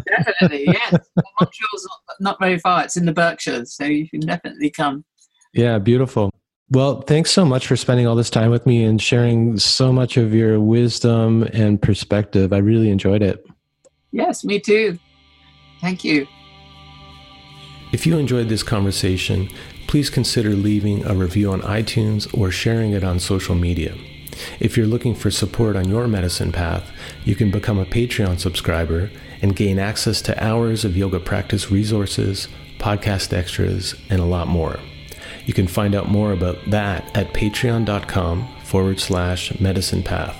definitely, 0.08 0.66
yes. 0.68 0.92
Montreal's 1.40 1.88
not, 1.88 2.16
not 2.20 2.40
very 2.40 2.60
far. 2.60 2.84
It's 2.84 2.98
in 2.98 3.06
the 3.06 3.14
Berkshires, 3.14 3.76
so 3.76 3.86
you 3.86 4.10
can 4.10 4.22
definitely 4.22 4.70
come. 4.70 5.04
Yeah, 5.54 5.80
beautiful. 5.80 6.32
Well, 6.70 7.02
thanks 7.02 7.32
so 7.32 7.44
much 7.44 7.68
for 7.68 7.76
spending 7.76 8.08
all 8.08 8.16
this 8.16 8.30
time 8.30 8.50
with 8.50 8.66
me 8.66 8.86
and 8.86 9.02
sharing 9.02 9.58
so 9.58 9.92
much 9.92 10.16
of 10.18 10.34
your 10.34 10.60
wisdom 10.60 11.44
and 11.52 11.82
perspective. 11.82 12.54
I 12.54 12.58
really 12.60 12.90
enjoyed 12.90 13.22
it. 13.22 13.46
Yes, 14.12 14.46
me 14.46 14.60
too. 14.60 14.98
Thank 15.82 16.04
you. 16.04 16.28
If 17.92 18.06
you 18.06 18.18
enjoyed 18.18 18.48
this 18.48 18.64
conversation, 18.64 19.50
please 19.92 20.10
consider 20.10 20.50
leaving 20.52 21.06
a 21.06 21.14
review 21.14 21.52
on 21.52 21.62
iTunes 21.64 22.26
or 22.34 22.50
sharing 22.50 22.94
it 22.94 23.04
on 23.04 23.20
social 23.20 23.54
media. 23.54 23.94
If 24.62 24.78
you're 24.78 24.88
looking 24.88 25.14
for 25.14 25.30
support 25.30 25.76
on 25.76 25.90
your 25.90 26.08
medicine 26.08 26.54
path, 26.54 26.90
you 27.26 27.36
can 27.36 27.52
become 27.52 27.78
a 27.78 27.86
Patreon 27.86 28.40
subscriber 28.40 29.12
and 29.42 29.54
gain 29.54 29.80
access 29.80 30.22
to 30.22 30.42
hours 30.42 30.86
of 30.86 30.96
yoga 30.96 31.20
practice 31.20 31.72
resources, 31.72 32.48
podcast 32.80 33.34
extras, 33.34 33.94
and 34.10 34.22
a 34.22 34.26
lot 34.26 34.48
more. 34.48 34.80
You 35.46 35.54
can 35.54 35.68
find 35.68 35.94
out 35.94 36.08
more 36.08 36.32
about 36.32 36.70
that 36.70 37.14
at 37.14 37.34
patreon.com 37.34 38.48
forward 38.64 39.02
slash 39.02 39.60
medicine 39.60 40.04
path. 40.04 40.38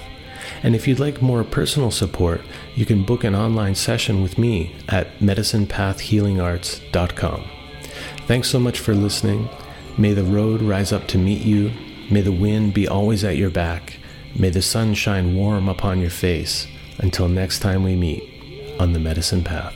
And 0.64 0.78
if 0.78 0.88
you'd 0.88 0.98
like 0.98 1.22
more 1.22 1.44
personal 1.44 1.92
support, 1.92 2.40
you 2.74 2.86
can 2.86 3.04
book 3.04 3.26
an 3.26 3.36
online 3.36 3.76
session 3.76 4.22
with 4.22 4.38
me 4.38 4.74
at 4.88 5.20
medicinepathhealingarts.com. 5.20 7.61
Thanks 8.32 8.48
so 8.48 8.62
much 8.62 8.80
for 8.80 8.96
listening. 8.96 9.50
May 9.98 10.14
the 10.14 10.24
road 10.24 10.62
rise 10.62 10.94
up 10.94 11.06
to 11.08 11.18
meet 11.18 11.42
you. 11.42 11.70
May 12.10 12.22
the 12.22 12.32
wind 12.32 12.74
be 12.74 12.88
always 12.88 13.26
at 13.26 13.36
your 13.36 13.50
back. 13.50 13.98
May 14.34 14.50
the 14.50 14.62
sun 14.62 14.94
shine 14.94 15.36
warm 15.36 15.68
upon 15.68 16.00
your 16.00 16.12
face. 16.12 16.66
Until 17.00 17.28
next 17.28 17.60
time 17.60 17.84
we 17.84 17.98
meet 17.98 18.24
on 18.80 18.94
the 18.94 19.00
medicine 19.00 19.44
path. 19.44 19.76